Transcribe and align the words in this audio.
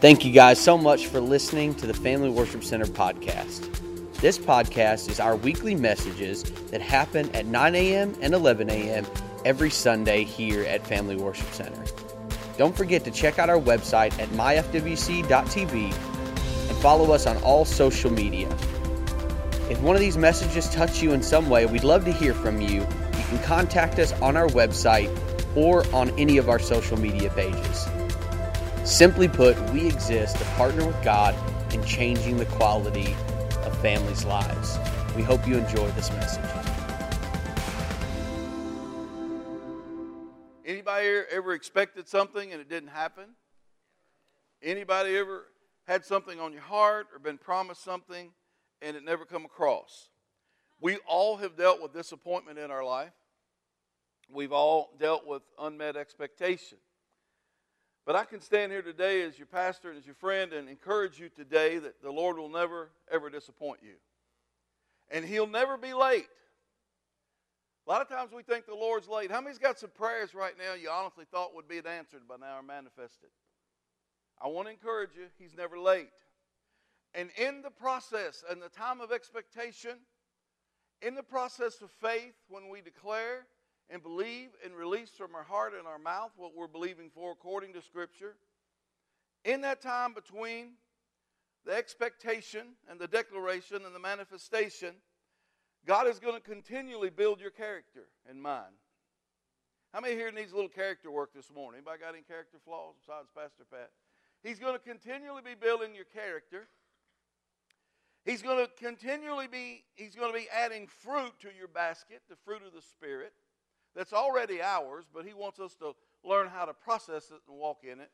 Thank 0.00 0.24
you 0.24 0.30
guys 0.30 0.60
so 0.60 0.78
much 0.78 1.08
for 1.08 1.20
listening 1.20 1.74
to 1.74 1.86
the 1.88 1.92
Family 1.92 2.30
Worship 2.30 2.62
Center 2.62 2.84
podcast. 2.84 3.68
This 4.20 4.38
podcast 4.38 5.10
is 5.10 5.18
our 5.18 5.34
weekly 5.34 5.74
messages 5.74 6.44
that 6.70 6.80
happen 6.80 7.28
at 7.34 7.46
9 7.46 7.74
a.m. 7.74 8.14
and 8.20 8.32
11 8.32 8.70
a.m. 8.70 9.04
every 9.44 9.70
Sunday 9.70 10.22
here 10.22 10.62
at 10.62 10.86
Family 10.86 11.16
Worship 11.16 11.48
Center. 11.48 11.82
Don't 12.56 12.76
forget 12.76 13.02
to 13.06 13.10
check 13.10 13.40
out 13.40 13.50
our 13.50 13.58
website 13.58 14.16
at 14.20 14.28
myfwc.tv 14.28 15.74
and 15.74 16.76
follow 16.78 17.10
us 17.10 17.26
on 17.26 17.36
all 17.38 17.64
social 17.64 18.12
media. 18.12 18.48
If 19.68 19.80
one 19.80 19.96
of 19.96 20.00
these 20.00 20.16
messages 20.16 20.70
touch 20.70 21.02
you 21.02 21.10
in 21.12 21.24
some 21.24 21.50
way, 21.50 21.66
we'd 21.66 21.82
love 21.82 22.04
to 22.04 22.12
hear 22.12 22.34
from 22.34 22.60
you. 22.60 22.82
You 22.82 23.24
can 23.30 23.42
contact 23.42 23.98
us 23.98 24.12
on 24.22 24.36
our 24.36 24.46
website 24.46 25.10
or 25.56 25.84
on 25.92 26.10
any 26.10 26.38
of 26.38 26.48
our 26.48 26.60
social 26.60 26.96
media 26.96 27.30
pages. 27.30 27.88
Simply 28.88 29.28
put, 29.28 29.60
we 29.70 29.86
exist 29.86 30.38
to 30.38 30.44
partner 30.56 30.86
with 30.86 31.04
God 31.04 31.34
in 31.74 31.84
changing 31.84 32.38
the 32.38 32.46
quality 32.46 33.14
of 33.62 33.78
families' 33.82 34.24
lives. 34.24 34.78
We 35.14 35.22
hope 35.22 35.46
you 35.46 35.58
enjoy 35.58 35.90
this 35.90 36.10
message. 36.12 36.42
Anybody 40.64 41.06
ever 41.30 41.52
expected 41.52 42.08
something 42.08 42.50
and 42.50 42.62
it 42.62 42.70
didn't 42.70 42.88
happen? 42.88 43.26
Anybody 44.62 45.18
ever 45.18 45.44
had 45.86 46.06
something 46.06 46.40
on 46.40 46.54
your 46.54 46.62
heart 46.62 47.08
or 47.12 47.18
been 47.18 47.36
promised 47.36 47.84
something 47.84 48.30
and 48.80 48.96
it 48.96 49.04
never 49.04 49.26
come 49.26 49.44
across? 49.44 50.08
We 50.80 50.96
all 51.06 51.36
have 51.36 51.58
dealt 51.58 51.82
with 51.82 51.92
disappointment 51.92 52.58
in 52.58 52.70
our 52.70 52.84
life. 52.84 53.12
We've 54.32 54.52
all 54.52 54.88
dealt 54.98 55.26
with 55.26 55.42
unmet 55.58 55.94
expectation. 55.94 56.78
But 58.08 58.16
I 58.16 58.24
can 58.24 58.40
stand 58.40 58.72
here 58.72 58.80
today 58.80 59.20
as 59.20 59.38
your 59.38 59.46
pastor 59.46 59.90
and 59.90 59.98
as 59.98 60.06
your 60.06 60.14
friend 60.14 60.54
and 60.54 60.66
encourage 60.66 61.20
you 61.20 61.28
today 61.28 61.76
that 61.76 62.00
the 62.00 62.10
Lord 62.10 62.38
will 62.38 62.48
never, 62.48 62.88
ever 63.12 63.28
disappoint 63.28 63.80
you. 63.82 63.96
And 65.10 65.26
He'll 65.26 65.46
never 65.46 65.76
be 65.76 65.92
late. 65.92 66.26
A 67.86 67.90
lot 67.90 68.00
of 68.00 68.08
times 68.08 68.32
we 68.32 68.42
think 68.42 68.64
the 68.64 68.74
Lord's 68.74 69.08
late. 69.08 69.30
How 69.30 69.42
many's 69.42 69.58
got 69.58 69.78
some 69.78 69.90
prayers 69.90 70.34
right 70.34 70.54
now 70.56 70.72
you 70.72 70.88
honestly 70.88 71.26
thought 71.30 71.54
would 71.54 71.68
be 71.68 71.82
answered 71.86 72.26
by 72.26 72.36
now 72.40 72.60
or 72.60 72.62
manifested? 72.62 73.28
I 74.42 74.48
want 74.48 74.68
to 74.68 74.72
encourage 74.72 75.14
you, 75.14 75.26
He's 75.38 75.54
never 75.54 75.78
late. 75.78 76.08
And 77.12 77.28
in 77.36 77.60
the 77.60 77.70
process 77.70 78.42
in 78.50 78.58
the 78.58 78.70
time 78.70 79.02
of 79.02 79.12
expectation, 79.12 79.98
in 81.02 81.14
the 81.14 81.22
process 81.22 81.82
of 81.82 81.90
faith, 81.90 82.36
when 82.48 82.70
we 82.70 82.80
declare 82.80 83.44
and 83.90 84.02
believe 84.02 84.50
and 84.64 84.74
release 84.74 85.10
from 85.10 85.34
our 85.34 85.42
heart 85.42 85.72
and 85.76 85.86
our 85.86 85.98
mouth 85.98 86.30
what 86.36 86.54
we're 86.54 86.66
believing 86.66 87.10
for 87.10 87.32
according 87.32 87.72
to 87.72 87.82
Scripture. 87.82 88.36
In 89.44 89.62
that 89.62 89.80
time 89.80 90.12
between 90.12 90.72
the 91.64 91.72
expectation 91.72 92.74
and 92.90 92.98
the 92.98 93.08
declaration 93.08 93.84
and 93.84 93.94
the 93.94 94.00
manifestation, 94.00 94.94
God 95.86 96.06
is 96.06 96.18
going 96.18 96.34
to 96.34 96.40
continually 96.40 97.10
build 97.10 97.40
your 97.40 97.50
character 97.50 98.08
and 98.28 98.42
mine. 98.42 98.76
How 99.94 100.00
many 100.00 100.14
here 100.14 100.30
needs 100.30 100.52
a 100.52 100.54
little 100.54 100.68
character 100.68 101.10
work 101.10 101.32
this 101.34 101.50
morning? 101.54 101.78
Anybody 101.78 102.00
got 102.00 102.14
any 102.14 102.22
character 102.22 102.58
flaws 102.62 102.94
besides 103.00 103.28
Pastor 103.34 103.64
Pat? 103.70 103.90
He's 104.42 104.58
going 104.58 104.74
to 104.74 104.78
continually 104.78 105.42
be 105.42 105.54
building 105.54 105.94
your 105.94 106.04
character. 106.04 106.68
He's 108.24 108.42
going 108.42 108.58
to 108.58 108.70
continually 108.76 109.46
be, 109.46 109.84
he's 109.94 110.14
going 110.14 110.30
to 110.30 110.38
be 110.38 110.46
adding 110.52 110.86
fruit 110.86 111.32
to 111.40 111.48
your 111.56 111.68
basket, 111.68 112.20
the 112.28 112.36
fruit 112.44 112.60
of 112.66 112.74
the 112.74 112.82
Spirit 112.82 113.32
that's 113.98 114.12
already 114.12 114.62
ours, 114.62 115.06
but 115.12 115.26
he 115.26 115.34
wants 115.34 115.58
us 115.58 115.74
to 115.74 115.92
learn 116.22 116.46
how 116.46 116.64
to 116.64 116.72
process 116.72 117.32
it 117.32 117.40
and 117.48 117.58
walk 117.58 117.78
in 117.82 117.98
it. 117.98 118.12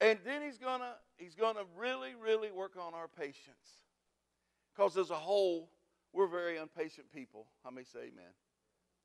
And 0.00 0.20
then 0.24 0.40
he's 0.40 0.56
gonna 0.56 0.94
he's 1.16 1.34
gonna 1.34 1.64
really, 1.76 2.10
really 2.14 2.52
work 2.52 2.76
on 2.80 2.94
our 2.94 3.08
patience. 3.08 3.82
Because 4.72 4.96
as 4.96 5.10
a 5.10 5.16
whole, 5.16 5.68
we're 6.12 6.28
very 6.28 6.58
impatient 6.58 7.10
people. 7.12 7.48
How 7.64 7.70
many 7.70 7.84
say 7.84 7.98
amen? 8.12 8.32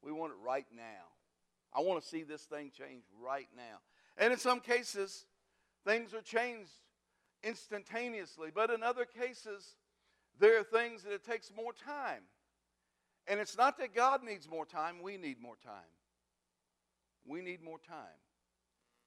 We 0.04 0.12
want 0.12 0.32
it 0.32 0.38
right 0.46 0.68
now. 0.76 1.10
I 1.74 1.82
want 1.82 2.04
to 2.04 2.08
see 2.08 2.22
this 2.22 2.44
thing 2.44 2.72
change 2.78 3.06
right 3.20 3.48
now. 3.56 3.80
And 4.16 4.32
in 4.32 4.38
some 4.38 4.60
cases, 4.60 5.26
things 5.86 6.14
are 6.14 6.22
changed 6.22 6.72
instantaneously. 7.44 8.50
But 8.54 8.70
in 8.70 8.84
other 8.84 9.06
cases, 9.06 9.76
there 10.40 10.60
are 10.60 10.64
things 10.64 11.02
that 11.02 11.14
it 11.14 11.26
takes 11.26 11.52
more 11.56 11.74
time. 11.74 12.24
And 13.28 13.40
it's 13.40 13.58
not 13.58 13.78
that 13.78 13.96
God 13.96 14.24
needs 14.24 14.50
more 14.50 14.66
time, 14.66 15.02
we 15.02 15.18
need 15.18 15.42
more 15.42 15.58
time. 15.64 15.90
We 17.26 17.42
need 17.42 17.62
more 17.62 17.80
time. 17.88 18.18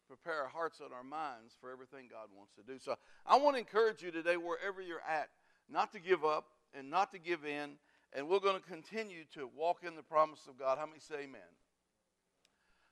Prepare 0.06 0.42
our 0.42 0.48
hearts 0.48 0.80
and 0.80 0.92
our 0.92 1.02
minds 1.02 1.54
for 1.60 1.72
everything 1.72 2.06
God 2.10 2.28
wants 2.36 2.52
to 2.54 2.62
do. 2.62 2.78
So 2.78 2.96
I 3.26 3.36
want 3.38 3.56
to 3.56 3.60
encourage 3.60 4.02
you 4.02 4.10
today, 4.10 4.36
wherever 4.36 4.82
you're 4.82 5.02
at, 5.08 5.30
not 5.70 5.92
to 5.92 6.00
give 6.00 6.24
up 6.24 6.46
and 6.74 6.90
not 6.90 7.12
to 7.12 7.18
give 7.18 7.44
in. 7.44 7.72
And 8.12 8.28
we're 8.28 8.40
going 8.40 8.60
to 8.60 8.68
continue 8.68 9.24
to 9.34 9.48
walk 9.56 9.78
in 9.86 9.96
the 9.96 10.02
promise 10.02 10.40
of 10.46 10.58
God. 10.58 10.76
How 10.78 10.86
many 10.86 11.00
say 11.00 11.24
amen? 11.24 11.40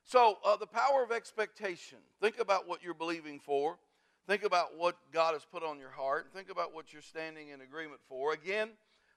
So, 0.03 0.39
uh, 0.43 0.57
the 0.57 0.65
power 0.65 1.03
of 1.03 1.11
expectation. 1.11 1.99
Think 2.19 2.39
about 2.39 2.67
what 2.67 2.83
you're 2.83 2.95
believing 2.95 3.39
for. 3.39 3.77
Think 4.27 4.43
about 4.43 4.77
what 4.77 4.97
God 5.11 5.33
has 5.33 5.45
put 5.45 5.63
on 5.63 5.77
your 5.79 5.91
heart. 5.91 6.27
Think 6.33 6.49
about 6.49 6.73
what 6.73 6.91
you're 6.91 7.01
standing 7.01 7.49
in 7.49 7.61
agreement 7.61 8.01
for. 8.07 8.33
Again, 8.33 8.69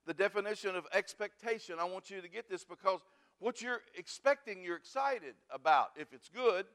the 0.06 0.14
definition 0.14 0.76
of 0.76 0.86
expectation. 0.92 1.76
I 1.80 1.84
want 1.84 2.10
you 2.10 2.20
to 2.20 2.28
get 2.28 2.48
this 2.48 2.64
because 2.64 3.00
what 3.38 3.62
you're 3.62 3.80
expecting, 3.96 4.62
you're 4.62 4.76
excited 4.76 5.34
about 5.50 5.90
if 5.96 6.12
it's 6.12 6.28
good. 6.28 6.66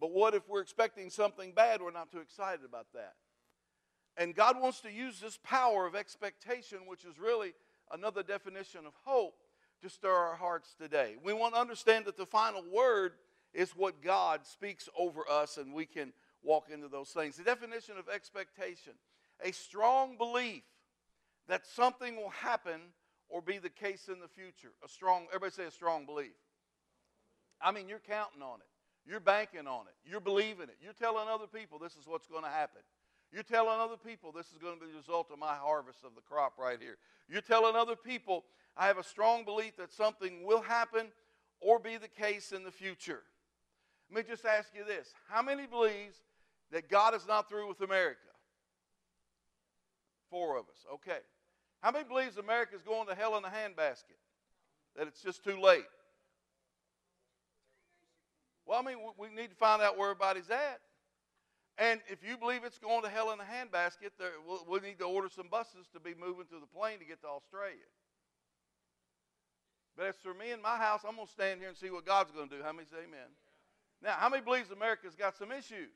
But 0.00 0.12
what 0.12 0.34
if 0.34 0.48
we're 0.48 0.60
expecting 0.60 1.10
something 1.10 1.52
bad? 1.52 1.82
We're 1.82 1.90
not 1.90 2.12
too 2.12 2.20
excited 2.20 2.64
about 2.64 2.86
that. 2.94 3.14
And 4.16 4.34
God 4.34 4.60
wants 4.60 4.80
to 4.80 4.92
use 4.92 5.20
this 5.20 5.38
power 5.42 5.86
of 5.86 5.94
expectation, 5.94 6.78
which 6.86 7.04
is 7.04 7.18
really 7.18 7.52
another 7.92 8.22
definition 8.22 8.80
of 8.86 8.92
hope, 9.04 9.34
to 9.82 9.88
stir 9.88 10.10
our 10.10 10.34
hearts 10.34 10.74
today. 10.80 11.14
We 11.22 11.32
want 11.32 11.54
to 11.54 11.60
understand 11.60 12.04
that 12.06 12.16
the 12.16 12.26
final 12.26 12.64
word 12.72 13.12
is 13.54 13.70
what 13.70 14.02
God 14.02 14.44
speaks 14.44 14.88
over 14.98 15.22
us, 15.30 15.56
and 15.56 15.72
we 15.72 15.86
can 15.86 16.12
walk 16.42 16.66
into 16.72 16.88
those 16.88 17.10
things. 17.10 17.36
The 17.36 17.44
definition 17.44 17.96
of 17.96 18.08
expectation 18.08 18.94
a 19.44 19.52
strong 19.52 20.16
belief 20.16 20.64
that 21.48 21.66
something 21.66 22.16
will 22.16 22.30
happen 22.30 22.80
or 23.28 23.42
be 23.42 23.58
the 23.58 23.70
case 23.70 24.08
in 24.08 24.20
the 24.20 24.28
future. 24.28 24.72
A 24.84 24.88
strong, 24.88 25.26
everybody 25.28 25.52
say 25.52 25.64
a 25.64 25.70
strong 25.70 26.06
belief. 26.06 26.36
I 27.60 27.72
mean, 27.72 27.88
you're 27.88 27.98
counting 27.98 28.42
on 28.42 28.60
it. 28.60 28.66
You're 29.08 29.20
banking 29.20 29.66
on 29.66 29.86
it. 29.86 29.94
You're 30.04 30.20
believing 30.20 30.64
it. 30.64 30.76
You're 30.82 30.92
telling 30.92 31.28
other 31.28 31.46
people 31.46 31.78
this 31.78 31.94
is 31.94 32.06
what's 32.06 32.26
going 32.26 32.44
to 32.44 32.50
happen. 32.50 32.82
You're 33.32 33.42
telling 33.42 33.78
other 33.80 33.96
people 33.96 34.32
this 34.32 34.46
is 34.52 34.58
going 34.58 34.78
to 34.78 34.80
be 34.80 34.90
the 34.90 34.98
result 34.98 35.30
of 35.32 35.38
my 35.38 35.54
harvest 35.54 36.00
of 36.04 36.14
the 36.14 36.20
crop 36.20 36.54
right 36.58 36.78
here. 36.80 36.96
You're 37.28 37.42
telling 37.42 37.74
other 37.74 37.96
people 37.96 38.44
I 38.76 38.86
have 38.86 38.98
a 38.98 39.04
strong 39.04 39.44
belief 39.44 39.76
that 39.76 39.92
something 39.92 40.44
will 40.44 40.62
happen 40.62 41.08
or 41.60 41.78
be 41.78 41.96
the 41.96 42.08
case 42.08 42.52
in 42.52 42.64
the 42.64 42.70
future. 42.70 43.22
Let 44.10 44.24
me 44.24 44.30
just 44.30 44.44
ask 44.44 44.68
you 44.74 44.84
this. 44.84 45.12
How 45.28 45.42
many 45.42 45.66
believes 45.66 46.16
that 46.70 46.88
God 46.88 47.14
is 47.14 47.26
not 47.26 47.48
through 47.48 47.68
with 47.68 47.80
America? 47.80 48.20
Four 50.30 50.56
of 50.56 50.64
us. 50.66 50.86
Okay. 50.94 51.18
How 51.80 51.90
many 51.90 52.04
believes 52.04 52.36
America 52.36 52.74
is 52.74 52.82
going 52.82 53.06
to 53.08 53.14
hell 53.14 53.36
in 53.36 53.44
a 53.44 53.48
handbasket? 53.48 54.18
That 54.96 55.06
it's 55.06 55.22
just 55.22 55.44
too 55.44 55.60
late? 55.60 55.86
Well, 58.66 58.78
I 58.78 58.82
mean, 58.82 58.98
we 59.16 59.28
need 59.28 59.50
to 59.50 59.56
find 59.56 59.80
out 59.80 59.96
where 59.96 60.10
everybody's 60.10 60.50
at. 60.50 60.80
And 61.78 62.00
if 62.08 62.18
you 62.28 62.36
believe 62.36 62.64
it's 62.64 62.78
going 62.78 63.02
to 63.02 63.08
hell 63.08 63.30
in 63.30 63.38
a 63.38 63.44
handbasket, 63.44 64.10
we 64.68 64.80
need 64.80 64.98
to 64.98 65.04
order 65.04 65.28
some 65.28 65.46
buses 65.48 65.86
to 65.92 66.00
be 66.00 66.12
moving 66.18 66.46
to 66.50 66.58
the 66.58 66.66
plane 66.66 66.98
to 66.98 67.04
get 67.04 67.20
to 67.22 67.28
Australia. 67.28 67.86
But 69.96 70.06
as 70.06 70.16
for 70.22 70.34
me 70.34 70.50
and 70.50 70.60
my 70.60 70.76
house, 70.76 71.02
I'm 71.06 71.14
going 71.14 71.26
to 71.26 71.32
stand 71.32 71.60
here 71.60 71.68
and 71.68 71.76
see 71.76 71.90
what 71.90 72.04
God's 72.04 72.32
going 72.32 72.48
to 72.48 72.56
do. 72.56 72.62
How 72.62 72.72
many 72.72 72.86
say 72.86 73.06
amen? 73.06 73.30
Now, 74.02 74.14
how 74.18 74.28
many 74.28 74.42
believes 74.42 74.70
America's 74.70 75.14
got 75.14 75.36
some 75.36 75.52
issues? 75.52 75.94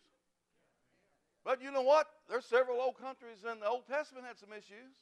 But 1.45 1.61
you 1.61 1.73
know 1.73 1.83
what? 1.83 2.07
There's 2.31 2.47
several 2.47 2.81
old 2.81 2.99
countries 2.99 3.43
in 3.43 3.59
the 3.59 3.67
Old 3.67 3.87
Testament 3.87 4.25
had 4.27 4.39
some 4.39 4.53
issues. 4.53 4.95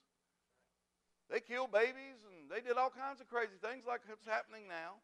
They 1.30 1.40
killed 1.40 1.70
babies 1.70 2.18
and 2.26 2.50
they 2.50 2.60
did 2.60 2.76
all 2.76 2.90
kinds 2.90 3.20
of 3.20 3.28
crazy 3.28 3.54
things 3.62 3.84
like 3.86 4.00
what's 4.08 4.26
happening 4.26 4.66
now. 4.68 4.98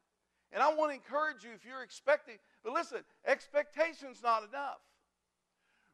And 0.53 0.63
I 0.63 0.75
want 0.75 0.91
to 0.91 0.95
encourage 0.95 1.45
you 1.45 1.51
if 1.55 1.65
you're 1.65 1.83
expecting, 1.83 2.37
but 2.65 2.73
listen, 2.73 2.99
expectation's 3.25 4.23
not 4.23 4.43
enough. 4.49 4.81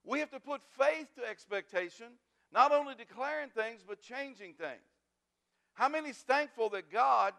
We 0.05 0.19
have 0.21 0.31
to 0.31 0.41
put 0.41 0.63
faith 0.79 1.09
to 1.17 1.29
expectation, 1.29 2.07
not 2.53 2.73
only 2.73 2.95
declaring 2.95 3.51
things, 3.51 3.83
but 3.87 4.01
changing 4.01 4.55
things. 4.55 4.81
How 5.75 5.89
many's 5.89 6.19
thankful 6.19 6.69
that 6.71 6.91
God 6.91 7.35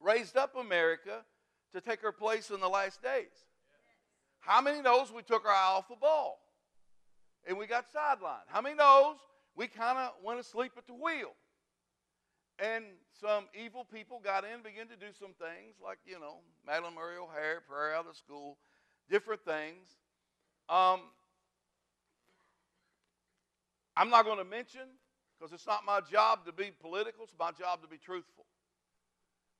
raised 0.00 0.36
up 0.36 0.56
America 0.56 1.24
to 1.74 1.80
take 1.80 2.00
her 2.00 2.12
place 2.12 2.50
in 2.50 2.60
the 2.60 2.68
last 2.68 3.02
days? 3.02 3.46
How 4.40 4.60
many 4.60 4.82
knows 4.82 5.10
we 5.12 5.22
took 5.22 5.46
our 5.46 5.52
eye 5.52 5.74
off 5.74 5.88
the 5.88 5.96
ball 5.96 6.38
and 7.46 7.58
we 7.58 7.66
got 7.66 7.86
sidelined? 7.92 8.46
How 8.46 8.60
many 8.60 8.76
knows 8.76 9.16
we 9.56 9.66
kind 9.66 9.98
of 9.98 10.12
went 10.22 10.38
asleep 10.38 10.72
at 10.76 10.86
the 10.86 10.94
wheel? 10.94 11.32
And 12.58 12.84
some 13.20 13.46
evil 13.54 13.84
people 13.84 14.20
got 14.22 14.44
in 14.44 14.52
and 14.52 14.62
began 14.62 14.86
to 14.88 14.96
do 14.96 15.12
some 15.18 15.34
things 15.38 15.76
like, 15.82 15.98
you 16.06 16.20
know, 16.20 16.38
Madalyn 16.68 16.94
Murray 16.94 17.16
O'Hair, 17.16 17.62
prayer 17.68 17.94
out 17.94 18.06
of 18.08 18.16
school, 18.16 18.58
different 19.10 19.44
things. 19.44 19.88
Um, 20.68 21.00
I'm 23.96 24.10
not 24.10 24.24
going 24.24 24.38
to 24.38 24.44
mention 24.44 24.88
because 25.38 25.52
it's 25.52 25.66
not 25.66 25.84
my 25.84 26.00
job 26.00 26.46
to 26.46 26.52
be 26.52 26.70
political, 26.80 27.24
it's 27.24 27.34
my 27.38 27.50
job 27.50 27.82
to 27.82 27.88
be 27.88 27.98
truthful. 27.98 28.46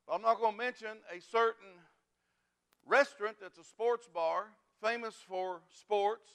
But 0.06 0.14
I'm 0.14 0.23
not 0.23 0.38
going 0.38 0.52
to 0.52 0.58
mention 0.58 0.99
a 1.14 1.20
certain 1.20 1.81
restaurant 2.87 3.37
that's 3.41 3.58
a 3.58 3.64
sports 3.64 4.08
bar, 4.12 4.46
famous 4.82 5.14
for 5.26 5.61
sports 5.70 6.31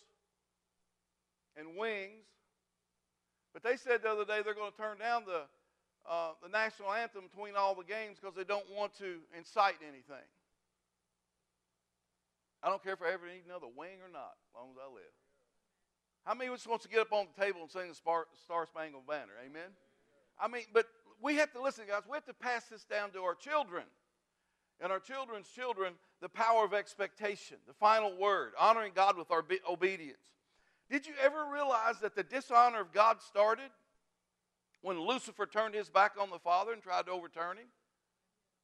and 1.56 1.78
wings. 1.78 2.26
But 3.54 3.64
they 3.64 3.76
said 3.76 4.04
the 4.04 4.10
other 4.10 4.26
day 4.26 4.42
they're 4.44 4.54
going 4.54 4.72
to 4.72 4.78
turn 4.78 4.98
down 5.00 5.24
the, 5.26 5.42
uh, 6.10 6.32
the 6.42 6.50
national 6.50 6.92
anthem 6.92 7.30
between 7.30 7.56
all 7.56 7.76
the 7.76 7.84
games 7.84 8.18
because 8.20 8.36
they 8.36 8.44
don't 8.44 8.66
want 8.76 8.98
to 8.98 9.22
incite 9.38 9.78
anything. 9.82 10.26
I 12.64 12.68
don't 12.68 12.84
care 12.84 12.94
if 12.94 13.02
I 13.02 13.14
ever 13.14 13.28
need 13.28 13.44
another 13.46 13.68
wing 13.78 14.02
or 14.04 14.12
not, 14.12 14.36
as 14.50 14.52
long 14.56 14.72
as 14.72 14.78
I 14.82 14.92
live. 14.92 15.16
How 16.26 16.34
many 16.34 16.52
just 16.52 16.68
wants 16.68 16.84
to 16.84 16.90
get 16.90 17.00
up 17.00 17.14
on 17.14 17.28
the 17.34 17.42
table 17.42 17.62
and 17.62 17.72
sing 17.72 17.88
the 17.88 17.96
Star 17.96 18.66
Spangled 18.66 19.08
Banner? 19.08 19.38
Amen? 19.46 19.72
I 20.40 20.48
mean, 20.48 20.64
but 20.74 20.88
we 21.22 21.36
have 21.36 21.52
to 21.54 21.62
listen, 21.62 21.86
guys. 21.88 22.04
We 22.10 22.16
have 22.16 22.26
to 22.26 22.34
pass 22.34 22.66
this 22.66 22.84
down 22.84 23.12
to 23.12 23.22
our 23.22 23.36
children. 23.36 23.84
And 24.82 24.92
our 24.92 25.00
children's 25.00 25.48
children, 25.50 25.94
the 26.22 26.30
power 26.30 26.64
of 26.64 26.74
expectation, 26.74 27.58
the 27.68 27.74
final 27.74 28.16
word, 28.18 28.54
honoring 28.58 28.94
God 28.96 29.18
with 29.18 29.30
our 29.30 29.44
obedience. 29.70 30.18
Did 30.90 31.06
you 31.06 31.14
ever 31.22 31.46
realize 31.52 32.00
that 32.02 32.16
the 32.16 32.24
dishonor 32.24 32.82
of 32.82 32.94
God 32.94 33.22
started 33.22 33.70
when 34.82 35.00
Lucifer 35.00 35.46
turned 35.46 35.76
his 35.76 35.90
back 35.90 36.14
on 36.20 36.30
the 36.30 36.40
Father 36.40 36.74
and 36.74 36.82
tried 36.82 37.06
to 37.06 37.12
overturn 37.12 37.58
him? 37.58 37.68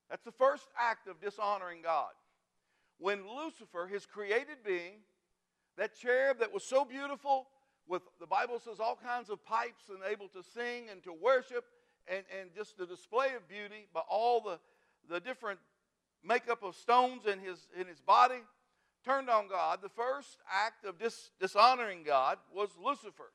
That's 0.09 0.23
the 0.23 0.31
first 0.31 0.67
act 0.79 1.07
of 1.07 1.19
dishonoring 1.19 1.81
God. 1.81 2.11
When 2.99 3.23
Lucifer, 3.27 3.87
his 3.87 4.05
created 4.05 4.57
being, 4.65 5.01
that 5.77 5.95
cherub 5.99 6.39
that 6.39 6.53
was 6.53 6.63
so 6.63 6.85
beautiful, 6.85 7.47
with 7.87 8.01
the 8.19 8.27
Bible 8.27 8.59
says 8.59 8.79
all 8.79 8.97
kinds 9.03 9.29
of 9.29 9.43
pipes 9.45 9.89
and 9.89 9.99
able 10.09 10.27
to 10.29 10.41
sing 10.53 10.85
and 10.91 11.03
to 11.03 11.13
worship 11.13 11.65
and, 12.07 12.23
and 12.39 12.49
just 12.55 12.77
the 12.77 12.85
display 12.85 13.33
of 13.35 13.47
beauty, 13.47 13.87
but 13.93 14.05
all 14.09 14.41
the, 14.41 14.59
the 15.09 15.19
different 15.19 15.59
makeup 16.23 16.63
of 16.63 16.75
stones 16.75 17.25
in 17.25 17.39
his, 17.39 17.67
in 17.79 17.87
his 17.87 17.99
body, 17.99 18.41
turned 19.03 19.29
on 19.29 19.47
God. 19.47 19.79
The 19.81 19.89
first 19.89 20.37
act 20.51 20.85
of 20.85 20.97
dis, 20.97 21.31
dishonoring 21.39 22.03
God 22.03 22.37
was 22.53 22.69
Lucifer. 22.83 23.31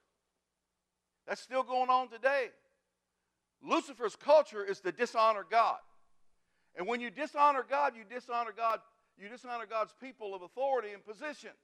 That's 1.27 1.41
still 1.41 1.63
going 1.63 1.91
on 1.91 2.09
today. 2.09 2.49
Lucifer's 3.63 4.17
culture 4.17 4.65
is 4.65 4.81
to 4.81 4.93
dishonor 4.93 5.45
God. 5.49 5.79
And 6.77 6.87
when 6.87 7.01
you 7.01 7.11
dishonor 7.11 7.65
God, 7.69 7.95
you 7.97 8.05
dishonor 8.09 8.53
God, 8.57 8.81
you 9.19 9.29
dishonor 9.29 9.67
God's 9.69 9.95
people 10.01 10.35
of 10.35 10.43
authority 10.43 10.93
and 10.93 11.05
positions. 11.05 11.59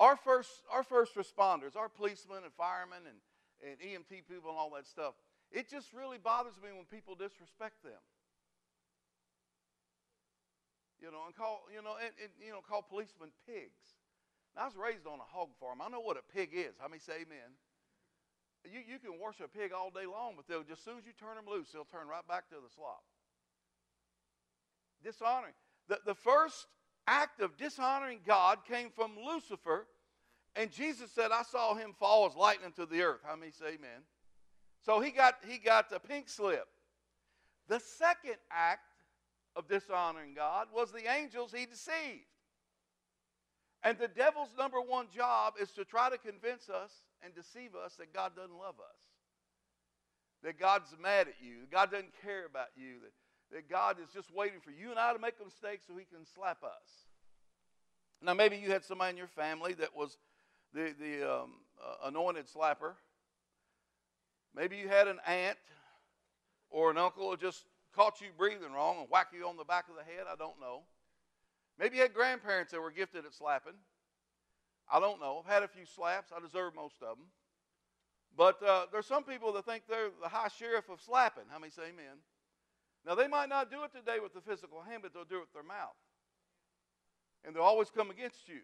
Our 0.00 0.16
first, 0.16 0.50
our 0.72 0.82
first 0.82 1.14
responders, 1.14 1.76
our 1.76 1.88
policemen 1.88 2.38
and 2.42 2.52
firemen 2.52 2.98
and, 3.06 3.18
and 3.62 3.78
EMT 3.78 4.26
people 4.28 4.50
and 4.50 4.58
all 4.58 4.72
that 4.74 4.86
stuff, 4.86 5.14
it 5.52 5.70
just 5.70 5.92
really 5.92 6.18
bothers 6.18 6.54
me 6.62 6.70
when 6.74 6.84
people 6.86 7.14
disrespect 7.14 7.84
them. 7.84 8.02
You 11.00 11.12
know, 11.12 11.22
and 11.26 11.36
call, 11.36 11.62
you 11.70 11.82
know, 11.82 11.94
and, 12.02 12.10
and 12.18 12.32
you 12.44 12.50
know, 12.50 12.60
call 12.66 12.82
policemen 12.82 13.28
pigs. 13.46 14.00
Now, 14.56 14.62
I 14.62 14.66
was 14.66 14.76
raised 14.76 15.06
on 15.06 15.20
a 15.20 15.28
hog 15.28 15.50
farm. 15.60 15.78
I 15.82 15.88
know 15.88 16.00
what 16.00 16.16
a 16.16 16.24
pig 16.34 16.50
is. 16.54 16.74
How 16.80 16.88
many 16.88 16.98
say 16.98 17.22
amen? 17.22 17.54
You, 18.72 18.80
you 18.86 18.98
can 18.98 19.20
worship 19.20 19.50
a 19.54 19.58
pig 19.58 19.72
all 19.72 19.90
day 19.90 20.06
long, 20.06 20.34
but 20.36 20.48
they'll 20.48 20.62
just 20.62 20.80
as 20.80 20.84
soon 20.84 20.98
as 20.98 21.06
you 21.06 21.12
turn 21.12 21.36
them 21.36 21.44
loose, 21.48 21.68
they'll 21.72 21.84
turn 21.84 22.08
right 22.08 22.26
back 22.26 22.48
to 22.48 22.54
the 22.56 22.72
slop. 22.74 23.02
Dishonoring. 25.02 25.52
The, 25.88 25.98
the 26.06 26.14
first 26.14 26.66
act 27.06 27.40
of 27.40 27.56
dishonoring 27.56 28.20
God 28.26 28.58
came 28.66 28.90
from 28.90 29.12
Lucifer, 29.24 29.86
and 30.56 30.70
Jesus 30.70 31.10
said, 31.10 31.30
I 31.30 31.42
saw 31.42 31.74
him 31.74 31.94
fall 31.98 32.26
as 32.26 32.36
lightning 32.36 32.72
to 32.76 32.86
the 32.86 33.02
earth. 33.02 33.20
How 33.24 33.36
many 33.36 33.52
say 33.52 33.66
amen? 33.74 34.02
So 34.84 35.00
he 35.00 35.10
got, 35.10 35.34
he 35.46 35.58
got 35.58 35.90
the 35.90 35.98
pink 35.98 36.28
slip. 36.28 36.66
The 37.68 37.80
second 37.80 38.36
act 38.50 38.80
of 39.56 39.68
dishonoring 39.68 40.34
God 40.34 40.68
was 40.74 40.92
the 40.92 41.10
angels 41.10 41.52
he 41.52 41.66
deceived. 41.66 42.26
And 43.82 43.98
the 43.98 44.08
devil's 44.08 44.54
number 44.58 44.80
one 44.80 45.06
job 45.14 45.54
is 45.60 45.70
to 45.72 45.84
try 45.84 46.08
to 46.08 46.16
convince 46.16 46.68
us 46.68 46.90
and 47.24 47.34
deceive 47.34 47.74
us 47.74 47.94
that 47.94 48.12
God 48.12 48.36
doesn't 48.36 48.56
love 48.56 48.76
us, 48.78 49.00
that 50.42 50.58
God's 50.58 50.94
mad 51.00 51.28
at 51.28 51.40
you, 51.40 51.60
that 51.62 51.70
God 51.70 51.90
doesn't 51.90 52.12
care 52.22 52.44
about 52.46 52.68
you, 52.76 53.00
that 53.02 53.12
that 53.52 53.70
God 53.70 53.96
is 54.02 54.08
just 54.12 54.34
waiting 54.34 54.60
for 54.60 54.70
you 54.70 54.90
and 54.90 54.98
I 54.98 55.12
to 55.12 55.18
make 55.18 55.34
a 55.40 55.44
mistake 55.44 55.80
so 55.86 55.94
he 55.96 56.04
can 56.04 56.26
slap 56.34 56.62
us. 56.64 57.06
Now, 58.22 58.34
maybe 58.34 58.56
you 58.56 58.70
had 58.70 58.84
somebody 58.84 59.10
in 59.10 59.16
your 59.16 59.28
family 59.28 59.74
that 59.74 59.94
was 59.94 60.16
the, 60.72 60.94
the 60.98 61.22
um, 61.22 61.52
uh, 61.80 62.08
anointed 62.08 62.46
slapper. 62.46 62.94
Maybe 64.56 64.76
you 64.76 64.88
had 64.88 65.08
an 65.08 65.18
aunt 65.26 65.58
or 66.70 66.90
an 66.90 66.98
uncle 66.98 67.30
who 67.30 67.36
just 67.36 67.64
caught 67.94 68.20
you 68.20 68.28
breathing 68.36 68.72
wrong 68.72 68.98
and 69.00 69.08
whack 69.10 69.28
you 69.36 69.46
on 69.46 69.56
the 69.56 69.64
back 69.64 69.88
of 69.88 69.94
the 69.96 70.02
head. 70.02 70.24
I 70.30 70.36
don't 70.36 70.58
know. 70.60 70.82
Maybe 71.78 71.96
you 71.96 72.02
had 72.02 72.14
grandparents 72.14 72.72
that 72.72 72.80
were 72.80 72.90
gifted 72.90 73.24
at 73.24 73.34
slapping. 73.34 73.74
I 74.90 75.00
don't 75.00 75.20
know. 75.20 75.42
I've 75.44 75.52
had 75.52 75.62
a 75.62 75.68
few 75.68 75.86
slaps. 75.86 76.30
I 76.34 76.40
deserve 76.40 76.74
most 76.74 76.96
of 77.02 77.16
them. 77.16 77.26
But 78.36 78.62
uh, 78.62 78.86
there's 78.92 79.06
some 79.06 79.24
people 79.24 79.52
that 79.52 79.64
think 79.64 79.84
they're 79.88 80.10
the 80.22 80.28
high 80.28 80.48
sheriff 80.48 80.88
of 80.88 81.00
slapping. 81.00 81.44
How 81.50 81.58
many 81.58 81.70
say 81.70 81.82
amen? 81.82 82.18
Now, 83.06 83.14
they 83.14 83.28
might 83.28 83.48
not 83.48 83.70
do 83.70 83.84
it 83.84 83.92
today 83.92 84.18
with 84.22 84.34
the 84.34 84.40
physical 84.40 84.82
hand, 84.82 85.02
but 85.02 85.12
they'll 85.12 85.24
do 85.24 85.36
it 85.36 85.40
with 85.40 85.52
their 85.52 85.62
mouth. 85.62 85.96
And 87.44 87.54
they'll 87.54 87.62
always 87.62 87.90
come 87.90 88.10
against 88.10 88.48
you. 88.48 88.60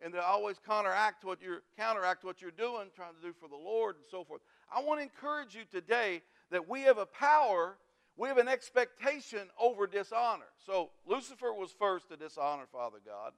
And 0.00 0.14
they'll 0.14 0.20
always 0.20 0.58
counteract 0.64 1.24
what 1.24 1.42
you're, 1.42 1.62
counteract 1.76 2.24
what 2.24 2.40
you're 2.40 2.50
doing, 2.50 2.88
trying 2.94 3.14
to 3.14 3.26
do 3.26 3.32
for 3.32 3.48
the 3.48 3.56
Lord 3.56 3.96
and 3.96 4.04
so 4.08 4.22
forth. 4.22 4.42
I 4.72 4.82
want 4.82 5.00
to 5.00 5.02
encourage 5.02 5.54
you 5.54 5.62
today 5.70 6.22
that 6.50 6.68
we 6.68 6.82
have 6.82 6.98
a 6.98 7.06
power, 7.06 7.78
we 8.16 8.28
have 8.28 8.38
an 8.38 8.48
expectation 8.48 9.48
over 9.58 9.86
dishonor. 9.86 10.44
So 10.64 10.90
Lucifer 11.06 11.52
was 11.52 11.72
first 11.76 12.10
to 12.10 12.16
dishonor 12.16 12.66
Father 12.70 12.98
God. 13.04 13.32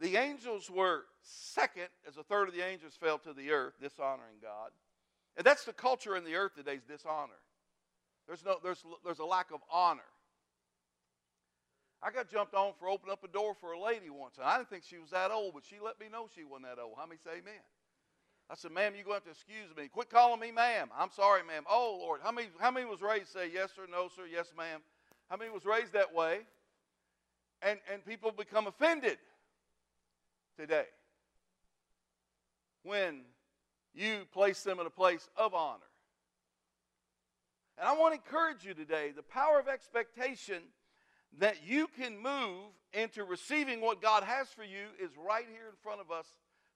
The 0.00 0.16
angels 0.16 0.70
were 0.70 1.04
second, 1.22 1.88
as 2.06 2.16
a 2.16 2.22
third 2.22 2.48
of 2.48 2.54
the 2.54 2.62
angels 2.62 2.94
fell 2.98 3.18
to 3.18 3.32
the 3.32 3.50
earth, 3.52 3.74
dishonoring 3.80 4.38
God. 4.42 4.70
And 5.36 5.46
that's 5.46 5.64
the 5.64 5.72
culture 5.72 6.16
in 6.16 6.24
the 6.24 6.34
earth 6.34 6.54
today 6.54 6.74
is 6.74 6.82
dishonor. 6.82 7.32
There's, 8.26 8.44
no, 8.44 8.56
there's, 8.62 8.82
there's 9.04 9.18
a 9.18 9.24
lack 9.24 9.50
of 9.52 9.60
honor. 9.70 10.02
I 12.02 12.10
got 12.10 12.30
jumped 12.30 12.54
on 12.54 12.72
for 12.78 12.88
opening 12.88 13.12
up 13.12 13.24
a 13.24 13.28
door 13.28 13.54
for 13.54 13.72
a 13.72 13.80
lady 13.80 14.10
once, 14.10 14.36
and 14.36 14.46
I 14.46 14.58
didn't 14.58 14.68
think 14.68 14.84
she 14.84 14.98
was 14.98 15.10
that 15.10 15.30
old, 15.30 15.54
but 15.54 15.64
she 15.64 15.76
let 15.82 15.98
me 15.98 16.06
know 16.12 16.28
she 16.34 16.44
wasn't 16.44 16.66
that 16.66 16.80
old. 16.80 16.94
How 16.98 17.06
many 17.06 17.18
say 17.22 17.38
amen? 17.38 17.62
I 18.50 18.54
said, 18.56 18.72
ma'am, 18.72 18.92
you're 18.94 19.04
going 19.04 19.20
to 19.20 19.26
have 19.26 19.36
to 19.36 19.40
excuse 19.40 19.74
me. 19.74 19.88
Quit 19.88 20.10
calling 20.10 20.38
me 20.38 20.50
ma'am. 20.50 20.90
I'm 20.96 21.10
sorry, 21.10 21.42
ma'am. 21.46 21.64
Oh, 21.68 21.96
Lord. 21.98 22.20
How 22.22 22.30
many, 22.30 22.48
how 22.58 22.70
many 22.70 22.84
was 22.84 23.00
raised 23.00 23.32
to 23.32 23.38
say 23.38 23.50
yes 23.52 23.70
sir, 23.74 23.86
no, 23.90 24.08
sir, 24.14 24.24
yes, 24.30 24.52
ma'am? 24.56 24.80
How 25.30 25.36
many 25.38 25.50
was 25.50 25.64
raised 25.64 25.94
that 25.94 26.14
way? 26.14 26.40
And, 27.62 27.78
and 27.90 28.04
people 28.04 28.32
become 28.32 28.66
offended 28.66 29.16
today 30.56 30.86
when 32.82 33.22
you 33.94 34.20
place 34.32 34.62
them 34.62 34.80
in 34.80 34.86
a 34.86 34.90
place 34.90 35.28
of 35.36 35.54
honor. 35.54 35.80
And 37.78 37.88
I 37.88 37.92
want 37.94 38.14
to 38.14 38.20
encourage 38.20 38.64
you 38.64 38.74
today 38.74 39.12
the 39.14 39.22
power 39.22 39.58
of 39.58 39.68
expectation 39.68 40.62
that 41.38 41.66
you 41.66 41.88
can 41.98 42.16
move 42.16 42.70
into 42.92 43.24
receiving 43.24 43.80
what 43.80 44.00
God 44.00 44.22
has 44.22 44.48
for 44.48 44.62
you 44.62 44.86
is 45.00 45.10
right 45.16 45.46
here 45.50 45.68
in 45.68 45.76
front 45.82 46.00
of 46.00 46.10
us 46.10 46.26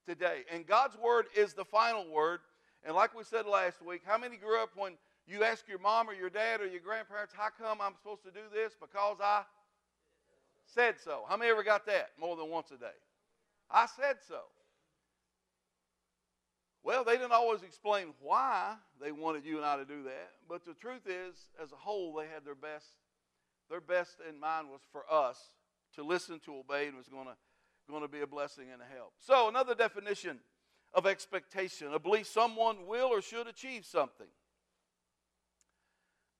today. 0.05 0.43
And 0.53 0.67
God's 0.67 0.97
word 0.97 1.27
is 1.37 1.55
the 1.55 1.65
final 1.65 2.05
word. 2.11 2.41
And 2.85 2.97
like 2.97 3.17
we 3.17 3.23
said 3.23 3.47
last 3.47 3.83
week, 3.83 4.03
how 4.05 4.19
many 4.19 4.37
grew 4.37 4.61
up 4.61 4.71
when 4.75 4.95
you 5.27 5.45
ask 5.45 5.69
your 5.69 5.79
mom 5.79 6.09
or 6.09 6.15
your 6.15 6.31
dad 6.31 6.61
or 6.61 6.67
your 6.67 6.81
grandparents, 6.81 7.35
How 7.37 7.49
come 7.51 7.81
I'm 7.81 7.95
supposed 7.95 8.25
to 8.25 8.31
do 8.31 8.41
this? 8.53 8.73
Because 8.81 9.19
I 9.23 9.43
said 10.65 10.97
so. 11.03 11.25
How 11.29 11.37
many 11.37 11.51
ever 11.51 11.63
got 11.63 11.87
that 11.87 12.11
more 12.19 12.37
than 12.37 12.49
once 12.49 12.71
a 12.71 12.77
day? 12.77 12.87
I 13.71 13.87
said 13.87 14.17
so. 14.27 14.41
Well, 16.83 17.05
they 17.05 17.17
didn't 17.17 17.33
always 17.33 17.63
explain 17.63 18.15
why 18.21 18.75
they 19.01 19.13
wanted 19.13 19.45
you 19.45 19.57
and 19.57 19.67
I 19.67 19.77
to 19.77 19.85
do 19.85 20.05
that, 20.05 20.31
but 20.49 20.65
the 20.65 20.75
truth 20.75 21.07
is, 21.07 21.35
as 21.63 21.73
a 21.73 21.77
whole, 21.77 22.15
they 22.15 22.27
had 22.33 22.45
their 22.45 22.55
best. 22.55 22.87
Their 23.69 23.81
best 23.83 24.17
in 24.27 24.41
mind 24.41 24.69
was 24.71 24.81
for 24.91 25.03
us 25.13 25.39
to 25.97 26.03
listen, 26.03 26.41
to 26.47 26.57
obey, 26.57 26.87
and 26.87 26.97
was 26.97 27.09
going 27.09 27.27
to 27.27 27.35
going 27.91 28.03
to 28.03 28.09
be 28.09 28.21
a 28.21 28.27
blessing 28.27 28.67
and 28.71 28.83
a 28.83 28.85
help. 28.85 29.13
So, 29.19 29.49
another 29.49 29.75
definition 29.75 30.39
of 30.95 31.07
expectation: 31.07 31.93
a 31.93 31.99
belief 31.99 32.27
someone 32.27 32.87
will 32.87 33.09
or 33.09 33.21
should 33.21 33.47
achieve 33.47 33.85
something. 33.85 34.27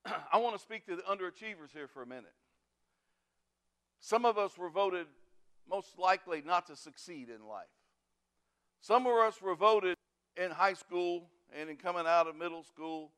I 0.33 0.39
want 0.39 0.57
to 0.57 0.63
speak 0.63 0.87
to 0.87 0.97
the 0.97 1.03
underachievers 1.03 1.73
here 1.73 1.89
for 1.89 2.03
a 2.03 2.07
minute. 2.07 2.33
Some 4.01 4.25
of 4.25 4.39
us 4.39 4.57
were 4.57 4.71
voted 4.71 5.07
most 5.69 5.99
likely 5.99 6.43
not 6.45 6.67
to 6.67 6.77
succeed 6.77 7.29
in 7.29 7.47
life. 7.47 7.67
Some 8.81 9.07
of 9.07 9.15
us 9.15 9.43
were 9.43 9.55
voted 9.55 9.97
in 10.37 10.51
high 10.51 10.75
school 10.75 11.29
and 11.59 11.69
in 11.69 11.77
coming 11.77 12.07
out 12.07 12.27
of 12.27 12.37
middle 12.37 12.63
school, 12.63 13.11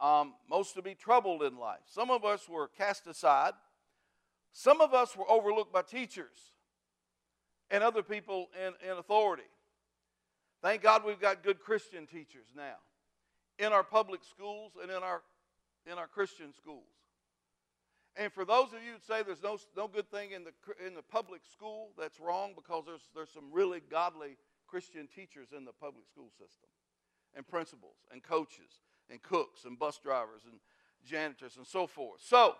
um, 0.00 0.34
most 0.48 0.74
to 0.74 0.82
be 0.82 0.94
troubled 0.94 1.42
in 1.42 1.56
life. 1.58 1.80
Some 1.86 2.10
of 2.10 2.24
us 2.24 2.48
were 2.48 2.68
cast 2.68 3.06
aside. 3.06 3.52
Some 4.52 4.80
of 4.80 4.94
us 4.94 5.16
were 5.16 5.28
overlooked 5.30 5.72
by 5.72 5.82
teachers 5.82 6.52
and 7.70 7.82
other 7.82 8.02
people 8.02 8.48
in, 8.66 8.74
in 8.88 8.98
authority. 8.98 9.42
Thank 10.62 10.82
God 10.82 11.04
we've 11.04 11.20
got 11.20 11.42
good 11.42 11.60
Christian 11.60 12.06
teachers 12.06 12.46
now 12.56 12.76
in 13.58 13.72
our 13.72 13.84
public 13.84 14.20
schools 14.24 14.72
and 14.80 14.90
in 14.90 15.02
our, 15.02 15.22
in 15.90 15.98
our 15.98 16.06
Christian 16.06 16.52
schools. 16.52 16.84
And 18.16 18.32
for 18.32 18.44
those 18.44 18.68
of 18.68 18.82
you 18.84 18.92
who 18.94 19.14
say 19.14 19.22
there's 19.22 19.42
no, 19.42 19.58
no 19.76 19.86
good 19.86 20.10
thing 20.10 20.32
in 20.32 20.44
the, 20.44 20.52
in 20.84 20.94
the 20.94 21.02
public 21.02 21.42
school, 21.50 21.90
that's 21.98 22.18
wrong 22.18 22.52
because 22.54 22.84
there's, 22.86 23.08
there's 23.14 23.30
some 23.32 23.52
really 23.52 23.80
godly 23.90 24.36
Christian 24.66 25.08
teachers 25.12 25.48
in 25.56 25.64
the 25.64 25.72
public 25.72 26.06
school 26.06 26.30
system, 26.30 26.68
and 27.34 27.46
principals, 27.46 27.96
and 28.12 28.22
coaches, 28.22 28.82
and 29.10 29.22
cooks, 29.22 29.64
and 29.64 29.78
bus 29.78 29.98
drivers, 29.98 30.42
and 30.44 30.60
janitors, 31.06 31.56
and 31.56 31.66
so 31.66 31.86
forth. 31.86 32.20
So, 32.22 32.54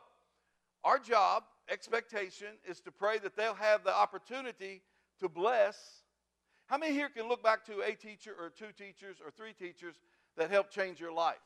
our 0.84 0.98
job, 0.98 1.42
expectation, 1.70 2.48
is 2.68 2.80
to 2.80 2.90
pray 2.90 3.18
that 3.18 3.36
they'll 3.36 3.54
have 3.54 3.84
the 3.84 3.94
opportunity 3.94 4.82
to 5.20 5.28
bless. 5.28 5.76
How 6.66 6.78
many 6.78 6.92
here 6.92 7.08
can 7.08 7.28
look 7.28 7.42
back 7.42 7.64
to 7.66 7.80
a 7.82 7.94
teacher, 7.94 8.34
or 8.38 8.50
two 8.50 8.72
teachers, 8.76 9.16
or 9.24 9.30
three 9.30 9.52
teachers 9.52 9.96
that 10.36 10.50
helped 10.50 10.72
change 10.72 11.00
your 11.00 11.12
life? 11.12 11.36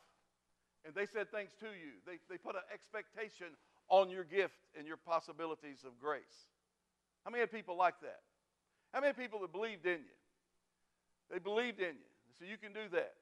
And 0.84 0.94
they 0.94 1.06
said 1.06 1.30
things 1.30 1.52
to 1.60 1.66
you, 1.66 1.98
they, 2.06 2.18
they 2.28 2.38
put 2.38 2.56
an 2.56 2.62
expectation 2.72 3.46
on 3.92 4.08
your 4.08 4.24
gift 4.24 4.56
and 4.76 4.86
your 4.86 4.96
possibilities 4.96 5.84
of 5.86 6.00
grace. 6.00 6.48
How 7.24 7.30
many 7.30 7.46
people 7.46 7.76
like 7.76 8.00
that? 8.00 8.20
How 8.92 9.00
many 9.00 9.12
people 9.12 9.38
that 9.40 9.52
believed 9.52 9.84
in 9.84 10.00
you? 10.00 10.16
They 11.30 11.38
believed 11.38 11.78
in 11.78 11.94
you. 11.94 12.12
So 12.38 12.46
you 12.46 12.56
can 12.56 12.72
do 12.72 12.88
that. 12.92 13.12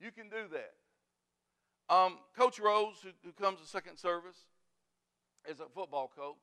You 0.00 0.10
can 0.10 0.28
do 0.28 0.48
that. 0.52 1.94
Um, 1.94 2.18
coach 2.36 2.58
Rose, 2.58 2.96
who, 3.02 3.10
who, 3.24 3.32
comes 3.32 3.60
to 3.60 3.66
second 3.66 3.96
service, 3.96 4.36
is 5.48 5.60
a 5.60 5.66
football 5.72 6.10
coach. 6.14 6.36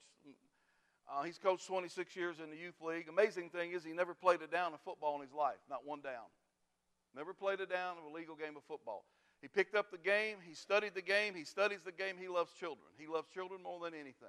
Uh, 1.09 1.23
he's 1.23 1.37
coached 1.37 1.67
26 1.67 2.15
years 2.15 2.37
in 2.43 2.49
the 2.49 2.57
youth 2.57 2.81
league. 2.81 3.07
Amazing 3.07 3.49
thing 3.49 3.71
is 3.71 3.83
he 3.83 3.93
never 3.93 4.13
played 4.13 4.41
a 4.41 4.47
down 4.47 4.73
of 4.73 4.81
football 4.81 5.15
in 5.15 5.21
his 5.21 5.33
life, 5.33 5.59
not 5.69 5.85
one 5.85 6.01
down. 6.01 6.27
Never 7.15 7.33
played 7.33 7.59
a 7.59 7.65
down 7.65 7.97
of 7.97 8.11
a 8.11 8.13
legal 8.13 8.35
game 8.35 8.57
of 8.57 8.63
football. 8.63 9.05
He 9.41 9.47
picked 9.47 9.75
up 9.75 9.91
the 9.91 9.97
game, 9.97 10.37
he 10.45 10.55
studied 10.55 10.95
the 10.95 11.01
game, 11.01 11.35
he 11.35 11.43
studies 11.43 11.83
the 11.83 11.91
game, 11.91 12.15
he 12.19 12.27
loves 12.27 12.51
children. 12.53 12.87
He 12.97 13.07
loves 13.07 13.27
children 13.33 13.61
more 13.61 13.79
than 13.79 13.93
anything. 13.93 14.27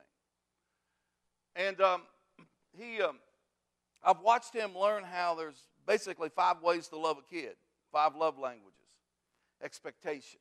And 1.56 1.80
um, 1.80 2.02
he, 2.76 3.00
um, 3.00 3.18
I've 4.04 4.20
watched 4.20 4.54
him 4.54 4.76
learn 4.76 5.04
how 5.04 5.34
there's 5.34 5.64
basically 5.86 6.28
five 6.28 6.62
ways 6.62 6.88
to 6.88 6.98
love 6.98 7.16
a 7.18 7.34
kid, 7.34 7.56
five 7.90 8.14
love 8.14 8.38
languages, 8.38 8.74
expectation. 9.62 10.40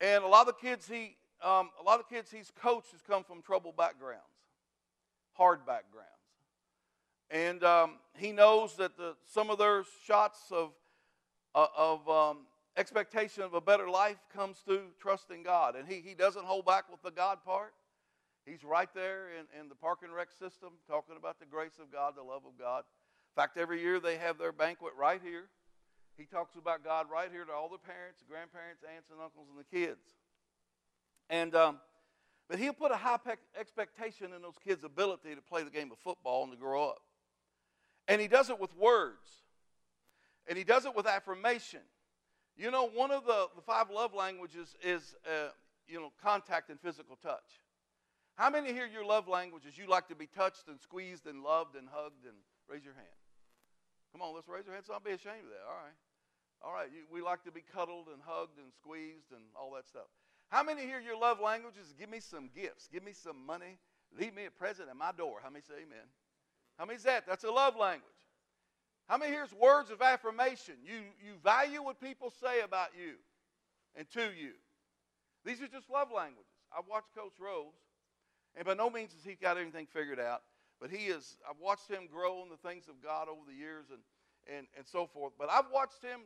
And 0.00 0.22
a 0.22 0.28
lot 0.28 0.46
of 0.46 0.54
the 0.54 0.68
kids 0.68 0.86
he, 0.86 1.16
um, 1.42 1.70
a 1.80 1.82
lot 1.84 2.00
of 2.00 2.08
kids 2.08 2.30
he's 2.30 2.52
coached 2.60 2.92
has 2.92 3.00
come 3.00 3.24
from 3.24 3.42
troubled 3.42 3.76
backgrounds, 3.76 4.22
hard 5.32 5.64
backgrounds. 5.66 6.12
And 7.30 7.64
um, 7.64 7.94
he 8.16 8.32
knows 8.32 8.76
that 8.76 8.96
the, 8.96 9.14
some 9.26 9.50
of 9.50 9.58
their 9.58 9.84
shots 10.06 10.38
of, 10.50 10.72
uh, 11.54 11.66
of 11.76 12.08
um, 12.08 12.38
expectation 12.78 13.42
of 13.42 13.54
a 13.54 13.60
better 13.60 13.90
life 13.90 14.18
comes 14.32 14.58
through 14.58 14.92
trusting 15.00 15.42
God. 15.42 15.74
And 15.74 15.88
he, 15.88 16.00
he 16.00 16.14
doesn't 16.14 16.44
hold 16.44 16.64
back 16.64 16.90
with 16.90 17.02
the 17.02 17.10
God 17.10 17.38
part. 17.44 17.74
He's 18.46 18.64
right 18.64 18.88
there 18.94 19.28
in, 19.30 19.60
in 19.60 19.68
the 19.68 19.74
park 19.74 19.98
and 20.02 20.12
rec 20.14 20.28
system 20.30 20.70
talking 20.86 21.16
about 21.18 21.40
the 21.40 21.46
grace 21.46 21.78
of 21.82 21.92
God, 21.92 22.14
the 22.16 22.22
love 22.22 22.42
of 22.46 22.58
God. 22.58 22.84
In 23.36 23.42
fact, 23.42 23.58
every 23.58 23.82
year 23.82 24.00
they 24.00 24.16
have 24.16 24.38
their 24.38 24.52
banquet 24.52 24.92
right 24.98 25.20
here. 25.22 25.48
He 26.16 26.24
talks 26.24 26.56
about 26.56 26.82
God 26.82 27.06
right 27.12 27.30
here 27.30 27.44
to 27.44 27.52
all 27.52 27.68
the 27.68 27.78
parents, 27.78 28.22
grandparents, 28.28 28.82
aunts, 28.94 29.10
and 29.10 29.20
uncles, 29.20 29.46
and 29.50 29.58
the 29.58 29.76
kids. 29.76 30.00
And 31.28 31.54
um, 31.54 31.78
but 32.48 32.58
he'll 32.58 32.72
put 32.72 32.90
a 32.90 32.96
high 32.96 33.18
pe- 33.18 33.60
expectation 33.60 34.32
in 34.34 34.40
those 34.40 34.56
kids' 34.66 34.82
ability 34.82 35.34
to 35.34 35.42
play 35.42 35.62
the 35.62 35.70
game 35.70 35.92
of 35.92 35.98
football 35.98 36.44
and 36.44 36.52
to 36.52 36.58
grow 36.58 36.88
up. 36.88 37.02
And 38.08 38.20
he 38.20 38.26
does 38.26 38.48
it 38.48 38.58
with 38.58 38.74
words. 38.76 39.28
And 40.48 40.56
he 40.56 40.64
does 40.64 40.86
it 40.86 40.96
with 40.96 41.06
affirmation. 41.06 41.80
You 42.58 42.72
know, 42.72 42.88
one 42.88 43.12
of 43.12 43.24
the, 43.24 43.46
the 43.54 43.62
five 43.62 43.88
love 43.88 44.14
languages 44.14 44.74
is, 44.82 45.14
uh, 45.24 45.50
you 45.86 46.00
know, 46.00 46.10
contact 46.20 46.70
and 46.70 46.80
physical 46.80 47.16
touch. 47.22 47.62
How 48.34 48.50
many 48.50 48.72
here 48.72 48.86
your 48.86 49.06
love 49.06 49.28
languages 49.28 49.78
you 49.78 49.86
like 49.86 50.08
to 50.08 50.16
be 50.16 50.26
touched 50.26 50.66
and 50.66 50.80
squeezed 50.80 51.26
and 51.26 51.44
loved 51.44 51.76
and 51.76 51.88
hugged 51.88 52.24
and 52.24 52.34
raise 52.68 52.84
your 52.84 52.94
hand? 52.94 53.18
Come 54.10 54.22
on, 54.22 54.34
let's 54.34 54.48
raise 54.48 54.66
our 54.66 54.74
hands. 54.74 54.86
Don't 54.88 55.04
be 55.04 55.12
ashamed 55.12 55.46
of 55.46 55.50
that. 55.54 55.62
All 55.70 55.78
right. 55.78 55.98
All 56.64 56.72
right. 56.72 56.88
You, 56.90 57.06
we 57.12 57.22
like 57.22 57.44
to 57.44 57.52
be 57.52 57.62
cuddled 57.62 58.08
and 58.12 58.20
hugged 58.26 58.58
and 58.58 58.72
squeezed 58.74 59.30
and 59.30 59.42
all 59.54 59.72
that 59.76 59.86
stuff. 59.86 60.10
How 60.50 60.64
many 60.64 60.82
here 60.82 60.98
your 60.98 61.18
love 61.18 61.38
languages? 61.40 61.94
Give 61.96 62.10
me 62.10 62.18
some 62.18 62.50
gifts. 62.52 62.88
Give 62.92 63.04
me 63.04 63.12
some 63.12 63.44
money. 63.46 63.78
Leave 64.18 64.34
me 64.34 64.46
a 64.46 64.50
present 64.50 64.88
at 64.88 64.96
my 64.96 65.12
door. 65.12 65.38
How 65.42 65.50
many 65.50 65.62
say 65.62 65.74
amen? 65.86 66.06
How 66.76 66.86
many 66.86 66.96
is 66.96 67.04
that? 67.04 67.24
That's 67.26 67.44
a 67.44 67.50
love 67.50 67.76
language. 67.76 68.17
How 69.08 69.16
many 69.16 69.32
here's 69.32 69.52
words 69.54 69.90
of 69.90 70.02
affirmation? 70.02 70.74
You, 70.84 71.00
you 71.24 71.32
value 71.42 71.82
what 71.82 71.98
people 71.98 72.30
say 72.42 72.60
about 72.60 72.88
you 72.94 73.14
and 73.96 74.08
to 74.10 74.20
you. 74.20 74.52
These 75.46 75.62
are 75.62 75.68
just 75.68 75.88
love 75.88 76.08
languages. 76.14 76.44
I've 76.76 76.86
watched 76.86 77.14
Coach 77.16 77.32
Rose, 77.40 77.72
and 78.54 78.66
by 78.66 78.74
no 78.74 78.90
means 78.90 79.12
has 79.14 79.24
he 79.24 79.34
got 79.34 79.56
anything 79.56 79.86
figured 79.86 80.20
out, 80.20 80.42
but 80.78 80.90
he 80.90 81.06
is, 81.06 81.38
I've 81.48 81.58
watched 81.58 81.88
him 81.88 82.06
grow 82.12 82.42
in 82.42 82.50
the 82.50 82.68
things 82.68 82.84
of 82.86 83.02
God 83.02 83.28
over 83.28 83.40
the 83.48 83.54
years 83.56 83.86
and, 83.90 84.00
and, 84.54 84.66
and 84.76 84.86
so 84.86 85.06
forth. 85.06 85.32
But 85.38 85.48
I've 85.50 85.70
watched 85.72 86.02
him, 86.02 86.20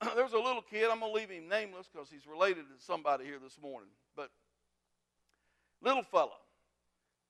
there's 0.16 0.32
a 0.32 0.38
little 0.38 0.62
kid, 0.62 0.88
I'm 0.90 0.98
going 0.98 1.12
to 1.12 1.16
leave 1.16 1.30
him 1.30 1.48
nameless 1.48 1.86
because 1.92 2.10
he's 2.10 2.26
related 2.26 2.64
to 2.76 2.84
somebody 2.84 3.24
here 3.24 3.38
this 3.40 3.56
morning, 3.62 3.90
but 4.16 4.30
little 5.80 6.02
fella. 6.02 6.38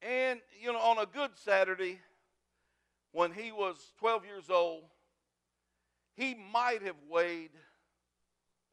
And, 0.01 0.41
you 0.59 0.73
know, 0.73 0.79
on 0.79 0.97
a 0.97 1.07
good 1.07 1.33
Saturday, 1.35 1.99
when 3.13 3.33
he 3.33 3.53
was 3.53 3.77
12 3.99 4.25
years 4.25 4.51
old, 4.51 4.85
he 6.15 6.37
might 6.53 6.83
have 6.83 6.97
weighed 7.09 7.51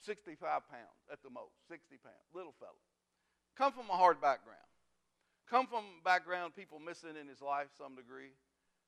65 0.06 0.40
pounds 0.70 1.04
at 1.12 1.22
the 1.24 1.30
most, 1.30 1.56
60 1.70 1.98
pounds, 2.04 2.16
little 2.34 2.54
fellow. 2.60 2.82
Come 3.58 3.72
from 3.72 3.90
a 3.90 3.98
hard 3.98 4.22
background. 4.22 4.60
Come 5.50 5.66
from 5.66 5.84
background, 6.04 6.56
people 6.56 6.80
missing 6.80 7.16
in 7.20 7.28
his 7.28 7.42
life 7.42 7.68
some 7.78 7.96
degree, 7.96 8.36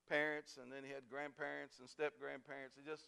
parents, 0.10 0.58
and 0.62 0.72
then 0.72 0.84
he 0.84 0.92
had 0.92 1.04
grandparents 1.10 1.80
and 1.80 1.90
step 1.90 2.14
grandparents. 2.20 2.76
He 2.76 2.88
just, 2.88 3.08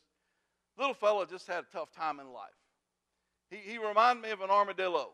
little 0.77 0.93
fellow 0.93 1.25
just 1.25 1.47
had 1.47 1.65
a 1.65 1.71
tough 1.71 1.91
time 1.91 2.19
in 2.19 2.31
life. 2.31 2.57
He, 3.49 3.57
he 3.57 3.77
reminded 3.77 4.23
me 4.23 4.31
of 4.31 4.41
an 4.41 4.49
armadillo. 4.49 5.11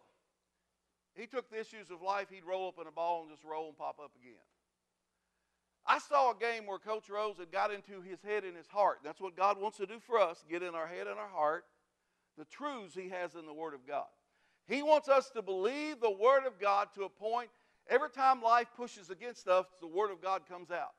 He 1.15 1.25
took 1.25 1.49
the 1.49 1.59
issues 1.59 1.89
of 1.89 2.03
life, 2.03 2.27
he'd 2.29 2.45
roll 2.45 2.67
up 2.67 2.79
in 2.79 2.87
a 2.87 2.91
ball 2.91 3.23
and 3.23 3.31
just 3.31 3.43
roll 3.43 3.67
and 3.67 3.77
pop 3.77 3.99
up 3.99 4.11
again. 4.21 4.45
I 5.87 5.99
saw 5.99 6.31
a 6.31 6.35
game 6.35 6.65
where 6.65 6.79
Coach 6.79 7.09
Rose 7.09 7.37
had 7.39 7.51
got 7.51 7.71
into 7.71 8.01
his 8.01 8.21
head 8.21 8.43
and 8.43 8.57
his 8.57 8.67
heart. 8.67 8.99
That's 9.03 9.21
what 9.21 9.37
God 9.37 9.59
wants 9.59 9.77
to 9.77 9.85
do 9.85 9.99
for 9.99 10.19
us 10.19 10.43
get 10.49 10.61
in 10.61 10.75
our 10.75 10.87
head 10.87 11.07
and 11.07 11.17
our 11.17 11.29
heart 11.29 11.63
the 12.37 12.45
truths 12.45 12.95
He 12.95 13.09
has 13.09 13.35
in 13.35 13.45
the 13.45 13.53
Word 13.53 13.73
of 13.73 13.85
God. 13.87 14.05
He 14.67 14.83
wants 14.83 15.09
us 15.09 15.29
to 15.31 15.41
believe 15.41 15.99
the 15.99 16.11
Word 16.11 16.45
of 16.45 16.59
God 16.59 16.89
to 16.95 17.03
a 17.03 17.09
point 17.09 17.49
every 17.89 18.09
time 18.09 18.41
life 18.41 18.67
pushes 18.75 19.09
against 19.09 19.47
us, 19.47 19.65
the 19.81 19.87
Word 19.87 20.11
of 20.11 20.21
God 20.21 20.43
comes 20.47 20.71
out. 20.71 20.93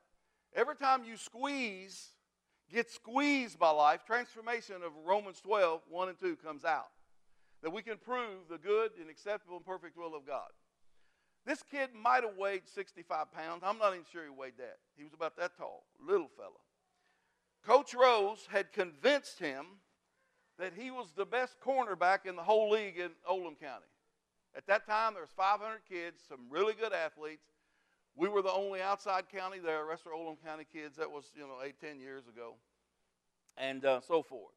Every 0.55 0.75
time 0.75 1.03
you 1.03 1.17
squeeze, 1.17 2.09
get 2.71 2.89
squeezed 2.89 3.57
by 3.57 3.69
life, 3.69 4.01
transformation 4.05 4.77
of 4.83 4.91
Romans 5.05 5.39
12, 5.41 5.81
1 5.87 6.09
and 6.09 6.19
2 6.19 6.35
comes 6.37 6.65
out. 6.65 6.87
That 7.61 7.71
we 7.71 7.81
can 7.81 7.97
prove 7.97 8.47
the 8.49 8.57
good 8.57 8.91
and 8.99 9.09
acceptable 9.09 9.57
and 9.57 9.65
perfect 9.65 9.97
will 9.97 10.15
of 10.15 10.25
God. 10.25 10.49
This 11.45 11.63
kid 11.63 11.89
might 11.95 12.23
have 12.23 12.37
weighed 12.37 12.67
65 12.67 13.31
pounds. 13.31 13.63
I'm 13.63 13.77
not 13.77 13.93
even 13.93 14.05
sure 14.11 14.23
he 14.23 14.29
weighed 14.29 14.57
that. 14.57 14.77
He 14.95 15.03
was 15.03 15.13
about 15.13 15.37
that 15.37 15.57
tall, 15.57 15.85
little 16.05 16.29
fella. 16.37 16.49
Coach 17.65 17.93
Rose 17.93 18.47
had 18.51 18.71
convinced 18.71 19.39
him 19.39 19.65
that 20.57 20.73
he 20.75 20.91
was 20.91 21.11
the 21.15 21.25
best 21.25 21.55
cornerback 21.65 22.25
in 22.25 22.35
the 22.35 22.43
whole 22.43 22.69
league 22.69 22.97
in 22.97 23.11
Oldham 23.27 23.55
County. 23.55 23.85
At 24.55 24.67
that 24.67 24.85
time, 24.85 25.13
there 25.13 25.23
was 25.23 25.31
500 25.35 25.79
kids, 25.89 26.21
some 26.27 26.39
really 26.49 26.73
good 26.73 26.93
athletes. 26.93 27.45
We 28.15 28.27
were 28.27 28.41
the 28.41 28.51
only 28.51 28.81
outside 28.81 29.29
county 29.29 29.59
there. 29.59 29.79
The 29.79 29.85
rest 29.85 30.05
were 30.05 30.13
Oldham 30.13 30.37
County 30.43 30.65
kids. 30.71 30.97
That 30.97 31.09
was, 31.09 31.25
you 31.35 31.43
know, 31.43 31.57
eight, 31.63 31.79
ten 31.79 31.99
years 31.99 32.27
ago, 32.27 32.55
and 33.55 33.85
uh, 33.85 34.01
so 34.01 34.21
forth. 34.21 34.55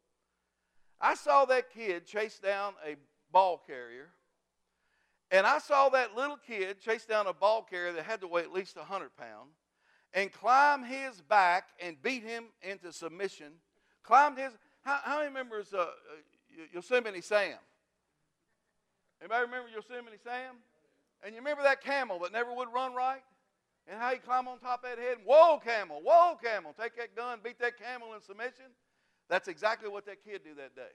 I 1.00 1.14
saw 1.14 1.44
that 1.44 1.70
kid 1.72 2.06
chase 2.06 2.38
down 2.38 2.74
a 2.84 2.96
ball 3.30 3.62
carrier 3.64 4.08
and 5.32 5.46
I 5.46 5.58
saw 5.58 5.88
that 5.88 6.14
little 6.14 6.36
kid 6.36 6.78
chase 6.78 7.06
down 7.06 7.26
a 7.26 7.32
ball 7.32 7.66
carrier 7.68 7.92
that 7.94 8.04
had 8.04 8.20
to 8.20 8.28
weigh 8.28 8.42
at 8.42 8.52
least 8.52 8.76
100 8.76 9.16
pounds 9.16 9.56
and 10.12 10.30
climb 10.30 10.84
his 10.84 11.22
back 11.22 11.68
and 11.80 12.00
beat 12.02 12.22
him 12.22 12.44
into 12.60 12.92
submission. 12.92 13.54
Climbed 14.02 14.36
his. 14.36 14.52
How, 14.82 15.00
how 15.02 15.18
many 15.20 15.32
members 15.32 15.72
uh, 15.72 15.78
uh, 15.78 15.84
Yosemite 16.74 17.22
Sam? 17.22 17.56
Anybody 19.20 19.42
remember 19.46 19.70
Yosemite 19.70 20.18
Sam? 20.22 20.56
And 21.24 21.34
you 21.34 21.40
remember 21.40 21.62
that 21.62 21.82
camel 21.82 22.18
that 22.20 22.32
never 22.32 22.52
would 22.52 22.68
run 22.74 22.94
right? 22.94 23.22
And 23.88 23.98
how 23.98 24.10
he 24.10 24.18
climbed 24.18 24.48
on 24.48 24.58
top 24.58 24.84
of 24.84 24.90
that 24.90 24.98
head? 24.98 25.18
And, 25.18 25.26
whoa, 25.26 25.58
camel! 25.64 26.02
Whoa, 26.04 26.36
camel! 26.42 26.74
Take 26.78 26.96
that 26.96 27.16
gun, 27.16 27.38
beat 27.42 27.58
that 27.60 27.78
camel 27.78 28.14
in 28.14 28.20
submission. 28.20 28.66
That's 29.28 29.48
exactly 29.48 29.88
what 29.88 30.04
that 30.06 30.22
kid 30.24 30.42
did 30.44 30.58
that 30.58 30.76
day. 30.76 30.92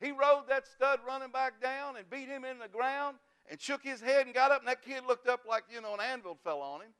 He 0.00 0.12
rode 0.12 0.44
that 0.48 0.66
stud 0.66 1.00
running 1.06 1.30
back 1.30 1.60
down 1.60 1.96
and 1.96 2.08
beat 2.08 2.28
him 2.28 2.44
in 2.44 2.58
the 2.58 2.68
ground 2.68 3.16
and 3.50 3.60
shook 3.60 3.82
his 3.82 4.00
head 4.00 4.26
and 4.26 4.34
got 4.34 4.50
up, 4.50 4.60
and 4.60 4.68
that 4.68 4.82
kid 4.82 5.02
looked 5.06 5.26
up 5.26 5.40
like, 5.48 5.64
you 5.72 5.80
know, 5.80 5.94
an 5.94 6.00
anvil 6.00 6.38
fell 6.44 6.60
on 6.60 6.82
him. 6.82 6.90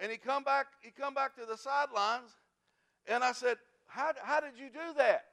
And 0.00 0.10
he 0.10 0.18
come 0.18 0.42
back, 0.42 0.66
he 0.80 0.90
come 0.90 1.14
back 1.14 1.36
to 1.36 1.46
the 1.46 1.56
sidelines, 1.56 2.30
and 3.06 3.22
I 3.22 3.32
said, 3.32 3.56
how, 3.86 4.12
how 4.22 4.40
did 4.40 4.58
you 4.58 4.68
do 4.68 4.94
that? 4.96 5.26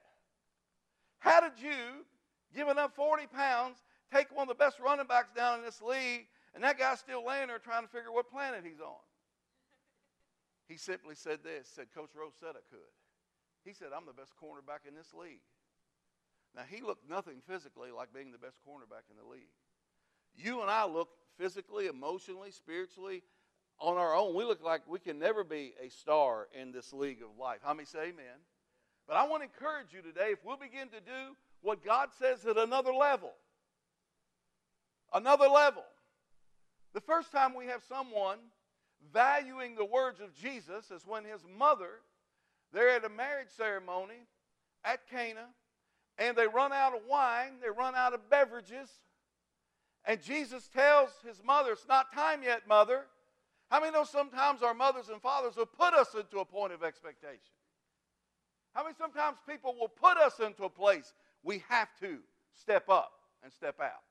How 1.19 1.41
did 1.41 1.61
you, 1.61 2.05
giving 2.53 2.77
up 2.77 2.95
40 2.95 3.27
pounds, 3.27 3.77
take 4.13 4.35
one 4.35 4.43
of 4.43 4.57
the 4.57 4.63
best 4.63 4.79
running 4.79 5.07
backs 5.07 5.31
down 5.35 5.59
in 5.59 5.65
this 5.65 5.81
league, 5.81 6.27
and 6.53 6.63
that 6.63 6.77
guy's 6.77 6.99
still 6.99 7.25
laying 7.25 7.47
there 7.47 7.59
trying 7.59 7.83
to 7.83 7.89
figure 7.89 8.11
what 8.11 8.29
planet 8.29 8.61
he's 8.63 8.79
on? 8.79 8.99
He 10.67 10.77
simply 10.77 11.15
said 11.15 11.39
this, 11.43 11.67
said, 11.67 11.87
Coach 11.95 12.11
Rose 12.15 12.33
said 12.39 12.51
I 12.51 12.63
could. 12.69 12.93
He 13.65 13.73
said, 13.73 13.87
I'm 13.95 14.05
the 14.05 14.13
best 14.13 14.33
cornerback 14.41 14.87
in 14.87 14.93
this 14.93 15.13
league. 15.13 15.41
Now, 16.55 16.63
he 16.67 16.81
looked 16.81 17.09
nothing 17.09 17.41
physically 17.47 17.91
like 17.91 18.13
being 18.13 18.31
the 18.31 18.37
best 18.37 18.57
cornerback 18.67 19.09
in 19.09 19.17
the 19.17 19.29
league. 19.29 19.49
You 20.35 20.61
and 20.61 20.69
I 20.69 20.85
look 20.85 21.09
physically, 21.37 21.87
emotionally, 21.87 22.51
spiritually, 22.51 23.23
on 23.79 23.97
our 23.97 24.15
own. 24.15 24.35
We 24.35 24.43
look 24.43 24.63
like 24.63 24.81
we 24.87 24.99
can 24.99 25.19
never 25.19 25.43
be 25.43 25.73
a 25.81 25.89
star 25.89 26.47
in 26.59 26.71
this 26.71 26.91
league 26.91 27.21
of 27.21 27.37
life. 27.39 27.59
How 27.63 27.73
many 27.73 27.85
say 27.85 28.09
amen? 28.09 28.39
But 29.07 29.17
I 29.17 29.27
want 29.27 29.41
to 29.41 29.49
encourage 29.53 29.93
you 29.93 30.01
today 30.01 30.31
if 30.31 30.39
we'll 30.43 30.57
begin 30.57 30.87
to 30.89 30.99
do 30.99 31.35
what 31.61 31.83
God 31.83 32.09
says 32.19 32.45
at 32.45 32.57
another 32.57 32.93
level, 32.93 33.33
another 35.13 35.47
level. 35.47 35.83
The 36.93 37.01
first 37.01 37.31
time 37.31 37.53
we 37.55 37.65
have 37.67 37.83
someone 37.83 38.37
valuing 39.13 39.75
the 39.75 39.85
words 39.85 40.19
of 40.19 40.35
Jesus 40.35 40.91
is 40.91 41.05
when 41.05 41.23
his 41.23 41.41
mother, 41.57 42.01
they're 42.73 42.89
at 42.89 43.05
a 43.05 43.09
marriage 43.09 43.49
ceremony 43.55 44.27
at 44.83 45.07
Cana, 45.09 45.47
and 46.19 46.37
they 46.37 46.47
run 46.47 46.71
out 46.73 46.93
of 46.93 47.01
wine, 47.09 47.53
they 47.63 47.69
run 47.69 47.95
out 47.95 48.13
of 48.13 48.29
beverages, 48.29 48.89
and 50.05 50.21
Jesus 50.21 50.67
tells 50.67 51.09
his 51.25 51.41
mother, 51.43 51.71
It's 51.71 51.87
not 51.87 52.13
time 52.13 52.43
yet, 52.43 52.67
mother. 52.67 53.05
How 53.69 53.79
many 53.79 53.91
know 53.91 54.03
sometimes 54.03 54.63
our 54.63 54.73
mothers 54.73 55.09
and 55.09 55.21
fathers 55.21 55.55
will 55.55 55.65
put 55.65 55.93
us 55.93 56.15
into 56.15 56.39
a 56.39 56.45
point 56.45 56.73
of 56.73 56.83
expectation? 56.83 57.53
How 58.73 58.83
many 58.83 58.95
sometimes 58.97 59.37
people 59.47 59.75
will 59.79 59.89
put 59.89 60.17
us 60.17 60.39
into 60.39 60.63
a 60.63 60.69
place 60.69 61.13
we 61.43 61.63
have 61.69 61.89
to 61.99 62.17
step 62.53 62.89
up 62.89 63.11
and 63.43 63.53
step 63.53 63.79
out? 63.79 64.01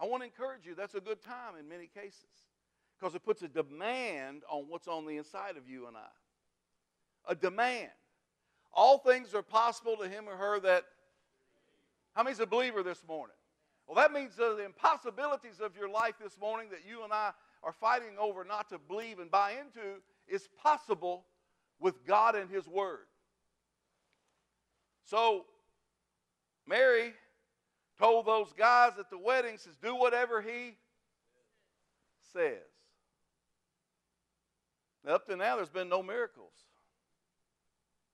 I 0.00 0.06
want 0.06 0.22
to 0.22 0.26
encourage 0.26 0.66
you, 0.66 0.74
that's 0.74 0.94
a 0.94 1.00
good 1.00 1.22
time 1.22 1.54
in 1.58 1.68
many 1.68 1.86
cases 1.86 2.24
because 2.98 3.14
it 3.14 3.24
puts 3.24 3.42
a 3.42 3.48
demand 3.48 4.42
on 4.50 4.64
what's 4.68 4.88
on 4.88 5.06
the 5.06 5.16
inside 5.16 5.56
of 5.56 5.68
you 5.68 5.86
and 5.86 5.96
I. 5.96 7.30
A 7.32 7.34
demand. 7.34 7.90
All 8.72 8.98
things 8.98 9.34
are 9.34 9.42
possible 9.42 9.96
to 9.96 10.08
him 10.08 10.28
or 10.28 10.36
her 10.36 10.60
that. 10.60 10.84
How 12.14 12.22
many's 12.22 12.40
a 12.40 12.46
believer 12.46 12.82
this 12.82 13.02
morning? 13.06 13.36
Well, 13.86 13.96
that 13.96 14.12
means 14.12 14.38
uh, 14.38 14.54
the 14.54 14.64
impossibilities 14.64 15.60
of 15.60 15.76
your 15.76 15.88
life 15.88 16.14
this 16.22 16.38
morning 16.38 16.68
that 16.70 16.80
you 16.88 17.02
and 17.04 17.12
I 17.12 17.32
are 17.62 17.72
fighting 17.72 18.16
over 18.18 18.44
not 18.44 18.68
to 18.70 18.78
believe 18.78 19.18
and 19.18 19.30
buy 19.30 19.52
into 19.52 20.00
is 20.28 20.48
possible 20.62 21.24
with 21.78 22.06
God 22.06 22.34
and 22.34 22.50
His 22.50 22.68
Word. 22.68 23.06
So, 25.04 25.46
Mary 26.66 27.14
told 27.98 28.26
those 28.26 28.52
guys 28.52 28.92
at 28.98 29.10
the 29.10 29.18
wedding, 29.18 29.58
says, 29.58 29.74
do 29.82 29.94
whatever 29.94 30.40
he 30.40 30.76
says. 32.32 32.58
Now, 35.04 35.14
up 35.14 35.26
to 35.26 35.36
now, 35.36 35.56
there's 35.56 35.68
been 35.68 35.88
no 35.88 36.02
miracles. 36.02 36.52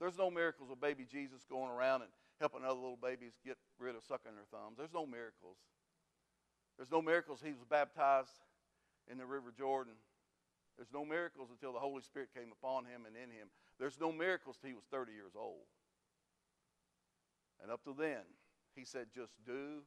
There's 0.01 0.17
no 0.17 0.31
miracles 0.31 0.71
of 0.71 0.81
baby 0.81 1.05
Jesus 1.11 1.45
going 1.49 1.71
around 1.71 2.03
and 2.03 2.11
helping 2.41 2.65
other 2.65 2.75
little 2.75 2.99
babies 3.01 3.33
get 3.45 3.57
rid 3.79 3.97
of 3.97 4.03
sucking 4.05 4.33
their 4.35 4.49
thumbs. 4.51 4.77
There's 4.77 4.93
no 4.93 5.07
miracles. 5.07 5.57
There's 6.77 6.91
no 6.91 7.01
miracles. 7.01 7.41
He 7.45 7.53
was 7.53 7.65
baptized 7.69 8.37
in 9.11 9.19
the 9.19 9.27
River 9.27 9.53
Jordan. 9.57 9.95
There's 10.77 10.93
no 10.93 11.05
miracles 11.05 11.49
until 11.51 11.73
the 11.73 11.79
Holy 11.79 12.03
Spirit 12.03 12.29
came 12.37 12.53
upon 12.53 12.85
him 12.85 13.07
and 13.07 13.17
in 13.17 13.31
him. 13.31 13.49
There's 13.81 13.99
no 13.99 14.13
miracles 14.13 14.57
till 14.61 14.69
he 14.69 14.75
was 14.75 14.85
30 14.91 15.13
years 15.13 15.33
old. 15.35 15.65
And 17.63 17.73
up 17.73 17.83
to 17.85 17.95
then, 17.97 18.21
he 18.75 18.85
said, 18.85 19.07
just 19.15 19.33
do 19.47 19.83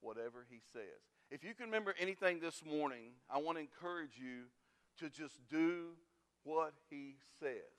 whatever 0.00 0.44
he 0.50 0.60
says. 0.72 1.00
If 1.30 1.42
you 1.42 1.54
can 1.54 1.66
remember 1.66 1.94
anything 1.98 2.40
this 2.40 2.62
morning, 2.62 3.12
I 3.30 3.38
want 3.38 3.56
to 3.56 3.62
encourage 3.62 4.18
you 4.18 4.44
to 4.98 5.08
just 5.08 5.40
do 5.48 5.96
what 6.42 6.74
he 6.90 7.16
says. 7.40 7.72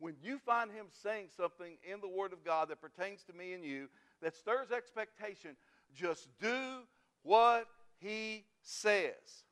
When 0.00 0.16
you 0.22 0.38
find 0.38 0.70
him 0.72 0.86
saying 1.02 1.28
something 1.36 1.76
in 1.84 2.00
the 2.00 2.08
Word 2.08 2.32
of 2.32 2.44
God 2.44 2.68
that 2.68 2.80
pertains 2.80 3.22
to 3.24 3.32
me 3.32 3.52
and 3.52 3.64
you, 3.64 3.88
that 4.22 4.34
stirs 4.34 4.72
expectation, 4.72 5.56
just 5.94 6.28
do 6.40 6.80
what 7.22 7.66
he 7.98 8.44
says. 8.62 9.44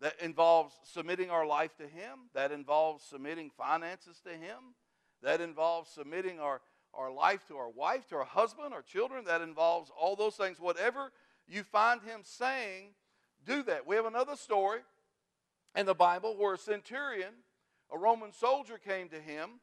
That 0.00 0.14
involves 0.20 0.74
submitting 0.84 1.30
our 1.30 1.46
life 1.46 1.76
to 1.78 1.84
him, 1.84 2.28
that 2.34 2.52
involves 2.52 3.02
submitting 3.02 3.50
finances 3.56 4.20
to 4.24 4.30
him, 4.30 4.74
that 5.22 5.40
involves 5.40 5.90
submitting 5.90 6.38
our 6.38 6.60
our 6.94 7.10
life 7.10 7.46
to 7.48 7.56
our 7.56 7.70
wife, 7.70 8.06
to 8.08 8.16
our 8.16 8.24
husband, 8.24 8.74
our 8.74 8.82
children. 8.82 9.24
That 9.24 9.40
involves 9.40 9.90
all 9.98 10.16
those 10.16 10.36
things. 10.36 10.60
Whatever 10.60 11.10
you 11.48 11.62
find 11.62 12.02
him 12.02 12.20
saying, 12.22 12.88
do 13.44 13.62
that. 13.64 13.86
We 13.86 13.96
have 13.96 14.06
another 14.06 14.36
story 14.36 14.80
in 15.74 15.86
the 15.86 15.94
Bible 15.94 16.36
where 16.36 16.54
a 16.54 16.58
centurion, 16.58 17.32
a 17.92 17.98
Roman 17.98 18.32
soldier, 18.32 18.78
came 18.78 19.08
to 19.10 19.20
him 19.20 19.60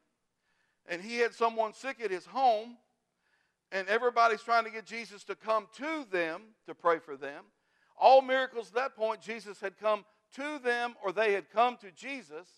and 0.90 1.00
he 1.00 1.18
had 1.18 1.34
someone 1.34 1.72
sick 1.72 2.00
at 2.02 2.10
his 2.10 2.26
home, 2.26 2.76
and 3.72 3.88
everybody's 3.88 4.42
trying 4.42 4.64
to 4.64 4.70
get 4.70 4.84
Jesus 4.84 5.22
to 5.24 5.36
come 5.36 5.68
to 5.76 6.04
them 6.10 6.42
to 6.66 6.74
pray 6.74 6.98
for 6.98 7.16
them. 7.16 7.44
All 7.96 8.22
miracles 8.22 8.68
at 8.68 8.74
that 8.74 8.96
point, 8.96 9.20
Jesus 9.20 9.60
had 9.60 9.78
come 9.78 10.04
to 10.34 10.58
them 10.58 10.94
or 11.04 11.12
they 11.12 11.32
had 11.32 11.50
come 11.50 11.76
to 11.78 11.92
Jesus. 11.92 12.48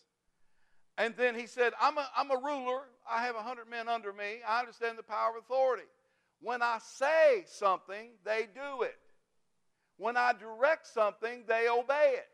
And 0.96 1.14
then 1.16 1.34
he 1.34 1.46
said, 1.46 1.72
I'm 1.80 1.98
a, 1.98 2.08
I'm 2.16 2.30
a 2.30 2.36
ruler. 2.36 2.82
I 3.10 3.24
have 3.24 3.34
100 3.34 3.68
men 3.68 3.88
under 3.88 4.12
me. 4.12 4.40
I 4.46 4.60
understand 4.60 4.96
the 4.96 5.02
power 5.02 5.30
of 5.36 5.44
authority. 5.44 5.88
When 6.40 6.62
I 6.62 6.78
say 6.82 7.44
something, 7.46 8.10
they 8.24 8.46
do 8.54 8.82
it. 8.82 8.96
When 9.98 10.16
I 10.16 10.32
direct 10.32 10.86
something, 10.86 11.44
they 11.46 11.68
obey 11.68 12.14
it. 12.14 12.28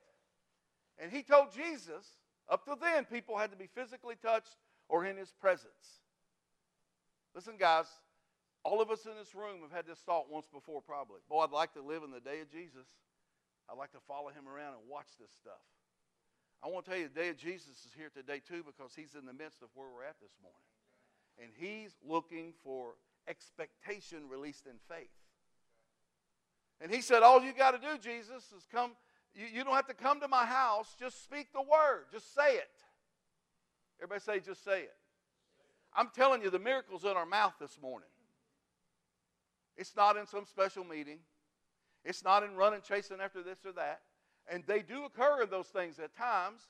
And 1.00 1.10
he 1.10 1.22
told 1.22 1.52
Jesus, 1.52 2.06
up 2.48 2.64
to 2.64 2.76
then, 2.80 3.04
people 3.04 3.36
had 3.36 3.50
to 3.50 3.56
be 3.56 3.68
physically 3.74 4.16
touched 4.20 4.56
or 4.88 5.04
in 5.04 5.16
his 5.16 5.32
presence. 5.32 6.00
Listen, 7.34 7.54
guys, 7.58 7.86
all 8.64 8.80
of 8.80 8.90
us 8.90 9.06
in 9.06 9.12
this 9.18 9.34
room 9.34 9.60
have 9.62 9.72
had 9.72 9.86
this 9.86 9.98
thought 10.00 10.30
once 10.30 10.46
before, 10.52 10.80
probably. 10.80 11.20
Boy, 11.28 11.44
I'd 11.44 11.50
like 11.50 11.74
to 11.74 11.82
live 11.82 12.02
in 12.02 12.10
the 12.10 12.20
day 12.20 12.40
of 12.40 12.50
Jesus. 12.50 12.86
I'd 13.70 13.78
like 13.78 13.92
to 13.92 14.00
follow 14.08 14.28
him 14.28 14.48
around 14.48 14.74
and 14.74 14.82
watch 14.88 15.08
this 15.20 15.30
stuff. 15.38 15.60
I 16.62 16.68
want 16.68 16.86
to 16.86 16.90
tell 16.90 17.00
you, 17.00 17.08
the 17.08 17.20
day 17.20 17.28
of 17.28 17.36
Jesus 17.36 17.86
is 17.86 17.92
here 17.96 18.10
today 18.10 18.40
too 18.40 18.64
because 18.64 18.92
he's 18.96 19.14
in 19.14 19.26
the 19.26 19.32
midst 19.32 19.62
of 19.62 19.68
where 19.74 19.86
we're 19.94 20.04
at 20.04 20.16
this 20.20 20.32
morning. 20.42 20.68
And 21.40 21.52
he's 21.54 21.94
looking 22.02 22.52
for 22.64 22.94
expectation 23.28 24.28
released 24.28 24.66
in 24.66 24.80
faith. 24.88 25.12
And 26.80 26.90
he 26.90 27.00
said, 27.00 27.22
All 27.22 27.42
you 27.42 27.52
got 27.52 27.72
to 27.72 27.78
do, 27.78 27.98
Jesus, 27.98 28.42
is 28.56 28.66
come. 28.72 28.92
You, 29.34 29.46
you 29.52 29.64
don't 29.64 29.74
have 29.74 29.86
to 29.88 29.94
come 29.94 30.20
to 30.20 30.28
my 30.28 30.44
house. 30.44 30.94
Just 30.98 31.22
speak 31.22 31.52
the 31.52 31.62
word. 31.62 32.04
Just 32.12 32.34
say 32.34 32.54
it. 32.56 32.70
Everybody 34.00 34.20
say, 34.20 34.40
just 34.40 34.64
say 34.64 34.82
it. 34.82 34.94
I'm 35.94 36.10
telling 36.14 36.42
you, 36.42 36.50
the 36.50 36.58
miracle's 36.58 37.04
in 37.04 37.10
our 37.10 37.26
mouth 37.26 37.54
this 37.60 37.78
morning. 37.80 38.08
It's 39.76 39.96
not 39.96 40.16
in 40.16 40.26
some 40.26 40.44
special 40.44 40.84
meeting. 40.84 41.18
It's 42.04 42.24
not 42.24 42.42
in 42.42 42.54
running, 42.56 42.80
chasing 42.86 43.20
after 43.20 43.42
this 43.42 43.58
or 43.64 43.72
that. 43.72 44.00
And 44.50 44.64
they 44.66 44.82
do 44.82 45.04
occur 45.04 45.42
in 45.42 45.50
those 45.50 45.66
things 45.66 45.98
at 45.98 46.16
times 46.16 46.60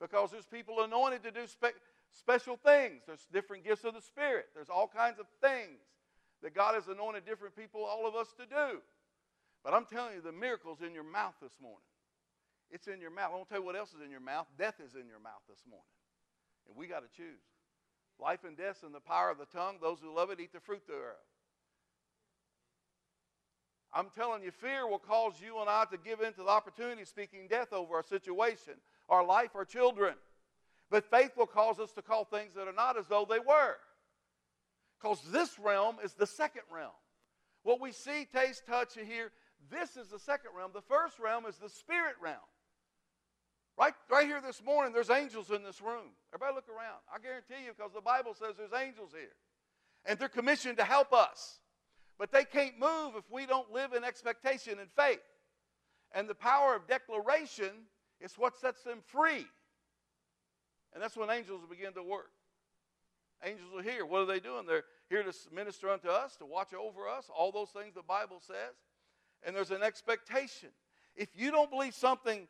because 0.00 0.30
there's 0.30 0.46
people 0.46 0.82
anointed 0.82 1.22
to 1.24 1.30
do 1.30 1.46
spe- 1.46 1.76
special 2.10 2.56
things. 2.56 3.02
There's 3.06 3.26
different 3.32 3.64
gifts 3.64 3.84
of 3.84 3.94
the 3.94 4.00
Spirit. 4.00 4.46
There's 4.54 4.68
all 4.68 4.88
kinds 4.88 5.18
of 5.18 5.26
things 5.40 5.80
that 6.42 6.54
God 6.54 6.74
has 6.74 6.88
anointed 6.88 7.24
different 7.24 7.56
people, 7.56 7.84
all 7.84 8.06
of 8.06 8.14
us, 8.14 8.28
to 8.38 8.46
do. 8.46 8.80
But 9.64 9.72
I'm 9.74 9.86
telling 9.86 10.14
you, 10.14 10.20
the 10.20 10.32
miracle's 10.32 10.82
in 10.82 10.92
your 10.92 11.04
mouth 11.04 11.34
this 11.42 11.54
morning. 11.60 11.80
It's 12.70 12.88
in 12.88 13.00
your 13.00 13.10
mouth. 13.10 13.30
I 13.32 13.36
won't 13.36 13.48
tell 13.48 13.58
you 13.58 13.64
what 13.64 13.76
else 13.76 13.90
is 13.94 14.00
in 14.04 14.10
your 14.10 14.20
mouth. 14.20 14.46
Death 14.58 14.80
is 14.84 14.94
in 14.94 15.06
your 15.06 15.20
mouth 15.20 15.42
this 15.48 15.62
morning. 15.68 15.84
And 16.68 16.76
we 16.76 16.86
got 16.86 17.00
to 17.00 17.16
choose. 17.16 17.42
Life 18.20 18.44
and 18.44 18.56
death 18.56 18.82
in 18.84 18.92
the 18.92 19.00
power 19.00 19.30
of 19.30 19.38
the 19.38 19.46
tongue. 19.46 19.76
Those 19.80 19.98
who 20.00 20.14
love 20.14 20.30
it 20.30 20.40
eat 20.40 20.52
the 20.52 20.60
fruit 20.60 20.82
thereof. 20.86 21.16
I'm 23.92 24.08
telling 24.16 24.42
you, 24.42 24.50
fear 24.50 24.88
will 24.88 24.98
cause 24.98 25.34
you 25.40 25.60
and 25.60 25.70
I 25.70 25.84
to 25.92 25.96
give 25.96 26.20
in 26.20 26.32
to 26.32 26.42
the 26.42 26.48
opportunity 26.48 27.02
of 27.02 27.08
speaking 27.08 27.46
death 27.48 27.72
over 27.72 27.94
our 27.94 28.02
situation, 28.02 28.74
our 29.08 29.24
life, 29.24 29.50
our 29.54 29.64
children. 29.64 30.14
But 30.90 31.04
faith 31.04 31.36
will 31.36 31.46
cause 31.46 31.78
us 31.78 31.92
to 31.92 32.02
call 32.02 32.24
things 32.24 32.54
that 32.54 32.66
are 32.66 32.72
not 32.72 32.98
as 32.98 33.06
though 33.06 33.26
they 33.28 33.38
were. 33.38 33.76
Because 35.00 35.20
this 35.30 35.58
realm 35.58 35.96
is 36.02 36.14
the 36.14 36.26
second 36.26 36.62
realm. 36.72 36.90
What 37.62 37.80
we 37.80 37.92
see, 37.92 38.26
taste, 38.32 38.66
touch, 38.66 38.96
and 38.96 39.06
hear, 39.06 39.30
this 39.70 39.96
is 39.96 40.08
the 40.08 40.18
second 40.18 40.50
realm. 40.56 40.72
The 40.74 40.82
first 40.82 41.18
realm 41.18 41.46
is 41.46 41.56
the 41.56 41.68
spirit 41.68 42.16
realm. 42.20 42.36
Right, 43.76 43.94
right 44.08 44.26
here 44.26 44.40
this 44.40 44.62
morning, 44.64 44.92
there's 44.92 45.10
angels 45.10 45.50
in 45.50 45.64
this 45.64 45.80
room. 45.80 46.14
Everybody 46.32 46.54
look 46.54 46.68
around. 46.68 47.00
I 47.12 47.18
guarantee 47.18 47.66
you, 47.66 47.72
because 47.76 47.92
the 47.92 48.00
Bible 48.00 48.34
says 48.34 48.54
there's 48.56 48.72
angels 48.72 49.10
here. 49.12 49.34
And 50.06 50.18
they're 50.18 50.28
commissioned 50.28 50.78
to 50.78 50.84
help 50.84 51.12
us. 51.12 51.58
But 52.18 52.30
they 52.30 52.44
can't 52.44 52.78
move 52.78 53.14
if 53.16 53.24
we 53.32 53.46
don't 53.46 53.72
live 53.72 53.92
in 53.92 54.04
expectation 54.04 54.78
and 54.78 54.88
faith. 54.92 55.22
And 56.12 56.28
the 56.28 56.34
power 56.34 56.76
of 56.76 56.86
declaration 56.86 57.70
is 58.20 58.34
what 58.38 58.56
sets 58.56 58.82
them 58.82 58.98
free. 59.06 59.46
And 60.92 61.02
that's 61.02 61.16
when 61.16 61.30
angels 61.30 61.62
begin 61.68 61.92
to 61.94 62.02
work. 62.04 62.30
Angels 63.42 63.68
are 63.76 63.82
here. 63.82 64.06
What 64.06 64.22
are 64.22 64.26
they 64.26 64.38
doing? 64.38 64.66
They're 64.66 64.84
here 65.10 65.24
to 65.24 65.32
minister 65.52 65.90
unto 65.90 66.08
us, 66.08 66.36
to 66.36 66.46
watch 66.46 66.72
over 66.72 67.08
us, 67.08 67.28
all 67.36 67.50
those 67.50 67.70
things 67.70 67.94
the 67.94 68.02
Bible 68.02 68.40
says. 68.40 68.76
And 69.44 69.56
there's 69.56 69.72
an 69.72 69.82
expectation. 69.82 70.68
If 71.16 71.30
you 71.34 71.50
don't 71.50 71.70
believe 71.70 71.94
something 71.94 72.46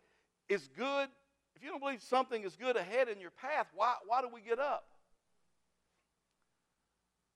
is 0.48 0.68
good, 0.76 1.09
if 1.57 1.62
you 1.62 1.70
don't 1.70 1.80
believe 1.80 2.02
something 2.02 2.42
is 2.42 2.57
good 2.57 2.76
ahead 2.76 3.09
in 3.09 3.20
your 3.20 3.30
path, 3.30 3.66
why, 3.74 3.94
why 4.07 4.20
do 4.20 4.28
we 4.33 4.40
get 4.40 4.59
up? 4.59 4.85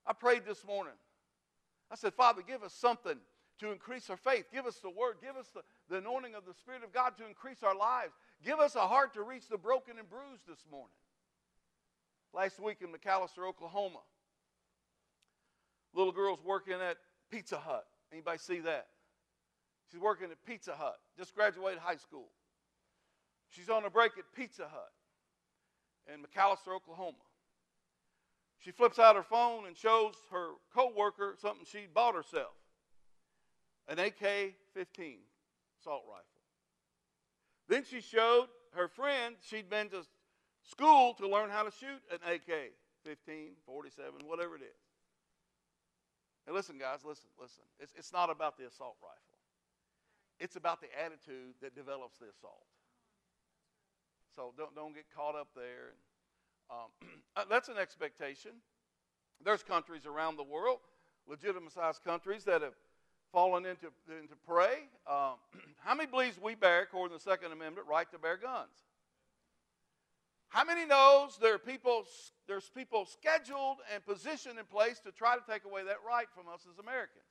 I 0.07 0.13
prayed 0.13 0.43
this 0.47 0.65
morning. 0.67 0.95
I 1.91 1.97
said, 1.97 2.15
Father, 2.15 2.43
give 2.47 2.63
us 2.63 2.73
something 2.73 3.17
to 3.61 3.73
increase 3.73 4.09
our 4.11 4.17
faith. 4.17 4.47
Give 4.53 4.67
us 4.67 4.77
the 4.77 4.91
word. 4.91 5.17
Give 5.21 5.37
us 5.37 5.49
the, 5.55 5.63
the 5.89 5.99
anointing 5.99 6.35
of 6.35 6.45
the 6.47 6.55
Spirit 6.55 6.85
of 6.85 6.93
God 6.93 7.17
to 7.19 7.27
increase 7.27 7.63
our 7.63 7.77
lives. 7.77 8.13
Give 8.45 8.59
us 8.59 8.75
a 8.75 8.87
heart 8.87 9.15
to 9.15 9.23
reach 9.23 9.49
the 9.49 9.59
broken 9.59 9.99
and 9.99 10.09
bruised 10.09 10.47
this 10.49 10.65
morning. 10.71 10.95
Last 12.35 12.61
week 12.61 12.79
in 12.81 12.89
McAlester, 12.89 13.49
Oklahoma, 13.49 14.01
little 15.95 16.13
girl's 16.13 16.41
working 16.45 16.75
at 16.75 16.99
Pizza 17.31 17.57
Hut. 17.57 17.87
Anybody 18.13 18.39
see 18.39 18.61
that? 18.61 18.87
She's 19.91 20.01
working 20.01 20.31
at 20.31 20.45
Pizza 20.47 20.75
Hut. 20.75 20.99
Just 21.17 21.35
graduated 21.35 21.79
high 21.81 21.97
school. 21.97 22.29
She's 23.51 23.69
on 23.69 23.85
a 23.85 23.91
break 23.91 24.13
at 24.19 24.25
Pizza 24.35 24.69
Hut 24.71 24.93
in 26.13 26.21
McAlester, 26.23 26.75
Oklahoma. 26.75 27.17
She 28.59 28.71
flips 28.73 28.99
out 28.99 29.17
her 29.17 29.23
phone 29.23 29.67
and 29.67 29.77
shows 29.77 30.15
her 30.31 30.51
coworker 30.75 31.37
something 31.41 31.65
she 31.71 31.87
bought 31.93 32.15
herself 32.15 32.55
an 33.89 33.99
AK 33.99 34.55
15 34.75 35.19
assault 35.81 36.03
rifle. 36.07 36.25
Then 37.69 37.85
she 37.85 38.01
showed 38.01 38.49
her 38.75 38.89
friend 38.89 39.37
she'd 39.41 39.71
been 39.71 39.89
to 39.91 40.05
school 40.63 41.15
to 41.15 41.29
learn 41.29 41.51
how 41.51 41.63
to 41.63 41.71
shoot 41.71 42.01
an 42.11 42.19
AK 42.27 42.73
15, 43.05 43.53
47, 43.65 44.13
whatever 44.27 44.57
it 44.57 44.63
is. 44.63 44.83
And 46.47 46.55
listen, 46.55 46.79
guys, 46.79 47.01
listen, 47.05 47.29
listen. 47.41 47.65
It's, 47.79 47.93
it's 47.97 48.13
not 48.13 48.31
about 48.31 48.59
the 48.59 48.67
assault 48.67 48.97
rifle, 49.03 49.39
it's 50.41 50.57
about 50.57 50.81
the 50.81 50.89
attitude 50.99 51.55
that 51.63 51.75
develops 51.75 52.19
the 52.19 52.27
assault. 52.27 52.67
So 54.35 54.53
don't, 54.57 54.75
don't 54.75 54.95
get 54.95 55.05
caught 55.15 55.35
up 55.35 55.49
there. 55.55 55.95
Um, 56.71 57.09
uh, 57.37 57.45
that's 57.49 57.69
an 57.69 57.79
expectation. 57.79 58.53
There's 59.45 59.63
countries 59.63 60.07
around 60.07 60.37
the 60.37 60.45
world, 60.45 60.79
legitimate 61.27 61.73
sized 61.73 62.03
countries, 62.05 62.45
that 62.45 62.63
have 62.63 62.75
fallen 63.33 63.67
into, 63.67 63.87
into 64.09 64.37
prey. 64.47 64.89
Um, 65.07 65.35
how 65.79 65.95
many 65.95 66.11
believes 66.11 66.39
we 66.41 66.55
bear, 66.55 66.83
according 66.83 67.17
to 67.17 67.25
the 67.25 67.31
Second 67.31 67.53
Amendment, 67.53 67.87
right 67.89 68.11
to 68.11 68.19
bear 68.19 68.37
guns? 68.37 68.85
How 70.49 70.65
many 70.65 70.87
knows 70.87 71.39
there 71.41 71.55
are 71.55 71.59
people, 71.59 72.05
there's 72.47 72.71
people 72.75 73.05
scheduled 73.05 73.79
and 73.93 74.05
positioned 74.05 74.59
in 74.59 74.65
place 74.65 74.99
to 75.01 75.13
try 75.13 75.37
to 75.37 75.43
take 75.49 75.65
away 75.65 75.85
that 75.85 75.99
right 76.07 76.27
from 76.35 76.53
us 76.53 76.67
as 76.71 76.79
Americans? 76.79 77.25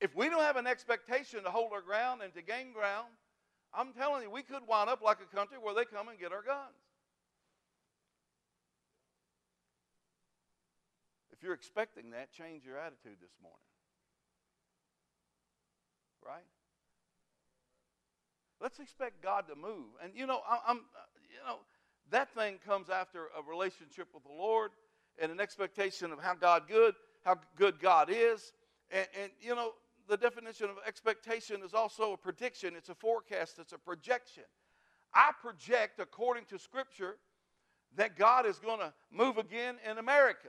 If 0.00 0.14
we 0.14 0.28
don't 0.28 0.42
have 0.42 0.56
an 0.56 0.66
expectation 0.66 1.42
to 1.42 1.50
hold 1.50 1.72
our 1.72 1.80
ground 1.80 2.20
and 2.22 2.34
to 2.34 2.42
gain 2.42 2.72
ground, 2.72 3.08
I'm 3.76 3.92
telling 3.92 4.22
you, 4.22 4.30
we 4.30 4.42
could 4.42 4.62
wind 4.68 4.88
up 4.88 5.02
like 5.02 5.18
a 5.20 5.36
country 5.36 5.58
where 5.60 5.74
they 5.74 5.84
come 5.84 6.08
and 6.08 6.18
get 6.18 6.32
our 6.32 6.42
guns. 6.42 6.78
If 11.32 11.42
you're 11.42 11.54
expecting 11.54 12.10
that, 12.10 12.32
change 12.32 12.64
your 12.64 12.78
attitude 12.78 13.18
this 13.20 13.34
morning. 13.42 13.58
Right? 16.24 16.46
Let's 18.60 18.78
expect 18.78 19.22
God 19.22 19.46
to 19.48 19.56
move. 19.56 19.92
And 20.02 20.12
you 20.14 20.26
know, 20.26 20.40
I'm, 20.66 20.76
you 20.76 21.44
know, 21.46 21.58
that 22.10 22.34
thing 22.34 22.58
comes 22.66 22.88
after 22.88 23.26
a 23.38 23.42
relationship 23.48 24.08
with 24.14 24.22
the 24.22 24.32
Lord 24.32 24.70
and 25.20 25.30
an 25.30 25.40
expectation 25.40 26.12
of 26.12 26.18
how 26.18 26.34
God 26.34 26.62
good, 26.68 26.94
how 27.24 27.36
good 27.56 27.80
God 27.80 28.08
is. 28.10 28.52
And, 28.90 29.06
and 29.20 29.30
you 29.40 29.54
know, 29.54 29.72
the 30.08 30.16
definition 30.16 30.70
of 30.70 30.76
expectation 30.86 31.62
is 31.62 31.74
also 31.74 32.12
a 32.12 32.16
prediction, 32.16 32.74
it's 32.76 32.88
a 32.88 32.94
forecast, 32.94 33.58
it's 33.58 33.72
a 33.72 33.78
projection. 33.78 34.44
I 35.14 35.30
project, 35.40 36.00
according 36.00 36.44
to 36.46 36.58
Scripture, 36.58 37.16
that 37.96 38.16
God 38.16 38.46
is 38.46 38.58
going 38.58 38.80
to 38.80 38.92
move 39.12 39.38
again 39.38 39.76
in 39.88 39.98
America. 39.98 40.48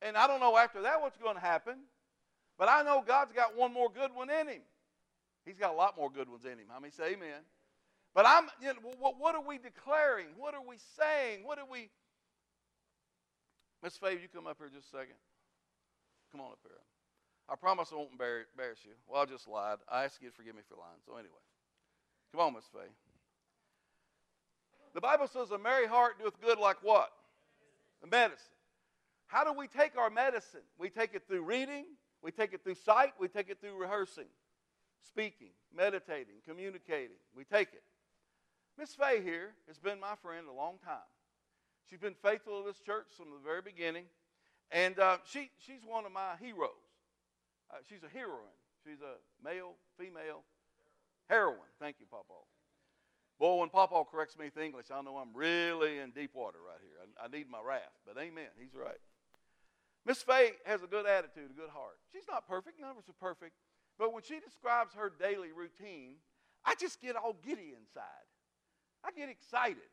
And 0.00 0.16
I 0.16 0.26
don't 0.26 0.40
know 0.40 0.56
after 0.56 0.82
that 0.82 1.00
what's 1.00 1.16
going 1.16 1.34
to 1.34 1.40
happen, 1.40 1.78
but 2.58 2.68
I 2.68 2.82
know 2.82 3.02
God's 3.04 3.32
got 3.32 3.56
one 3.56 3.72
more 3.72 3.88
good 3.90 4.14
one 4.14 4.30
in 4.30 4.48
him. 4.48 4.62
He's 5.44 5.58
got 5.58 5.72
a 5.72 5.76
lot 5.76 5.96
more 5.96 6.10
good 6.10 6.28
ones 6.28 6.44
in 6.44 6.52
him. 6.52 6.66
How 6.70 6.78
many 6.78 6.92
say 6.92 7.12
amen? 7.12 7.42
But 8.14 8.26
I'm, 8.26 8.44
you 8.60 8.68
know, 8.68 8.94
what, 9.00 9.18
what 9.18 9.34
are 9.34 9.42
we 9.42 9.58
declaring? 9.58 10.26
What 10.36 10.54
are 10.54 10.62
we 10.66 10.76
saying? 10.96 11.44
What 11.44 11.58
are 11.58 11.66
we. 11.68 11.90
Miss 13.82 13.96
Faye, 13.96 14.12
you 14.12 14.28
come 14.32 14.46
up 14.46 14.56
here 14.58 14.70
just 14.72 14.88
a 14.88 14.98
second. 14.98 15.16
Come 16.34 16.40
on 16.40 16.50
up 16.50 16.58
here. 16.64 16.74
I 17.48 17.54
promise 17.54 17.90
I 17.92 17.94
won't 17.94 18.10
embarrass 18.10 18.78
you. 18.84 18.90
Well, 19.06 19.22
I 19.22 19.24
just 19.24 19.46
lied. 19.46 19.78
I 19.88 20.02
ask 20.02 20.20
you 20.20 20.30
to 20.30 20.34
forgive 20.34 20.56
me 20.56 20.62
for 20.68 20.74
lying. 20.74 20.98
So, 21.06 21.12
anyway, 21.12 21.38
come 22.32 22.40
on, 22.40 22.54
Miss 22.54 22.64
Faye. 22.72 22.90
The 24.94 25.00
Bible 25.00 25.28
says 25.28 25.52
a 25.52 25.58
merry 25.58 25.86
heart 25.86 26.18
doeth 26.18 26.40
good 26.40 26.58
like 26.58 26.78
what? 26.82 27.12
The 28.02 28.08
medicine. 28.08 28.58
How 29.28 29.44
do 29.44 29.52
we 29.52 29.68
take 29.68 29.96
our 29.96 30.10
medicine? 30.10 30.66
We 30.76 30.90
take 30.90 31.14
it 31.14 31.22
through 31.28 31.42
reading, 31.42 31.84
we 32.20 32.32
take 32.32 32.52
it 32.52 32.64
through 32.64 32.76
sight, 32.76 33.12
we 33.20 33.28
take 33.28 33.48
it 33.48 33.60
through 33.60 33.76
rehearsing, 33.76 34.28
speaking, 35.06 35.50
meditating, 35.72 36.42
communicating. 36.44 37.16
We 37.36 37.44
take 37.44 37.68
it. 37.72 37.84
Miss 38.76 38.92
Faye 38.92 39.22
here 39.22 39.50
has 39.68 39.78
been 39.78 40.00
my 40.00 40.16
friend 40.20 40.48
a 40.48 40.52
long 40.52 40.78
time. 40.84 41.06
She's 41.88 42.00
been 42.00 42.16
faithful 42.24 42.60
to 42.60 42.66
this 42.66 42.80
church 42.80 43.06
from 43.16 43.26
the 43.30 43.38
very 43.44 43.62
beginning. 43.62 44.06
And 44.74 44.98
uh, 44.98 45.18
she, 45.24 45.50
she's 45.64 45.86
one 45.86 46.04
of 46.04 46.10
my 46.10 46.34
heroes. 46.42 46.82
Uh, 47.70 47.76
she's 47.88 48.02
a 48.02 48.10
heroine. 48.10 48.58
She's 48.82 48.98
a 49.00 49.22
male, 49.42 49.78
female 49.96 50.42
heroine. 51.28 51.70
Thank 51.80 51.96
you, 52.00 52.06
Papa. 52.10 52.34
Boy, 53.38 53.60
when 53.60 53.68
Papa 53.68 54.02
corrects 54.10 54.36
me 54.36 54.46
with 54.46 54.58
English, 54.58 54.86
I 54.92 55.00
know 55.02 55.16
I'm 55.16 55.32
really 55.32 55.98
in 55.98 56.10
deep 56.10 56.34
water 56.34 56.58
right 56.58 56.82
here. 56.82 56.98
I, 56.98 57.24
I 57.24 57.28
need 57.28 57.48
my 57.48 57.62
raft, 57.64 58.02
but 58.04 58.20
amen. 58.20 58.50
He's 58.58 58.74
right. 58.74 58.98
Miss 60.04 60.22
Faye 60.22 60.52
has 60.66 60.82
a 60.82 60.88
good 60.88 61.06
attitude, 61.06 61.50
a 61.50 61.58
good 61.58 61.70
heart. 61.70 61.96
She's 62.12 62.26
not 62.28 62.46
perfect, 62.46 62.80
none 62.80 62.90
of 62.90 62.98
us 62.98 63.08
are 63.08 63.18
perfect. 63.20 63.54
But 63.96 64.12
when 64.12 64.24
she 64.24 64.40
describes 64.40 64.92
her 64.94 65.10
daily 65.20 65.52
routine, 65.54 66.16
I 66.64 66.74
just 66.74 67.00
get 67.00 67.14
all 67.14 67.36
giddy 67.46 67.74
inside. 67.78 68.26
I 69.04 69.10
get 69.16 69.28
excited. 69.28 69.86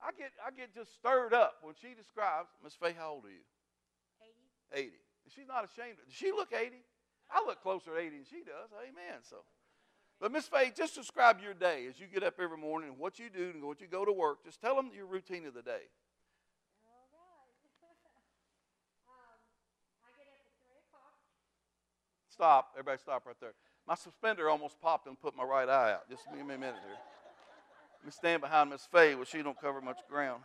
I 0.00 0.12
get, 0.16 0.30
I 0.46 0.50
get 0.52 0.72
just 0.72 0.94
stirred 0.94 1.34
up 1.34 1.56
when 1.62 1.74
she 1.74 1.94
describes, 1.98 2.48
Miss 2.62 2.74
Faye, 2.74 2.94
how 2.96 3.14
old 3.14 3.24
are 3.24 3.30
you? 3.30 3.44
80. 4.72 4.92
She's 5.34 5.46
not 5.46 5.64
ashamed. 5.64 5.96
Does 6.04 6.14
she 6.14 6.32
look 6.32 6.52
80? 6.52 6.76
I 7.30 7.44
look 7.46 7.62
closer 7.62 7.92
to 7.92 7.98
80 7.98 8.10
than 8.10 8.24
she 8.28 8.42
does. 8.42 8.70
Amen. 8.82 9.22
So, 9.22 9.36
but 10.20 10.32
Miss 10.32 10.48
Faye, 10.48 10.72
just 10.76 10.94
describe 10.94 11.38
your 11.40 11.54
day 11.54 11.86
as 11.88 12.00
you 12.00 12.06
get 12.12 12.22
up 12.22 12.34
every 12.40 12.58
morning, 12.58 12.90
and 12.90 12.98
what 12.98 13.18
you 13.18 13.30
do, 13.30 13.52
and 13.54 13.64
what 13.64 13.80
you 13.80 13.86
go 13.86 14.04
to 14.04 14.12
work. 14.12 14.44
Just 14.44 14.60
tell 14.60 14.74
them 14.74 14.90
your 14.94 15.06
routine 15.06 15.46
of 15.46 15.54
the 15.54 15.62
day. 15.62 15.82
Um, 19.06 19.14
I 20.02 20.10
get 20.18 20.26
up 20.26 20.40
at 20.42 20.52
3 20.58 20.66
o'clock. 20.88 21.14
Stop. 22.28 22.72
Everybody 22.74 22.98
stop 22.98 23.26
right 23.26 23.36
there. 23.40 23.54
My 23.86 23.94
suspender 23.94 24.48
almost 24.50 24.80
popped 24.80 25.06
and 25.06 25.20
put 25.20 25.36
my 25.36 25.44
right 25.44 25.68
eye 25.68 25.92
out. 25.92 26.08
Just 26.08 26.24
give 26.26 26.46
me 26.46 26.54
a 26.54 26.58
minute 26.58 26.76
here. 26.84 26.98
Let 28.00 28.06
me 28.06 28.12
stand 28.12 28.40
behind 28.40 28.70
Miss 28.70 28.86
Faye 28.86 29.14
where 29.14 29.26
she 29.26 29.42
don't 29.42 29.60
cover 29.60 29.80
much 29.80 29.98
ground. 30.08 30.42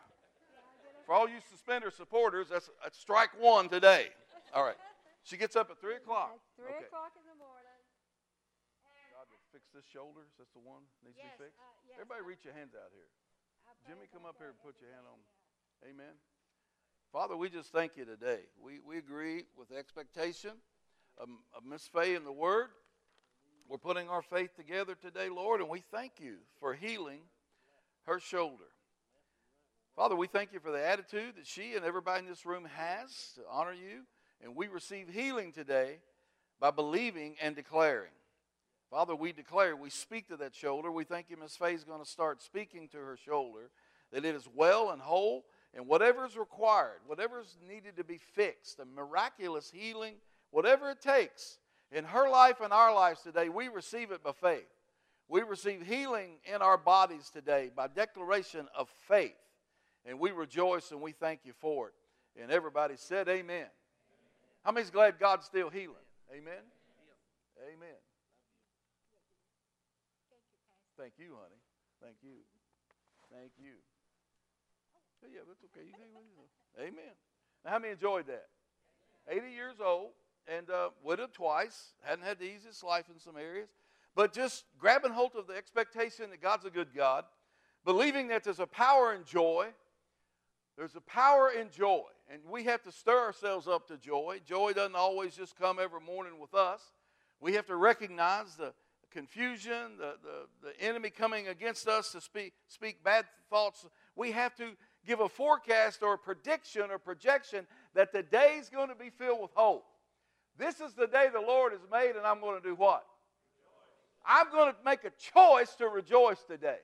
For 1.06 1.14
all 1.14 1.30
you 1.30 1.38
suspender 1.50 1.92
supporters, 1.92 2.48
that's, 2.50 2.70
that's 2.82 2.98
strike 2.98 3.30
one 3.40 3.70
today. 3.70 4.10
All 4.54 4.64
right. 4.64 4.78
She 5.24 5.38
gets 5.38 5.56
up 5.56 5.70
at 5.70 5.78
3 5.80 6.02
o'clock. 6.02 6.34
At 6.34 6.66
3 6.66 6.66
okay. 6.66 6.86
o'clock 6.86 7.14
in 7.18 7.26
the 7.30 7.38
morning. 7.38 7.80
God 9.14 9.30
to 9.30 9.38
fix 9.54 9.70
this 9.74 9.86
shoulder. 9.86 10.22
Is 10.26 10.34
that 10.38 10.50
the 10.54 10.62
one 10.62 10.82
that 11.06 11.14
needs 11.14 11.18
Yes, 11.22 11.34
to 11.38 11.38
be 11.38 11.50
fixed? 11.50 11.62
uh, 11.62 11.66
yes, 11.86 11.94
Everybody 12.02 12.22
I- 12.26 12.30
reach 12.30 12.44
your 12.46 12.54
hands 12.54 12.74
out 12.74 12.90
here. 12.94 13.10
Jimmy, 13.86 14.10
come 14.12 14.26
up 14.26 14.38
here 14.42 14.50
and 14.50 14.58
put 14.62 14.82
your 14.82 14.90
hand 14.90 15.06
on. 15.06 15.22
Amen. 15.86 16.18
Father, 17.14 17.38
we 17.38 17.50
just 17.50 17.72
thank 17.72 17.98
you 17.98 18.06
today. 18.06 18.50
We, 18.58 18.80
we 18.82 18.98
agree 18.98 19.46
with 19.58 19.70
the 19.70 19.78
expectation 19.78 20.58
of, 21.18 21.30
of 21.54 21.64
Miss 21.66 21.86
Faye 21.88 22.16
and 22.16 22.26
the 22.26 22.32
Word. 22.34 22.70
We're 23.70 23.78
putting 23.78 24.10
our 24.10 24.22
faith 24.22 24.56
together 24.56 24.96
today, 24.96 25.30
Lord, 25.30 25.62
and 25.62 25.70
we 25.70 25.82
thank 25.92 26.14
you 26.20 26.38
for 26.60 26.74
healing 26.74 27.22
her 28.06 28.20
shoulder. 28.20 28.70
Father, 29.96 30.18
we 30.18 30.28
thank 30.28 30.52
you 30.52 30.60
for 30.60 30.74
the 30.74 30.86
attitude 30.86 31.38
that 31.38 31.48
she 31.48 31.76
and 31.76 31.86
everybody 31.86 32.20
in 32.20 32.30
this 32.30 32.46
room 32.46 32.68
has 32.76 33.32
to 33.36 33.42
honor 33.50 33.72
you, 33.72 34.02
and 34.44 34.54
we 34.54 34.68
receive 34.68 35.08
healing 35.08 35.54
today 35.54 36.00
by 36.60 36.70
believing 36.70 37.38
and 37.42 37.56
declaring. 37.56 38.12
Father, 38.92 39.16
we 39.16 39.32
declare, 39.32 39.74
we 39.74 39.90
speak 39.90 40.28
to 40.28 40.36
that 40.36 40.54
shoulder. 40.54 40.92
We 40.92 41.06
thank 41.06 41.30
you, 41.30 41.38
Miss 41.38 41.56
Faye's 41.56 41.86
going 41.86 42.04
to 42.04 42.10
start 42.10 42.42
speaking 42.42 42.90
to 42.90 42.98
her 42.98 43.16
shoulder, 43.16 43.70
that 44.12 44.26
it 44.26 44.36
is 44.36 44.50
well 44.54 44.90
and 44.92 45.02
whole, 45.02 45.46
and 45.74 45.88
whatever 45.88 46.26
is 46.26 46.36
required, 46.36 47.00
whatever 47.08 47.40
is 47.40 47.56
needed 47.66 47.96
to 47.96 48.04
be 48.04 48.20
fixed, 48.34 48.82
a 48.82 48.86
miraculous 48.86 49.72
healing, 49.74 50.16
whatever 50.52 50.90
it 50.90 51.02
takes 51.02 51.58
in 51.94 52.04
her 52.04 52.30
life 52.30 52.60
and 52.62 52.74
our 52.74 52.94
lives 52.94 53.22
today, 53.22 53.48
we 53.48 53.70
receive 53.70 54.12
it 54.12 54.22
by 54.22 54.34
faith. 54.34 54.68
We 55.30 55.42
receive 55.44 55.84
healing 55.88 56.40
in 56.54 56.62
our 56.62 56.78
bodies 56.78 57.30
today 57.30 57.72
by 57.74 57.88
declaration 57.88 58.68
of 58.78 58.90
faith. 59.08 59.36
And 60.06 60.20
we 60.20 60.32
rejoice 60.32 60.92
and 60.92 61.02
we 61.02 61.12
thank 61.12 61.42
you 61.44 61.54
for 61.60 61.88
it. 61.88 61.94
And 62.42 62.52
everybody 62.52 62.96
said, 62.98 63.28
Amen. 63.28 63.68
How 64.64 64.72
many's 64.72 64.90
glad 64.90 65.20
God's 65.20 65.46
still 65.46 65.70
healing? 65.70 65.96
Amen. 66.32 66.64
Amen. 67.62 67.96
Thank 70.98 71.14
you, 71.18 71.36
honey. 71.36 71.62
Thank 72.02 72.16
you. 72.24 72.38
Thank 73.32 73.52
you. 73.58 73.74
Oh, 75.24 75.28
yeah, 75.34 75.42
that's 75.48 75.64
okay. 75.66 75.86
You 75.86 75.94
can, 75.94 76.88
amen. 76.88 77.14
Now, 77.64 77.72
how 77.72 77.80
many 77.80 77.94
enjoyed 77.94 78.28
that? 78.28 78.48
80 79.28 79.52
years 79.52 79.76
old 79.84 80.12
and 80.48 80.70
uh, 80.70 80.90
widowed 81.04 81.34
twice. 81.34 81.94
Hadn't 82.04 82.26
had 82.26 82.40
the 82.40 82.46
easiest 82.46 82.84
life 82.84 83.06
in 83.14 83.20
some 83.20 83.36
areas. 83.38 83.70
But 84.16 84.34
just 84.34 84.66
grabbing 84.80 85.12
hold 85.12 85.32
of 85.36 85.48
the 85.48 85.56
expectation 85.56 86.30
that 86.30 86.42
God's 86.42 86.66
a 86.66 86.70
good 86.70 86.94
God, 86.96 87.26
believing 87.84 88.30
that 88.30 88.44
there's 88.44 88.60
a 88.60 88.68
power 88.68 89.14
in 89.14 89.26
joy. 89.26 89.68
There's 90.78 90.96
a 90.96 91.02
power 91.02 91.52
in 91.52 91.70
joy. 91.72 92.04
And 92.30 92.42
we 92.50 92.64
have 92.66 92.82
to 92.84 92.92
stir 92.92 93.20
ourselves 93.20 93.68
up 93.68 93.88
to 93.88 93.98
joy. 93.98 94.42
Joy 94.46 94.74
doesn't 94.74 94.96
always 94.96 95.36
just 95.36 95.56
come 95.56 95.80
every 95.80 96.02
morning 96.02 96.40
with 96.40 96.54
us. 96.54 96.82
We 97.40 97.54
have 97.54 97.68
to 97.68 97.76
recognize 97.76 98.56
the 98.56 98.74
confusion, 99.12 99.98
the, 99.98 100.16
the, 100.24 100.68
the 100.68 100.82
enemy 100.82 101.10
coming 101.10 101.48
against 101.48 101.88
us 101.88 102.12
to 102.12 102.22
speak, 102.22 102.54
speak 102.68 103.04
bad 103.04 103.26
thoughts. 103.50 103.86
We 104.16 104.32
have 104.32 104.56
to 104.56 104.72
give 105.06 105.20
a 105.20 105.30
forecast 105.30 106.02
or 106.02 106.16
a 106.16 106.18
prediction 106.18 106.90
or 106.90 106.98
projection 106.98 107.68
that 107.94 108.12
the 108.12 108.24
day 108.24 108.58
is 108.60 108.70
going 108.70 108.90
to 108.90 108.96
be 108.96 109.10
filled 109.10 109.42
with 109.42 109.52
hope. 109.54 109.86
This 110.58 110.80
is 110.80 110.94
the 110.94 111.08
day 111.08 111.28
the 111.32 111.40
Lord 111.40 111.74
has 111.74 111.82
made, 111.92 112.16
and 112.16 112.26
I'm 112.26 112.40
going 112.40 112.62
to 112.62 112.68
do 112.68 112.76
what? 112.76 113.06
I'm 114.26 114.50
going 114.52 114.72
to 114.72 114.76
make 114.84 115.04
a 115.04 115.12
choice 115.34 115.76
to 115.76 115.88
rejoice 115.88 116.44
today. 116.48 116.80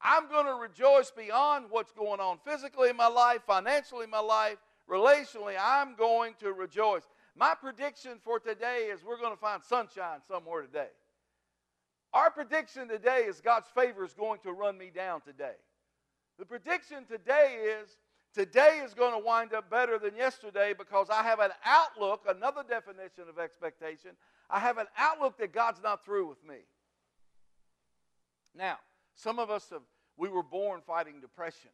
I'm 0.00 0.28
going 0.28 0.46
to 0.46 0.54
rejoice 0.54 1.10
beyond 1.10 1.66
what's 1.70 1.92
going 1.92 2.20
on 2.20 2.38
physically 2.46 2.90
in 2.90 2.96
my 2.96 3.08
life, 3.08 3.40
financially 3.46 4.04
in 4.04 4.10
my 4.10 4.20
life, 4.20 4.58
relationally. 4.88 5.56
I'm 5.60 5.96
going 5.96 6.34
to 6.40 6.52
rejoice. 6.52 7.02
My 7.36 7.54
prediction 7.54 8.18
for 8.24 8.38
today 8.38 8.88
is 8.92 9.04
we're 9.04 9.18
going 9.18 9.34
to 9.34 9.40
find 9.40 9.62
sunshine 9.62 10.20
somewhere 10.26 10.62
today. 10.62 10.88
Our 12.12 12.30
prediction 12.30 12.88
today 12.88 13.24
is 13.28 13.40
God's 13.40 13.68
favor 13.74 14.04
is 14.04 14.14
going 14.14 14.40
to 14.40 14.52
run 14.52 14.78
me 14.78 14.90
down 14.94 15.20
today. 15.20 15.56
The 16.38 16.46
prediction 16.46 17.04
today 17.04 17.58
is 17.80 17.96
today 18.34 18.80
is 18.84 18.94
going 18.94 19.12
to 19.12 19.24
wind 19.24 19.52
up 19.52 19.68
better 19.68 19.98
than 19.98 20.16
yesterday 20.16 20.74
because 20.76 21.10
I 21.10 21.22
have 21.22 21.40
an 21.40 21.50
outlook, 21.64 22.24
another 22.28 22.62
definition 22.68 23.24
of 23.28 23.38
expectation. 23.38 24.12
I 24.48 24.60
have 24.60 24.78
an 24.78 24.86
outlook 24.96 25.38
that 25.38 25.52
God's 25.52 25.82
not 25.82 26.04
through 26.04 26.28
with 26.28 26.42
me. 26.48 26.58
Now, 28.54 28.78
some 29.18 29.38
of 29.38 29.50
us 29.50 29.68
have, 29.70 29.82
we 30.16 30.28
were 30.28 30.42
born 30.42 30.80
fighting 30.86 31.20
depression. 31.20 31.70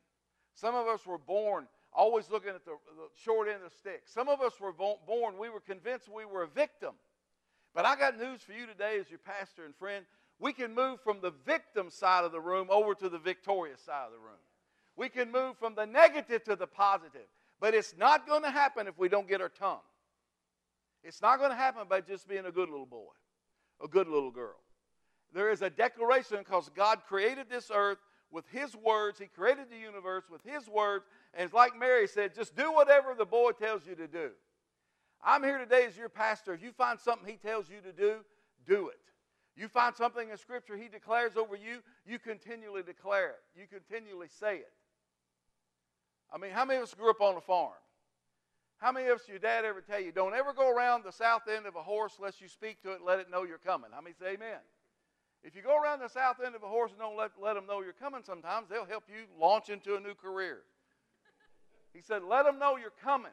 Some 0.54 0.74
of 0.74 0.86
us 0.86 1.06
were 1.06 1.18
born 1.18 1.66
always 1.92 2.30
looking 2.30 2.50
at 2.50 2.64
the, 2.64 2.72
the 2.96 3.08
short 3.22 3.48
end 3.48 3.58
of 3.64 3.70
the 3.70 3.76
stick. 3.76 4.02
Some 4.06 4.28
of 4.28 4.40
us 4.40 4.58
were 4.60 4.72
born, 4.72 5.38
we 5.38 5.50
were 5.50 5.60
convinced 5.60 6.08
we 6.08 6.24
were 6.24 6.42
a 6.42 6.48
victim. 6.48 6.94
But 7.74 7.84
I 7.84 7.96
got 7.96 8.18
news 8.18 8.40
for 8.42 8.52
you 8.52 8.66
today 8.66 8.98
as 8.98 9.10
your 9.10 9.18
pastor 9.18 9.64
and 9.64 9.74
friend 9.76 10.04
we 10.38 10.52
can 10.52 10.74
move 10.74 11.00
from 11.00 11.20
the 11.20 11.32
victim 11.46 11.90
side 11.90 12.24
of 12.24 12.32
the 12.32 12.40
room 12.40 12.68
over 12.70 12.94
to 12.94 13.08
the 13.08 13.18
victorious 13.18 13.80
side 13.80 14.06
of 14.06 14.12
the 14.12 14.18
room. 14.18 14.40
We 14.96 15.08
can 15.08 15.30
move 15.30 15.56
from 15.58 15.74
the 15.74 15.86
negative 15.86 16.44
to 16.44 16.56
the 16.56 16.66
positive. 16.66 17.26
But 17.60 17.74
it's 17.74 17.94
not 17.96 18.26
going 18.26 18.42
to 18.42 18.50
happen 18.50 18.86
if 18.86 18.98
we 18.98 19.08
don't 19.08 19.28
get 19.28 19.40
our 19.40 19.48
tongue. 19.48 19.78
It's 21.02 21.22
not 21.22 21.38
going 21.38 21.50
to 21.50 21.56
happen 21.56 21.84
by 21.88 22.00
just 22.00 22.28
being 22.28 22.46
a 22.46 22.52
good 22.52 22.68
little 22.68 22.86
boy, 22.86 23.12
a 23.82 23.88
good 23.88 24.08
little 24.08 24.30
girl. 24.30 24.56
There 25.34 25.50
is 25.50 25.62
a 25.62 25.70
declaration 25.70 26.38
because 26.38 26.70
God 26.74 27.00
created 27.08 27.46
this 27.50 27.70
earth 27.74 27.98
with 28.30 28.44
His 28.50 28.76
words. 28.76 29.18
He 29.18 29.26
created 29.26 29.66
the 29.68 29.76
universe 29.76 30.24
with 30.30 30.42
His 30.44 30.68
words. 30.68 31.06
And 31.34 31.44
it's 31.44 31.54
like 31.54 31.78
Mary 31.78 32.06
said, 32.06 32.34
just 32.34 32.56
do 32.56 32.72
whatever 32.72 33.14
the 33.18 33.24
boy 33.24 33.50
tells 33.50 33.84
you 33.86 33.96
to 33.96 34.06
do. 34.06 34.30
I'm 35.22 35.42
here 35.42 35.58
today 35.58 35.86
as 35.86 35.96
your 35.96 36.08
pastor. 36.08 36.54
If 36.54 36.62
you 36.62 36.70
find 36.70 37.00
something 37.00 37.28
He 37.28 37.36
tells 37.36 37.68
you 37.68 37.80
to 37.80 37.92
do, 37.92 38.18
do 38.64 38.88
it. 38.88 39.00
You 39.56 39.68
find 39.68 39.94
something 39.94 40.30
in 40.30 40.36
Scripture 40.36 40.76
He 40.76 40.88
declares 40.88 41.36
over 41.36 41.56
you, 41.56 41.80
you 42.06 42.18
continually 42.20 42.82
declare 42.82 43.30
it. 43.30 43.42
You 43.58 43.66
continually 43.66 44.28
say 44.28 44.58
it. 44.58 44.72
I 46.32 46.38
mean, 46.38 46.52
how 46.52 46.64
many 46.64 46.78
of 46.78 46.84
us 46.84 46.94
grew 46.94 47.10
up 47.10 47.20
on 47.20 47.36
a 47.36 47.40
farm? 47.40 47.72
How 48.78 48.92
many 48.92 49.06
of 49.08 49.18
us, 49.18 49.28
your 49.28 49.38
dad 49.38 49.64
ever 49.64 49.80
tell 49.80 50.00
you, 50.00 50.12
don't 50.12 50.34
ever 50.34 50.52
go 50.52 50.70
around 50.70 51.04
the 51.04 51.12
south 51.12 51.42
end 51.48 51.66
of 51.66 51.76
a 51.76 51.82
horse 51.82 52.14
unless 52.18 52.40
you 52.40 52.48
speak 52.48 52.82
to 52.82 52.92
it 52.92 52.96
and 52.96 53.04
let 53.04 53.18
it 53.18 53.30
know 53.30 53.44
you're 53.44 53.58
coming? 53.58 53.90
How 53.92 54.00
many 54.00 54.14
say 54.18 54.34
amen? 54.34 54.58
If 55.44 55.54
you 55.54 55.60
go 55.60 55.78
around 55.78 56.00
the 56.00 56.08
south 56.08 56.36
end 56.44 56.54
of 56.54 56.62
a 56.62 56.68
horse 56.68 56.90
and 56.90 56.98
don't 56.98 57.16
let, 57.16 57.32
let 57.40 57.54
them 57.54 57.66
know 57.66 57.82
you're 57.82 57.92
coming 57.92 58.22
sometimes, 58.24 58.68
they'll 58.70 58.86
help 58.86 59.04
you 59.08 59.26
launch 59.38 59.68
into 59.68 59.94
a 59.94 60.00
new 60.00 60.14
career. 60.14 60.60
He 61.92 62.00
said, 62.00 62.22
let 62.24 62.46
them 62.46 62.58
know 62.58 62.76
you're 62.76 62.92
coming. 63.02 63.30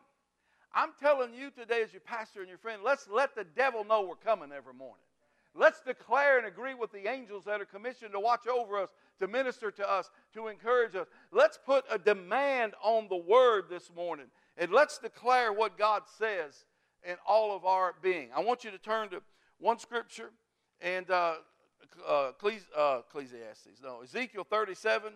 I'm 0.73 0.89
telling 0.99 1.33
you 1.33 1.51
today, 1.51 1.81
as 1.83 1.93
your 1.93 2.01
pastor 2.01 2.41
and 2.41 2.49
your 2.49 2.57
friend, 2.57 2.81
let's 2.83 3.07
let 3.09 3.33
the 3.33 3.45
devil 3.45 3.85
know 3.85 4.01
we're 4.01 4.15
coming 4.15 4.51
every 4.51 4.73
morning. 4.73 5.03
Let's 5.53 5.81
declare 5.81 6.37
and 6.37 6.47
agree 6.47 6.73
with 6.73 6.91
the 6.91 7.09
angels 7.09 7.43
that 7.45 7.59
are 7.59 7.65
commissioned 7.65 8.13
to 8.13 8.19
watch 8.19 8.47
over 8.47 8.77
us, 8.77 8.89
to 9.19 9.27
minister 9.27 9.71
to 9.71 9.89
us, 9.89 10.09
to 10.33 10.47
encourage 10.47 10.95
us. 10.95 11.07
Let's 11.31 11.57
put 11.65 11.83
a 11.91 11.97
demand 11.97 12.73
on 12.81 13.07
the 13.09 13.17
word 13.17 13.65
this 13.69 13.91
morning. 13.93 14.27
And 14.57 14.71
let's 14.71 14.97
declare 14.97 15.51
what 15.51 15.77
God 15.77 16.03
says 16.17 16.65
in 17.03 17.15
all 17.25 17.55
of 17.55 17.65
our 17.65 17.95
being. 18.01 18.29
I 18.35 18.41
want 18.41 18.63
you 18.63 18.71
to 18.71 18.77
turn 18.77 19.09
to 19.09 19.21
one 19.59 19.79
scripture 19.79 20.31
and 20.79 21.09
uh, 21.11 21.35
uh, 22.07 22.31
Ecclesiastes, 22.35 23.81
no, 23.83 24.01
Ezekiel 24.01 24.45
37, 24.49 25.13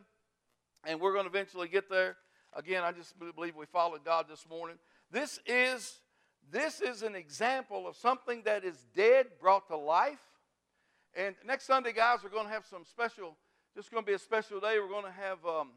and 0.85 0.99
we're 0.99 1.13
going 1.13 1.25
to 1.25 1.29
eventually 1.29 1.67
get 1.67 1.89
there. 1.89 2.17
Again, 2.53 2.83
I 2.83 2.91
just 2.91 3.15
believe 3.19 3.55
we 3.55 3.65
followed 3.65 4.05
God 4.05 4.27
this 4.29 4.45
morning. 4.49 4.77
This 5.11 5.39
is 5.45 5.99
this 6.51 6.79
is 6.81 7.01
an 7.01 7.15
example 7.15 7.87
of 7.87 7.95
something 7.95 8.43
that 8.45 8.63
is 8.63 8.85
dead 8.95 9.27
brought 9.41 9.67
to 9.69 9.77
life. 9.77 10.19
And 11.15 11.35
next 11.45 11.65
Sunday, 11.65 11.91
guys, 11.91 12.19
we're 12.23 12.29
going 12.29 12.45
to 12.45 12.51
have 12.51 12.65
some 12.65 12.83
special, 12.85 13.35
this 13.75 13.85
is 13.85 13.89
going 13.89 14.03
to 14.03 14.07
be 14.07 14.13
a 14.13 14.19
special 14.19 14.59
day. 14.59 14.77
We're 14.79 14.89
going 14.89 15.05
to 15.05 15.11
have 15.11 15.43
um, 15.45 15.69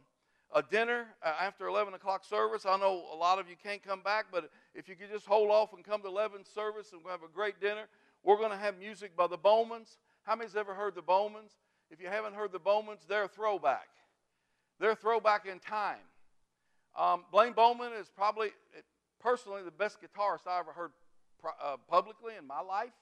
a 0.54 0.62
dinner 0.62 1.06
uh, 1.22 1.32
after 1.40 1.66
11 1.68 1.94
o'clock 1.94 2.24
service. 2.24 2.66
I 2.66 2.76
know 2.76 3.04
a 3.12 3.16
lot 3.16 3.38
of 3.38 3.48
you 3.48 3.56
can't 3.62 3.82
come 3.82 4.02
back, 4.02 4.26
but 4.30 4.50
if 4.74 4.88
you 4.88 4.96
could 4.96 5.10
just 5.10 5.26
hold 5.26 5.50
off 5.50 5.72
and 5.72 5.84
come 5.84 6.02
to 6.02 6.08
11 6.08 6.44
service 6.44 6.92
and 6.92 7.02
we'll 7.02 7.12
have 7.12 7.22
a 7.22 7.32
great 7.32 7.60
dinner. 7.60 7.84
We're 8.24 8.36
going 8.36 8.50
to 8.50 8.56
have 8.56 8.78
music 8.78 9.16
by 9.16 9.26
the 9.26 9.38
Bowmans. 9.38 9.96
How 10.28 10.36
many's 10.36 10.56
ever 10.56 10.74
heard 10.74 10.94
the 10.94 11.00
Bowmans? 11.00 11.52
If 11.90 12.02
you 12.02 12.08
haven't 12.08 12.34
heard 12.34 12.52
the 12.52 12.58
Bowmans, 12.58 13.00
they're 13.08 13.24
a 13.24 13.28
throwback. 13.28 13.88
They're 14.78 14.90
a 14.90 14.94
throwback 14.94 15.46
in 15.46 15.58
time. 15.58 16.04
Um, 16.94 17.24
Blaine 17.32 17.54
Bowman 17.54 17.92
is 17.98 18.10
probably, 18.14 18.50
personally 19.22 19.62
the 19.62 19.70
best 19.70 19.96
guitarist 20.02 20.46
I 20.46 20.58
ever 20.58 20.72
heard 20.72 20.90
uh, 21.64 21.76
publicly 21.88 22.34
in 22.38 22.46
my 22.46 22.60
life. 22.60 22.92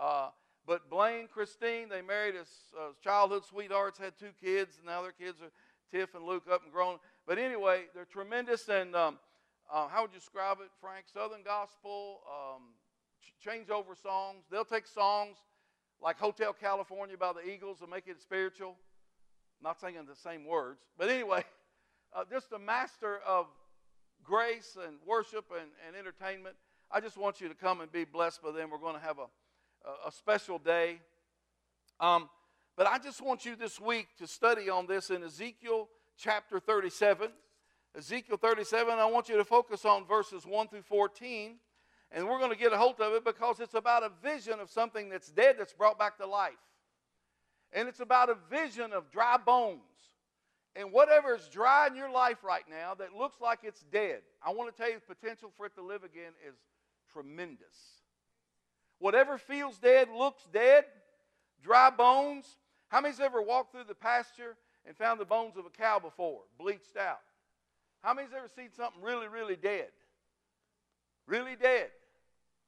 Uh, 0.00 0.28
but 0.64 0.88
Blaine, 0.88 1.26
Christine, 1.26 1.88
they 1.88 2.00
married 2.00 2.36
as 2.36 2.46
uh, 2.78 2.92
childhood 3.02 3.44
sweethearts, 3.44 3.98
had 3.98 4.16
two 4.16 4.30
kids, 4.40 4.76
and 4.76 4.86
now 4.86 5.02
their 5.02 5.10
kids 5.10 5.38
are 5.42 5.50
Tiff 5.90 6.14
and 6.14 6.24
Luke 6.24 6.44
up 6.48 6.62
and 6.62 6.72
grown. 6.72 6.98
But 7.26 7.38
anyway, 7.38 7.86
they're 7.92 8.04
tremendous. 8.04 8.68
And 8.68 8.94
um, 8.94 9.18
uh, 9.68 9.88
how 9.88 10.02
would 10.02 10.12
you 10.12 10.20
describe 10.20 10.58
it, 10.60 10.70
Frank? 10.80 11.06
Southern 11.12 11.42
gospel, 11.42 12.20
um, 12.30 12.62
ch- 13.20 13.34
changeover 13.44 14.00
songs. 14.00 14.44
They'll 14.48 14.64
take 14.64 14.86
songs 14.86 15.38
like 16.02 16.18
Hotel 16.18 16.52
California 16.52 17.16
by 17.16 17.32
the 17.32 17.48
Eagles 17.48 17.80
and 17.80 17.90
make 17.90 18.08
it 18.08 18.20
spiritual. 18.20 18.76
not 19.62 19.80
saying 19.80 19.96
the 20.08 20.16
same 20.16 20.44
words, 20.44 20.80
but 20.98 21.08
anyway, 21.08 21.44
uh, 22.14 22.24
just 22.28 22.52
a 22.52 22.58
master 22.58 23.20
of 23.26 23.46
grace 24.24 24.76
and 24.84 24.96
worship 25.06 25.44
and, 25.52 25.70
and 25.86 25.96
entertainment. 25.96 26.56
I 26.90 27.00
just 27.00 27.16
want 27.16 27.40
you 27.40 27.48
to 27.48 27.54
come 27.54 27.80
and 27.80 27.90
be 27.90 28.04
blessed 28.04 28.42
by 28.42 28.50
them. 28.50 28.70
We're 28.70 28.78
going 28.78 28.96
to 28.96 29.00
have 29.00 29.18
a, 29.18 29.88
a, 29.88 30.08
a 30.08 30.12
special 30.12 30.58
day. 30.58 30.98
Um, 32.00 32.28
but 32.76 32.86
I 32.86 32.98
just 32.98 33.22
want 33.22 33.44
you 33.44 33.54
this 33.54 33.80
week 33.80 34.08
to 34.18 34.26
study 34.26 34.68
on 34.68 34.86
this 34.86 35.10
in 35.10 35.22
Ezekiel 35.22 35.88
chapter 36.18 36.58
37. 36.58 37.28
Ezekiel 37.96 38.38
37, 38.38 38.94
I 38.98 39.04
want 39.06 39.28
you 39.28 39.36
to 39.36 39.44
focus 39.44 39.84
on 39.84 40.06
verses 40.06 40.46
1 40.46 40.68
through 40.68 40.82
14. 40.82 41.56
And 42.14 42.28
we're 42.28 42.38
going 42.38 42.50
to 42.50 42.58
get 42.58 42.72
a 42.72 42.76
hold 42.76 43.00
of 43.00 43.14
it 43.14 43.24
because 43.24 43.58
it's 43.58 43.74
about 43.74 44.02
a 44.02 44.10
vision 44.22 44.60
of 44.60 44.70
something 44.70 45.08
that's 45.08 45.30
dead 45.30 45.56
that's 45.58 45.72
brought 45.72 45.98
back 45.98 46.18
to 46.18 46.26
life. 46.26 46.52
And 47.72 47.88
it's 47.88 48.00
about 48.00 48.28
a 48.28 48.36
vision 48.50 48.92
of 48.92 49.10
dry 49.10 49.38
bones. 49.38 49.80
And 50.76 50.92
whatever 50.92 51.34
is 51.34 51.48
dry 51.48 51.86
in 51.86 51.96
your 51.96 52.10
life 52.10 52.44
right 52.44 52.64
now 52.68 52.94
that 52.94 53.14
looks 53.14 53.40
like 53.40 53.60
it's 53.62 53.82
dead, 53.92 54.20
I 54.44 54.50
want 54.52 54.74
to 54.74 54.76
tell 54.76 54.90
you 54.90 54.96
the 54.96 55.14
potential 55.14 55.50
for 55.56 55.66
it 55.66 55.74
to 55.74 55.82
live 55.82 56.04
again 56.04 56.32
is 56.46 56.54
tremendous. 57.12 58.02
Whatever 58.98 59.38
feels 59.38 59.78
dead, 59.78 60.08
looks 60.14 60.42
dead, 60.52 60.84
dry 61.62 61.90
bones. 61.90 62.46
How 62.88 63.00
many's 63.00 63.20
ever 63.20 63.42
walked 63.42 63.72
through 63.72 63.84
the 63.84 63.94
pasture 63.94 64.56
and 64.86 64.96
found 64.96 65.18
the 65.18 65.24
bones 65.24 65.56
of 65.56 65.66
a 65.66 65.70
cow 65.70 65.98
before, 65.98 66.40
bleached 66.58 66.96
out? 66.98 67.20
How 68.02 68.14
many's 68.14 68.32
ever 68.36 68.48
seen 68.54 68.70
something 68.76 69.02
really, 69.02 69.28
really 69.28 69.56
dead? 69.56 69.88
Really 71.26 71.56
dead. 71.56 71.88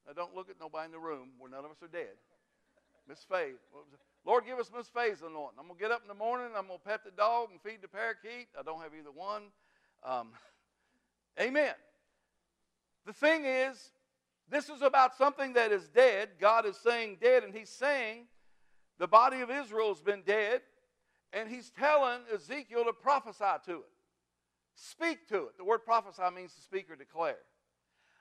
Now, 0.06 0.12
don't 0.12 0.34
look 0.34 0.50
at 0.50 0.56
nobody 0.60 0.86
in 0.86 0.92
the 0.92 0.98
room 0.98 1.30
where 1.38 1.50
none 1.50 1.64
of 1.64 1.70
us 1.70 1.82
are 1.82 1.88
dead. 1.88 2.16
Miss 3.08 3.24
Faith. 3.24 3.56
Lord, 4.24 4.44
give 4.46 4.58
us 4.58 4.70
Miss 4.74 4.88
Faith's 4.88 5.20
anointing. 5.20 5.58
I'm 5.58 5.66
going 5.66 5.78
to 5.78 5.82
get 5.82 5.90
up 5.90 6.02
in 6.02 6.08
the 6.08 6.14
morning, 6.14 6.48
I'm 6.56 6.66
going 6.66 6.78
to 6.78 6.84
pet 6.84 7.04
the 7.04 7.10
dog 7.10 7.48
and 7.50 7.60
feed 7.60 7.82
the 7.82 7.88
parakeet. 7.88 8.48
I 8.58 8.62
don't 8.62 8.80
have 8.80 8.92
either 8.98 9.12
one. 9.12 9.42
Um, 10.04 10.28
amen. 11.40 11.74
The 13.06 13.12
thing 13.12 13.44
is, 13.44 13.92
this 14.48 14.68
is 14.68 14.82
about 14.82 15.16
something 15.16 15.54
that 15.54 15.72
is 15.72 15.88
dead. 15.88 16.30
God 16.40 16.66
is 16.66 16.76
saying 16.76 17.18
dead, 17.20 17.44
and 17.44 17.54
He's 17.54 17.70
saying 17.70 18.26
the 18.98 19.08
body 19.08 19.40
of 19.40 19.50
Israel 19.50 19.88
has 19.88 20.00
been 20.00 20.22
dead, 20.22 20.62
and 21.32 21.48
He's 21.48 21.70
telling 21.70 22.20
Ezekiel 22.32 22.84
to 22.84 22.92
prophesy 22.92 23.44
to 23.66 23.72
it. 23.76 23.90
Speak 24.74 25.28
to 25.28 25.44
it. 25.44 25.58
The 25.58 25.64
word 25.64 25.84
prophesy 25.84 26.22
means 26.34 26.54
to 26.54 26.60
speak 26.60 26.90
or 26.90 26.96
declare. 26.96 27.38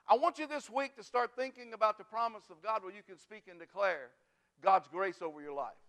I 0.07 0.15
want 0.15 0.37
you 0.37 0.47
this 0.47 0.69
week 0.69 0.95
to 0.97 1.03
start 1.03 1.31
thinking 1.35 1.73
about 1.73 1.97
the 1.97 2.03
promise 2.03 2.43
of 2.49 2.61
God 2.61 2.83
where 2.83 2.93
you 2.93 3.03
can 3.07 3.17
speak 3.17 3.43
and 3.49 3.59
declare 3.59 4.11
God's 4.61 4.87
grace 4.87 5.21
over 5.21 5.41
your 5.41 5.53
life. 5.53 5.79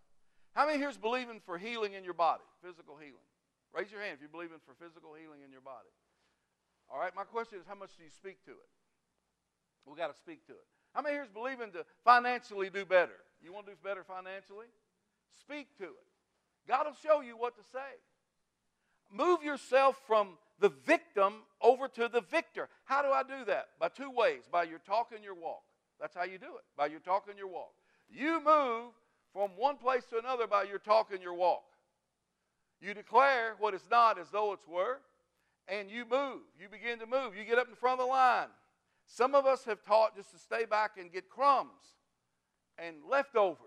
How 0.54 0.66
many 0.66 0.78
here 0.78 0.88
is 0.88 0.96
believing 0.96 1.40
for 1.44 1.58
healing 1.58 1.94
in 1.94 2.04
your 2.04 2.14
body, 2.14 2.44
physical 2.62 2.96
healing? 2.96 3.26
Raise 3.74 3.90
your 3.90 4.00
hand 4.00 4.14
if 4.14 4.20
you're 4.20 4.30
believing 4.30 4.58
for 4.64 4.74
physical 4.78 5.14
healing 5.14 5.42
in 5.44 5.50
your 5.50 5.60
body. 5.60 5.90
All 6.88 6.98
right, 6.98 7.10
my 7.16 7.24
question 7.24 7.58
is 7.58 7.66
how 7.66 7.74
much 7.74 7.90
do 7.98 8.04
you 8.04 8.10
speak 8.10 8.44
to 8.44 8.52
it? 8.52 8.70
We've 9.84 9.98
got 9.98 10.14
to 10.14 10.18
speak 10.18 10.46
to 10.46 10.52
it. 10.52 10.66
How 10.94 11.02
many 11.02 11.16
here 11.16 11.24
is 11.24 11.28
believing 11.28 11.72
to 11.72 11.84
financially 12.04 12.70
do 12.70 12.84
better? 12.84 13.18
You 13.42 13.52
want 13.52 13.66
to 13.66 13.72
do 13.72 13.78
better 13.82 14.04
financially? 14.04 14.70
Speak 15.40 15.76
to 15.78 15.84
it. 15.84 16.06
God 16.68 16.86
will 16.86 16.96
show 17.02 17.20
you 17.20 17.36
what 17.36 17.56
to 17.56 17.64
say. 17.72 17.98
Move 19.10 19.42
yourself 19.42 20.00
from 20.06 20.38
the 20.60 20.70
victim 20.86 21.34
over 21.60 21.88
to 21.88 22.08
the 22.08 22.22
victor. 22.30 22.68
How 22.84 23.02
do 23.02 23.08
I 23.08 23.22
do 23.22 23.44
that? 23.46 23.68
By 23.80 23.88
two 23.88 24.10
ways 24.10 24.42
by 24.50 24.64
your 24.64 24.78
talk 24.78 25.10
and 25.14 25.24
your 25.24 25.34
walk. 25.34 25.62
That's 26.00 26.14
how 26.14 26.24
you 26.24 26.38
do 26.38 26.56
it, 26.56 26.64
by 26.76 26.86
your 26.86 27.00
talk 27.00 27.26
and 27.28 27.38
your 27.38 27.48
walk. 27.48 27.72
You 28.08 28.40
move 28.44 28.92
from 29.32 29.50
one 29.56 29.76
place 29.76 30.04
to 30.10 30.18
another 30.18 30.46
by 30.46 30.64
your 30.64 30.78
talk 30.78 31.12
and 31.12 31.22
your 31.22 31.34
walk. 31.34 31.64
You 32.80 32.94
declare 32.94 33.54
what 33.58 33.74
is 33.74 33.84
not 33.90 34.18
as 34.18 34.28
though 34.30 34.52
it's 34.52 34.68
were, 34.68 34.98
and 35.68 35.90
you 35.90 36.04
move. 36.04 36.40
You 36.60 36.68
begin 36.68 36.98
to 36.98 37.06
move. 37.06 37.36
You 37.36 37.44
get 37.44 37.58
up 37.58 37.68
in 37.68 37.74
front 37.74 38.00
of 38.00 38.06
the 38.06 38.12
line. 38.12 38.48
Some 39.06 39.34
of 39.34 39.46
us 39.46 39.64
have 39.64 39.82
taught 39.82 40.16
just 40.16 40.30
to 40.32 40.38
stay 40.38 40.64
back 40.64 40.92
and 40.98 41.12
get 41.12 41.28
crumbs 41.28 41.96
and 42.78 42.96
leftovers. 43.08 43.58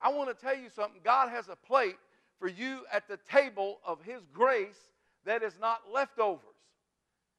I 0.00 0.10
want 0.10 0.36
to 0.36 0.44
tell 0.44 0.56
you 0.56 0.68
something. 0.74 1.00
God 1.04 1.28
has 1.28 1.48
a 1.48 1.56
plate 1.56 1.96
for 2.38 2.48
you 2.48 2.80
at 2.92 3.06
the 3.08 3.18
table 3.30 3.78
of 3.86 4.02
His 4.02 4.22
grace 4.32 4.90
that 5.24 5.42
is 5.42 5.54
not 5.60 5.80
leftovers. 5.92 6.40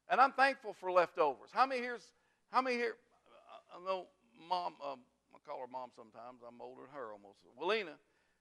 And 0.08 0.20
I'm 0.20 0.32
thankful 0.32 0.74
for 0.74 0.92
leftovers. 0.92 1.50
How 1.52 1.66
many 1.66 1.80
here's 1.80 2.04
how 2.50 2.62
many 2.62 2.76
here 2.76 2.96
I 3.74 3.84
know 3.84 4.06
mom 4.48 4.74
um, 4.84 5.00
I 5.34 5.38
call 5.48 5.60
her 5.60 5.70
mom 5.70 5.90
sometimes. 5.96 6.40
I'm 6.46 6.60
older 6.60 6.82
than 6.82 6.94
her 6.94 7.12
almost. 7.12 7.38
Willina, 7.60 7.96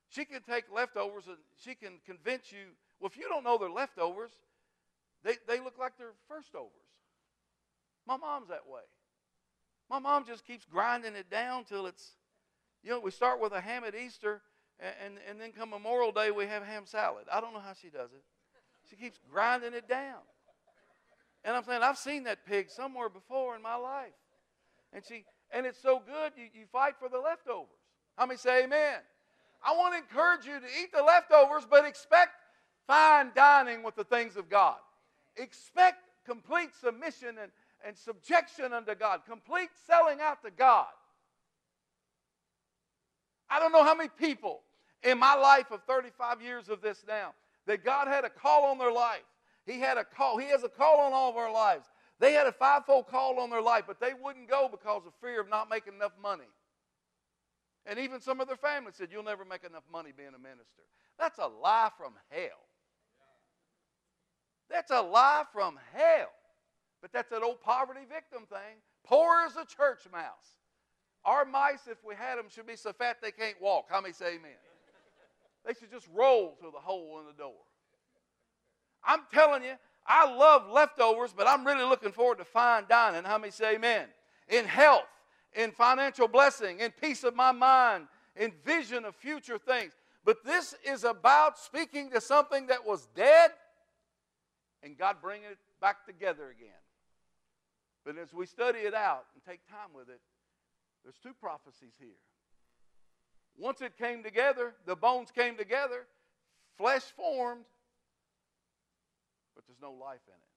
she 0.09 0.25
can 0.25 0.41
take 0.43 0.65
leftovers 0.73 1.27
and 1.27 1.37
she 1.63 1.75
can 1.75 1.99
convince 2.05 2.51
you, 2.51 2.75
well, 2.99 3.09
if 3.09 3.17
you 3.17 3.27
don't 3.27 3.43
know 3.43 3.57
they're 3.57 3.69
leftovers, 3.69 4.31
they, 5.23 5.35
they 5.47 5.59
look 5.59 5.77
like 5.79 5.93
they're 5.97 6.13
first 6.27 6.53
overs. 6.55 6.71
My 8.05 8.17
mom's 8.17 8.49
that 8.49 8.67
way. 8.67 8.81
My 9.89 9.99
mom 9.99 10.25
just 10.25 10.45
keeps 10.45 10.65
grinding 10.65 11.15
it 11.15 11.29
down 11.29 11.63
till 11.63 11.87
it's, 11.87 12.11
you 12.83 12.89
know, 12.89 12.99
we 12.99 13.11
start 13.11 13.39
with 13.39 13.53
a 13.53 13.61
ham 13.61 13.83
at 13.85 13.95
Easter, 13.95 14.41
and, 14.79 14.93
and, 15.05 15.15
and 15.29 15.41
then 15.41 15.51
come 15.51 15.69
Memorial 15.69 16.11
Day, 16.11 16.31
we 16.31 16.45
have 16.45 16.63
ham 16.63 16.83
salad. 16.85 17.25
I 17.31 17.39
don't 17.39 17.53
know 17.53 17.59
how 17.59 17.73
she 17.73 17.89
does 17.89 18.11
it. 18.11 18.23
She 18.89 18.95
keeps 18.95 19.19
grinding 19.31 19.73
it 19.73 19.87
down. 19.87 20.19
And 21.43 21.55
I'm 21.55 21.63
saying, 21.63 21.81
I've 21.83 21.97
seen 21.97 22.23
that 22.23 22.45
pig 22.45 22.69
somewhere 22.69 23.09
before 23.09 23.55
in 23.55 23.61
my 23.61 23.75
life. 23.75 24.13
And 24.93 25.03
she 25.05 25.25
and 25.51 25.65
it's 25.65 25.81
so 25.81 26.01
good 26.05 26.33
you, 26.35 26.45
you 26.53 26.65
fight 26.71 26.95
for 26.99 27.09
the 27.09 27.19
leftovers. 27.19 27.67
How 28.17 28.25
many 28.25 28.37
say 28.37 28.63
amen? 28.63 28.99
I 29.65 29.75
want 29.75 29.93
to 29.93 29.99
encourage 29.99 30.45
you 30.45 30.59
to 30.59 30.65
eat 30.81 30.91
the 30.93 31.01
leftovers, 31.01 31.65
but 31.69 31.85
expect 31.85 32.31
fine 32.87 33.31
dining 33.35 33.83
with 33.83 33.95
the 33.95 34.03
things 34.03 34.35
of 34.35 34.49
God. 34.49 34.75
Expect 35.37 35.97
complete 36.25 36.69
submission 36.81 37.37
and, 37.41 37.51
and 37.85 37.97
subjection 37.97 38.73
unto 38.73 38.95
God, 38.95 39.21
complete 39.27 39.69
selling 39.87 40.19
out 40.21 40.43
to 40.43 40.51
God. 40.51 40.87
I 43.49 43.59
don't 43.59 43.71
know 43.71 43.83
how 43.83 43.95
many 43.95 44.09
people 44.17 44.61
in 45.03 45.17
my 45.19 45.35
life 45.35 45.71
of 45.71 45.83
35 45.83 46.41
years 46.41 46.69
of 46.69 46.81
this 46.81 47.03
now 47.07 47.33
that 47.67 47.83
God 47.83 48.07
had 48.07 48.25
a 48.25 48.29
call 48.29 48.65
on 48.65 48.77
their 48.77 48.91
life. 48.91 49.23
He 49.65 49.79
had 49.79 49.97
a 49.97 50.03
call. 50.03 50.37
He 50.37 50.47
has 50.49 50.63
a 50.63 50.69
call 50.69 50.99
on 50.99 51.13
all 51.13 51.29
of 51.29 51.37
our 51.37 51.51
lives. 51.51 51.87
They 52.19 52.33
had 52.33 52.47
a 52.47 52.51
fivefold 52.51 53.07
call 53.07 53.39
on 53.39 53.49
their 53.49 53.61
life, 53.61 53.83
but 53.87 53.99
they 53.99 54.13
wouldn't 54.13 54.49
go 54.49 54.69
because 54.69 55.05
of 55.05 55.13
fear 55.21 55.41
of 55.41 55.49
not 55.49 55.69
making 55.69 55.93
enough 55.93 56.13
money. 56.21 56.49
And 57.85 57.99
even 57.99 58.21
some 58.21 58.39
of 58.39 58.47
their 58.47 58.57
family 58.57 58.91
said, 58.93 59.09
You'll 59.11 59.23
never 59.23 59.45
make 59.45 59.63
enough 59.63 59.83
money 59.91 60.11
being 60.15 60.29
a 60.35 60.39
minister. 60.39 60.83
That's 61.19 61.39
a 61.39 61.47
lie 61.47 61.89
from 61.97 62.13
hell. 62.29 62.67
That's 64.69 64.91
a 64.91 65.01
lie 65.01 65.43
from 65.51 65.79
hell. 65.93 66.31
But 67.01 67.11
that's 67.11 67.29
that 67.29 67.43
old 67.43 67.61
poverty 67.61 68.05
victim 68.09 68.47
thing. 68.47 68.79
Poor 69.03 69.45
as 69.45 69.55
a 69.57 69.65
church 69.65 70.07
mouse. 70.11 70.57
Our 71.25 71.45
mice, 71.45 71.87
if 71.89 71.97
we 72.05 72.15
had 72.15 72.37
them, 72.37 72.45
should 72.49 72.67
be 72.67 72.75
so 72.75 72.93
fat 72.93 73.17
they 73.21 73.31
can't 73.31 73.61
walk. 73.61 73.85
How 73.89 74.01
many 74.01 74.13
say 74.13 74.35
amen? 74.35 74.51
They 75.65 75.73
should 75.73 75.91
just 75.91 76.07
roll 76.13 76.55
through 76.59 76.71
the 76.71 76.79
hole 76.79 77.19
in 77.19 77.25
the 77.25 77.33
door. 77.33 77.53
I'm 79.03 79.21
telling 79.33 79.63
you, 79.63 79.73
I 80.05 80.33
love 80.33 80.69
leftovers, 80.69 81.33
but 81.35 81.47
I'm 81.47 81.65
really 81.65 81.83
looking 81.83 82.11
forward 82.11 82.39
to 82.39 82.45
fine 82.45 82.83
dining. 82.89 83.23
How 83.23 83.37
many 83.37 83.51
say 83.51 83.75
amen? 83.75 84.07
In 84.49 84.65
health, 84.65 85.07
in 85.53 85.71
financial 85.71 86.27
blessing, 86.27 86.79
in 86.79 86.91
peace 86.91 87.23
of 87.23 87.35
my 87.35 87.51
mind, 87.51 88.07
in 88.35 88.51
vision 88.65 89.05
of 89.05 89.15
future 89.15 89.57
things. 89.57 89.93
But 90.25 90.43
this 90.45 90.75
is 90.85 91.03
about 91.03 91.57
speaking 91.57 92.11
to 92.11 92.21
something 92.21 92.67
that 92.67 92.85
was 92.85 93.07
dead 93.15 93.51
and 94.81 94.97
God 94.97 95.17
bringing 95.21 95.49
it 95.49 95.57
back 95.81 96.05
together 96.05 96.49
again. 96.49 96.69
But 98.05 98.17
as 98.17 98.33
we 98.33 98.45
study 98.45 98.79
it 98.79 98.93
out 98.93 99.25
and 99.33 99.43
take 99.43 99.65
time 99.67 99.95
with 99.95 100.09
it, 100.09 100.19
there's 101.03 101.17
two 101.23 101.33
prophecies 101.39 101.93
here. 101.99 102.19
Once 103.57 103.81
it 103.81 103.97
came 103.97 104.23
together, 104.23 104.73
the 104.85 104.95
bones 104.95 105.29
came 105.31 105.55
together, 105.55 106.05
flesh 106.77 107.03
formed, 107.03 107.65
but 109.55 109.63
there's 109.67 109.81
no 109.81 109.91
life 109.91 110.21
in 110.27 110.33
it. 110.33 110.53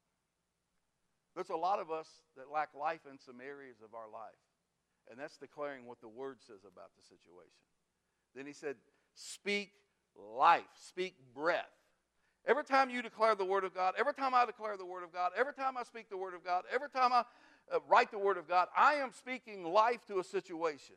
There's 1.35 1.50
a 1.50 1.56
lot 1.56 1.78
of 1.78 1.90
us 1.90 2.09
that 2.37 2.50
lack 2.50 2.70
life 2.74 3.00
in 3.11 3.18
some 3.18 3.40
areas 3.40 3.76
of 3.85 3.94
our 3.94 4.09
life. 4.11 4.40
And 5.11 5.20
that's 5.20 5.37
declaring 5.37 5.87
what 5.87 6.00
the 6.00 6.09
word 6.09 6.38
says 6.40 6.64
about 6.64 6.90
the 6.96 7.02
situation. 7.02 7.66
Then 8.35 8.46
he 8.46 8.52
said, 8.52 8.76
Speak 9.14 9.72
life, 10.16 10.64
speak 10.74 11.14
breath. 11.35 11.64
Every 12.46 12.64
time 12.64 12.90
you 12.90 13.02
declare 13.02 13.35
the 13.35 13.44
word 13.44 13.64
of 13.64 13.74
God, 13.74 13.94
every 13.98 14.14
time 14.14 14.35
I 14.35 14.46
declare 14.46 14.76
the 14.76 14.87
word 14.87 15.02
of 15.02 15.12
God, 15.12 15.32
every 15.37 15.52
time 15.52 15.76
I 15.76 15.82
speak 15.82 16.09
the 16.09 16.16
word 16.16 16.35
of 16.35 16.44
God, 16.44 16.64
every 16.72 16.88
time 16.88 17.12
I 17.12 17.24
uh, 17.72 17.78
write 17.88 18.11
the 18.11 18.18
word 18.18 18.38
of 18.38 18.48
God, 18.48 18.68
I 18.76 18.94
am 18.94 19.11
speaking 19.12 19.64
life 19.64 20.04
to 20.06 20.20
a 20.20 20.24
situation. 20.24 20.96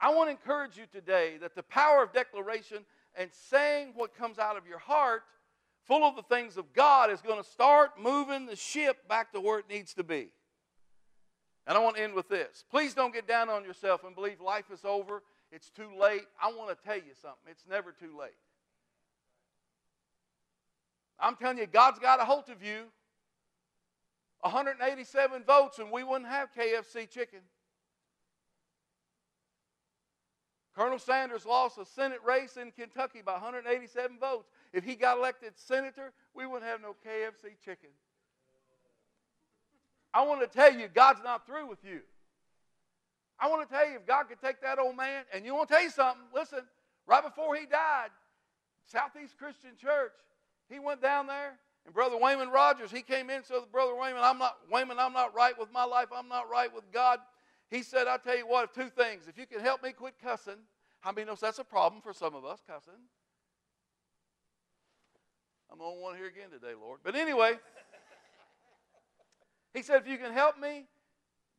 I 0.00 0.14
want 0.14 0.28
to 0.28 0.30
encourage 0.30 0.76
you 0.76 0.84
today 0.90 1.38
that 1.40 1.54
the 1.54 1.62
power 1.62 2.02
of 2.02 2.12
declaration 2.12 2.84
and 3.16 3.30
saying 3.50 3.92
what 3.94 4.16
comes 4.16 4.38
out 4.38 4.56
of 4.56 4.66
your 4.66 4.78
heart, 4.78 5.22
full 5.86 6.04
of 6.04 6.14
the 6.14 6.22
things 6.22 6.56
of 6.56 6.72
God, 6.72 7.10
is 7.10 7.20
going 7.20 7.42
to 7.42 7.48
start 7.48 8.00
moving 8.00 8.46
the 8.46 8.56
ship 8.56 9.08
back 9.08 9.32
to 9.32 9.40
where 9.40 9.58
it 9.58 9.68
needs 9.68 9.94
to 9.94 10.04
be. 10.04 10.28
And 11.66 11.76
I 11.76 11.80
want 11.80 11.96
to 11.96 12.02
end 12.02 12.14
with 12.14 12.28
this. 12.28 12.64
Please 12.70 12.94
don't 12.94 13.12
get 13.12 13.26
down 13.26 13.50
on 13.50 13.64
yourself 13.64 14.04
and 14.04 14.14
believe 14.14 14.40
life 14.40 14.70
is 14.72 14.84
over, 14.84 15.22
it's 15.50 15.70
too 15.70 15.90
late. 15.98 16.22
I 16.40 16.52
want 16.52 16.70
to 16.70 16.84
tell 16.84 16.96
you 16.96 17.14
something 17.20 17.50
it's 17.50 17.64
never 17.68 17.92
too 17.92 18.16
late. 18.18 18.30
I'm 21.18 21.34
telling 21.34 21.58
you, 21.58 21.66
God's 21.66 21.98
got 21.98 22.20
a 22.20 22.24
hold 22.24 22.48
of 22.48 22.62
you. 22.62 22.84
187 24.42 25.42
votes, 25.42 25.80
and 25.80 25.90
we 25.90 26.04
wouldn't 26.04 26.30
have 26.30 26.50
KFC 26.54 27.10
chicken. 27.10 27.40
Colonel 30.78 31.00
Sanders 31.00 31.44
lost 31.44 31.76
a 31.78 31.84
Senate 31.84 32.20
race 32.24 32.56
in 32.56 32.70
Kentucky 32.70 33.20
by 33.20 33.32
187 33.32 34.16
votes. 34.20 34.48
If 34.72 34.84
he 34.84 34.94
got 34.94 35.18
elected 35.18 35.54
senator, 35.56 36.12
we 36.34 36.46
wouldn't 36.46 36.70
have 36.70 36.80
no 36.80 36.94
KFC 37.04 37.54
chicken. 37.64 37.90
I 40.14 40.24
want 40.24 40.40
to 40.40 40.46
tell 40.46 40.72
you, 40.72 40.86
God's 40.86 41.18
not 41.24 41.48
through 41.48 41.66
with 41.66 41.80
you. 41.82 42.02
I 43.40 43.48
want 43.48 43.68
to 43.68 43.74
tell 43.74 43.88
you, 43.88 43.96
if 43.96 44.06
God 44.06 44.28
could 44.28 44.40
take 44.40 44.62
that 44.62 44.78
old 44.78 44.96
man, 44.96 45.24
and 45.34 45.44
you 45.44 45.52
want 45.52 45.68
to 45.68 45.74
tell 45.74 45.82
you 45.82 45.90
something, 45.90 46.22
listen, 46.32 46.60
right 47.08 47.24
before 47.24 47.56
he 47.56 47.66
died, 47.66 48.10
Southeast 48.86 49.36
Christian 49.36 49.72
Church, 49.80 50.12
he 50.70 50.78
went 50.78 51.02
down 51.02 51.26
there, 51.26 51.54
and 51.86 51.94
Brother 51.94 52.16
Wayman 52.16 52.50
Rogers, 52.50 52.92
he 52.92 53.02
came 53.02 53.30
in 53.30 53.42
said, 53.42 53.58
Brother 53.72 53.96
Wayman, 53.96 54.22
I'm 54.22 54.38
not 54.38 54.56
Wayman, 54.70 55.00
I'm 55.00 55.12
not 55.12 55.34
right 55.34 55.58
with 55.58 55.72
my 55.72 55.84
life, 55.84 56.06
I'm 56.16 56.28
not 56.28 56.48
right 56.48 56.72
with 56.72 56.84
God. 56.92 57.18
He 57.70 57.82
said, 57.82 58.06
I'll 58.06 58.18
tell 58.18 58.36
you 58.36 58.46
what, 58.46 58.74
two 58.74 58.88
things. 58.88 59.28
If 59.28 59.38
you 59.38 59.46
can 59.46 59.60
help 59.60 59.82
me 59.82 59.92
quit 59.92 60.14
cussing, 60.22 60.56
how 61.00 61.12
many 61.12 61.26
knows 61.26 61.40
that's 61.40 61.58
a 61.58 61.64
problem 61.64 62.00
for 62.00 62.12
some 62.12 62.34
of 62.34 62.44
us, 62.44 62.60
cussing? 62.66 63.00
I'm 65.70 65.80
only 65.80 66.00
one 66.00 66.16
here 66.16 66.26
again 66.26 66.50
today, 66.50 66.72
Lord. 66.80 67.00
But 67.04 67.14
anyway, 67.14 67.52
he 69.74 69.82
said, 69.82 70.00
if 70.00 70.08
you 70.08 70.16
can 70.16 70.32
help 70.32 70.58
me 70.58 70.86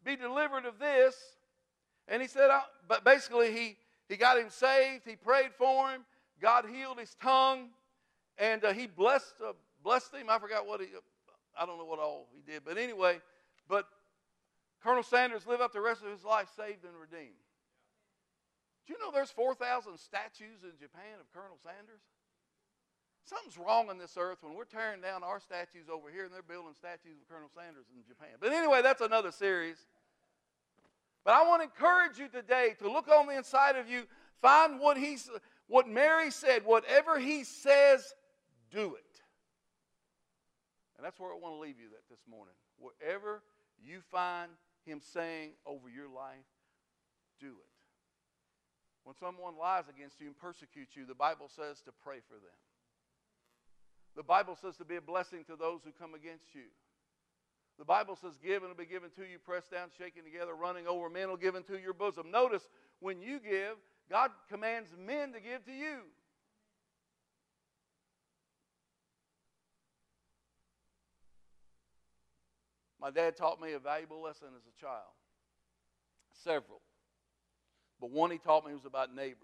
be 0.03 0.15
delivered 0.15 0.65
of 0.65 0.79
this, 0.79 1.15
and 2.07 2.21
he 2.21 2.27
said, 2.27 2.49
I, 2.49 2.63
but 2.87 3.05
basically, 3.05 3.53
he, 3.53 3.77
he 4.07 4.17
got 4.17 4.39
him 4.39 4.49
saved. 4.49 5.03
He 5.05 5.15
prayed 5.15 5.51
for 5.57 5.91
him. 5.91 6.01
God 6.41 6.65
healed 6.65 6.99
his 6.99 7.15
tongue. 7.21 7.69
And 8.39 8.65
uh, 8.65 8.73
he 8.73 8.87
blessed 8.87 9.35
uh, 9.45 9.51
blessed 9.83 10.15
him. 10.15 10.27
I 10.29 10.39
forgot 10.39 10.65
what 10.65 10.79
he, 10.79 10.87
I 11.59 11.65
don't 11.65 11.77
know 11.77 11.85
what 11.85 11.99
all 11.99 12.27
he 12.33 12.51
did. 12.51 12.63
But 12.65 12.77
anyway, 12.77 13.19
but 13.67 13.85
Colonel 14.83 15.03
Sanders 15.03 15.45
lived 15.45 15.61
up 15.61 15.73
the 15.73 15.81
rest 15.81 16.03
of 16.03 16.11
his 16.11 16.23
life 16.23 16.49
saved 16.55 16.85
and 16.85 16.95
redeemed. 16.95 17.39
Do 18.87 18.93
you 18.93 18.99
know 18.99 19.11
there's 19.11 19.31
4,000 19.31 19.97
statues 19.99 20.63
in 20.63 20.71
Japan 20.79 21.19
of 21.19 21.31
Colonel 21.33 21.59
Sanders? 21.61 22.01
Something's 23.25 23.57
wrong 23.57 23.89
on 23.89 23.99
this 23.99 24.17
earth 24.17 24.39
when 24.41 24.55
we're 24.55 24.65
tearing 24.65 25.01
down 25.01 25.23
our 25.23 25.39
statues 25.39 25.89
over 25.91 26.09
here 26.09 26.25
and 26.25 26.33
they're 26.33 26.41
building 26.41 26.73
statues 26.73 27.21
of 27.21 27.29
Colonel 27.29 27.49
Sanders 27.53 27.85
in 27.93 28.01
Japan. 28.07 28.39
But 28.39 28.53
anyway, 28.53 28.81
that's 28.81 29.01
another 29.01 29.31
series. 29.31 29.77
But 31.23 31.35
I 31.35 31.45
want 31.45 31.61
to 31.61 31.69
encourage 31.69 32.17
you 32.17 32.27
today 32.27 32.73
to 32.79 32.91
look 32.91 33.07
on 33.07 33.27
the 33.27 33.37
inside 33.37 33.75
of 33.75 33.87
you, 33.87 34.03
find 34.41 34.79
what 34.79 34.97
he's 34.97 35.29
what 35.67 35.87
Mary 35.87 36.31
said, 36.31 36.65
whatever 36.65 37.19
he 37.19 37.43
says, 37.43 38.15
do 38.71 38.95
it. 38.95 39.21
And 40.97 41.05
that's 41.05 41.19
where 41.19 41.31
I 41.31 41.37
want 41.37 41.53
to 41.53 41.59
leave 41.59 41.79
you 41.79 41.89
that 41.89 42.09
this 42.09 42.21
morning. 42.27 42.55
Whatever 42.79 43.43
you 43.79 44.01
find 44.09 44.49
him 44.89 45.01
saying 45.01 45.51
over 45.65 45.89
your 45.89 46.09
life, 46.09 46.49
do 47.39 47.47
it. 47.47 47.73
When 49.03 49.15
someone 49.15 49.57
lies 49.57 49.85
against 49.89 50.19
you 50.19 50.27
and 50.27 50.37
persecutes 50.37 50.95
you, 50.95 51.05
the 51.05 51.15
Bible 51.15 51.49
says 51.49 51.81
to 51.81 51.91
pray 52.03 52.19
for 52.27 52.35
them. 52.35 52.59
The 54.15 54.23
Bible 54.23 54.57
says 54.59 54.75
to 54.77 54.85
be 54.85 54.97
a 54.97 55.01
blessing 55.01 55.45
to 55.45 55.55
those 55.55 55.81
who 55.83 55.91
come 55.91 56.13
against 56.13 56.53
you. 56.53 56.67
The 57.77 57.85
Bible 57.85 58.17
says, 58.17 58.37
Give 58.43 58.61
and 58.61 58.71
it'll 58.71 58.75
be 58.75 58.85
given 58.85 59.09
to 59.15 59.21
you, 59.21 59.39
pressed 59.39 59.71
down, 59.71 59.87
shaken 59.97 60.25
together, 60.25 60.53
running 60.53 60.85
over, 60.85 61.09
men 61.09 61.29
will 61.29 61.37
give 61.37 61.55
into 61.55 61.79
your 61.79 61.93
bosom. 61.93 62.29
Notice, 62.29 62.67
when 62.99 63.21
you 63.21 63.39
give, 63.39 63.77
God 64.11 64.31
commands 64.49 64.89
men 64.99 65.31
to 65.31 65.39
give 65.39 65.63
to 65.65 65.71
you. 65.71 66.01
My 73.01 73.11
dad 73.11 73.37
taught 73.37 73.61
me 73.61 73.73
a 73.73 73.79
valuable 73.79 74.21
lesson 74.21 74.49
as 74.55 74.63
a 74.65 74.81
child. 74.81 75.13
Several. 76.43 76.81
But 77.99 78.11
one 78.11 78.31
he 78.31 78.37
taught 78.37 78.65
me 78.65 78.73
was 78.73 78.85
about 78.85 79.13
neighbors. 79.15 79.37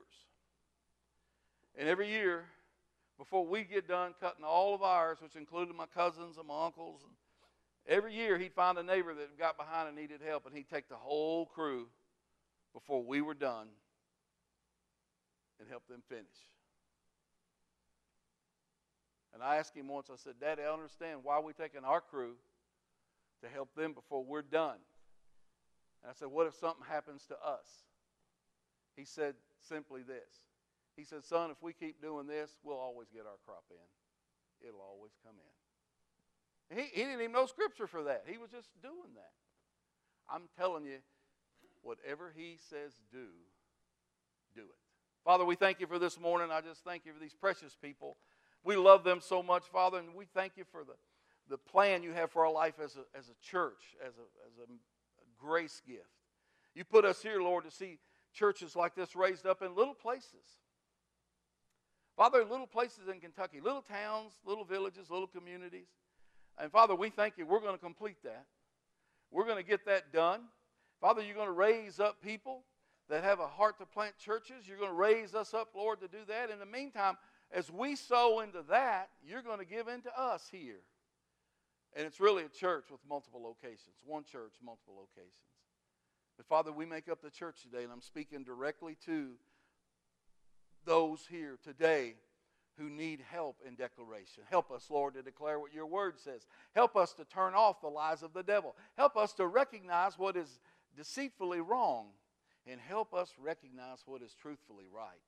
And 1.77 1.89
every 1.89 2.09
year, 2.09 2.45
before 3.17 3.45
we 3.45 3.63
get 3.63 3.87
done 3.87 4.13
cutting 4.19 4.45
all 4.45 4.73
of 4.73 4.81
ours, 4.81 5.17
which 5.21 5.35
included 5.35 5.75
my 5.75 5.85
cousins 5.85 6.37
and 6.37 6.47
my 6.47 6.65
uncles, 6.65 7.01
and 7.05 7.13
every 7.87 8.13
year 8.13 8.37
he'd 8.37 8.53
find 8.53 8.77
a 8.77 8.83
neighbor 8.83 9.13
that 9.13 9.37
got 9.37 9.57
behind 9.57 9.87
and 9.87 9.97
needed 9.97 10.21
help, 10.25 10.45
and 10.45 10.55
he'd 10.55 10.69
take 10.69 10.89
the 10.89 10.95
whole 10.95 11.45
crew 11.45 11.87
before 12.73 13.03
we 13.03 13.21
were 13.21 13.33
done 13.33 13.67
and 15.59 15.69
help 15.69 15.87
them 15.87 16.01
finish. 16.09 16.25
And 19.33 19.43
I 19.43 19.57
asked 19.57 19.75
him 19.75 19.89
once, 19.89 20.09
I 20.09 20.15
said, 20.15 20.35
Daddy, 20.39 20.61
I 20.63 20.71
understand 20.71 21.19
why 21.23 21.39
we're 21.39 21.51
taking 21.51 21.83
our 21.83 21.99
crew 21.99 22.35
to 23.41 23.49
help 23.49 23.73
them 23.75 23.93
before 23.93 24.23
we're 24.23 24.41
done. 24.41 24.77
And 26.01 26.11
I 26.11 26.13
said, 26.13 26.29
What 26.29 26.47
if 26.47 26.55
something 26.55 26.85
happens 26.87 27.25
to 27.27 27.35
us? 27.35 27.67
He 28.95 29.05
said 29.05 29.35
simply 29.67 30.01
this 30.01 30.45
He 30.95 31.03
said, 31.03 31.23
Son, 31.23 31.51
if 31.51 31.61
we 31.61 31.73
keep 31.73 32.01
doing 32.01 32.27
this, 32.27 32.51
we'll 32.63 32.77
always 32.77 33.09
get 33.09 33.21
our 33.25 33.39
crop 33.45 33.65
in. 33.71 34.67
It'll 34.67 34.81
always 34.81 35.11
come 35.23 35.35
in. 35.35 36.77
He, 36.77 36.89
he 36.93 37.01
didn't 37.01 37.21
even 37.21 37.31
know 37.31 37.45
scripture 37.45 37.87
for 37.87 38.03
that. 38.03 38.23
He 38.27 38.37
was 38.37 38.49
just 38.49 38.69
doing 38.81 39.13
that. 39.15 39.31
I'm 40.29 40.43
telling 40.57 40.85
you, 40.85 40.97
whatever 41.83 42.33
he 42.35 42.57
says 42.69 42.93
do, 43.11 43.27
do 44.55 44.61
it. 44.61 44.79
Father, 45.23 45.45
we 45.45 45.55
thank 45.55 45.79
you 45.79 45.87
for 45.87 45.99
this 45.99 46.19
morning. 46.19 46.49
I 46.51 46.61
just 46.61 46.83
thank 46.83 47.05
you 47.05 47.13
for 47.13 47.19
these 47.19 47.33
precious 47.33 47.75
people. 47.79 48.17
We 48.63 48.75
love 48.75 49.03
them 49.03 49.19
so 49.21 49.43
much, 49.43 49.63
Father, 49.71 49.99
and 49.99 50.15
we 50.15 50.25
thank 50.33 50.53
you 50.55 50.63
for 50.71 50.83
the, 50.83 50.93
the 51.49 51.57
plan 51.57 52.03
you 52.03 52.11
have 52.11 52.31
for 52.31 52.45
our 52.45 52.51
life 52.51 52.75
as 52.83 52.95
a, 52.95 53.17
as 53.17 53.29
a 53.29 53.35
church, 53.41 53.95
as, 54.01 54.13
a, 54.13 54.27
as 54.47 54.69
a 54.69 54.71
grace 55.37 55.81
gift. 55.87 56.01
You 56.73 56.83
put 56.83 57.05
us 57.05 57.21
here, 57.21 57.41
Lord, 57.41 57.63
to 57.65 57.71
see 57.71 57.99
churches 58.33 58.75
like 58.75 58.95
this 58.95 59.15
raised 59.15 59.45
up 59.45 59.61
in 59.61 59.75
little 59.75 59.93
places. 59.93 60.59
Father, 62.17 62.45
little 62.45 62.67
places 62.67 63.07
in 63.11 63.19
Kentucky, 63.19 63.59
little 63.59 63.81
towns, 63.81 64.33
little 64.45 64.63
villages, 64.63 65.09
little 65.09 65.27
communities. 65.27 65.87
And 66.57 66.71
Father, 66.71 66.95
we 66.95 67.09
thank 67.09 67.37
you. 67.37 67.45
We're 67.45 67.59
going 67.59 67.73
to 67.75 67.81
complete 67.83 68.17
that. 68.23 68.45
We're 69.31 69.45
going 69.45 69.61
to 69.61 69.69
get 69.69 69.85
that 69.85 70.13
done. 70.13 70.41
Father, 71.01 71.21
you're 71.21 71.35
going 71.35 71.47
to 71.47 71.53
raise 71.53 71.99
up 71.99 72.21
people 72.21 72.63
that 73.09 73.23
have 73.23 73.39
a 73.39 73.47
heart 73.47 73.77
to 73.79 73.85
plant 73.85 74.17
churches. 74.17 74.67
You're 74.67 74.77
going 74.77 74.89
to 74.89 74.95
raise 74.95 75.35
us 75.35 75.53
up, 75.53 75.69
Lord, 75.75 75.99
to 76.01 76.07
do 76.07 76.19
that. 76.27 76.49
In 76.49 76.59
the 76.59 76.65
meantime, 76.65 77.17
as 77.51 77.69
we 77.69 77.95
sow 77.95 78.39
into 78.39 78.63
that, 78.69 79.09
you're 79.27 79.41
going 79.41 79.59
to 79.59 79.65
give 79.65 79.87
into 79.87 80.09
us 80.17 80.47
here. 80.51 80.79
And 81.95 82.05
it's 82.05 82.19
really 82.19 82.43
a 82.43 82.49
church 82.49 82.85
with 82.91 82.99
multiple 83.07 83.41
locations, 83.41 83.95
one 84.05 84.23
church, 84.23 84.53
multiple 84.63 84.95
locations. 84.97 85.31
But 86.35 86.45
Father, 86.47 86.71
we 86.71 86.85
make 86.85 87.07
up 87.07 87.21
the 87.21 87.29
church 87.29 87.61
today, 87.61 87.83
and 87.83 87.91
I'm 87.91 88.01
speaking 88.01 88.43
directly 88.43 88.97
to 89.05 89.31
those 90.85 91.25
here 91.29 91.57
today 91.63 92.15
who 92.77 92.89
need 92.89 93.21
help 93.31 93.61
in 93.65 93.75
declaration. 93.75 94.43
Help 94.49 94.69
us, 94.71 94.87
Lord, 94.89 95.13
to 95.13 95.21
declare 95.21 95.59
what 95.59 95.73
your 95.73 95.85
word 95.85 96.19
says. 96.19 96.45
Help 96.75 96.97
us 96.97 97.13
to 97.13 97.23
turn 97.23 97.53
off 97.53 97.79
the 97.79 97.87
lies 97.87 98.21
of 98.21 98.33
the 98.33 98.43
devil. 98.43 98.75
Help 98.97 99.15
us 99.15 99.31
to 99.33 99.47
recognize 99.47 100.19
what 100.19 100.35
is 100.35 100.59
deceitfully 100.97 101.61
wrong, 101.61 102.07
and 102.67 102.81
help 102.81 103.13
us 103.13 103.33
recognize 103.39 103.99
what 104.05 104.21
is 104.21 104.33
truthfully 104.33 104.85
right. 104.93 105.21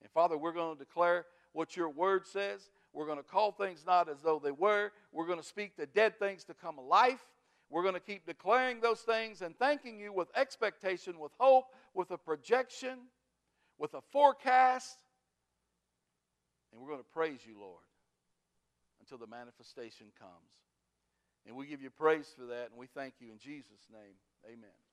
And 0.00 0.10
Father, 0.12 0.38
we're 0.38 0.52
going 0.52 0.76
to 0.76 0.84
declare 0.84 1.26
what 1.52 1.76
your 1.76 1.88
word 1.88 2.26
says. 2.26 2.70
We're 2.92 3.06
going 3.06 3.18
to 3.18 3.24
call 3.24 3.52
things 3.52 3.84
not 3.86 4.08
as 4.08 4.20
though 4.22 4.40
they 4.42 4.50
were. 4.50 4.90
We're 5.12 5.26
going 5.26 5.38
to 5.38 5.44
speak 5.44 5.76
the 5.76 5.86
dead 5.86 6.18
things 6.18 6.44
to 6.44 6.54
come 6.54 6.78
alive. 6.78 7.24
We're 7.68 7.82
going 7.82 7.94
to 7.94 8.00
keep 8.00 8.26
declaring 8.26 8.80
those 8.80 9.00
things 9.00 9.42
and 9.42 9.56
thanking 9.56 10.00
you 10.00 10.12
with 10.12 10.28
expectation, 10.36 11.20
with 11.20 11.32
hope, 11.38 11.66
with 11.94 12.10
a 12.10 12.18
projection, 12.18 12.98
with 13.78 13.94
a 13.94 14.00
forecast. 14.10 14.98
And 16.72 16.80
we're 16.80 16.88
going 16.88 17.00
to 17.00 17.12
praise 17.12 17.40
you, 17.46 17.58
Lord, 17.60 17.82
until 19.00 19.18
the 19.18 19.26
manifestation 19.26 20.06
comes. 20.18 20.32
And 21.46 21.56
we 21.56 21.66
give 21.66 21.80
you 21.80 21.90
praise 21.90 22.32
for 22.36 22.46
that, 22.46 22.70
and 22.70 22.78
we 22.78 22.86
thank 22.86 23.14
you 23.20 23.30
in 23.30 23.38
Jesus' 23.38 23.86
name. 23.90 24.14
Amen. 24.46 24.89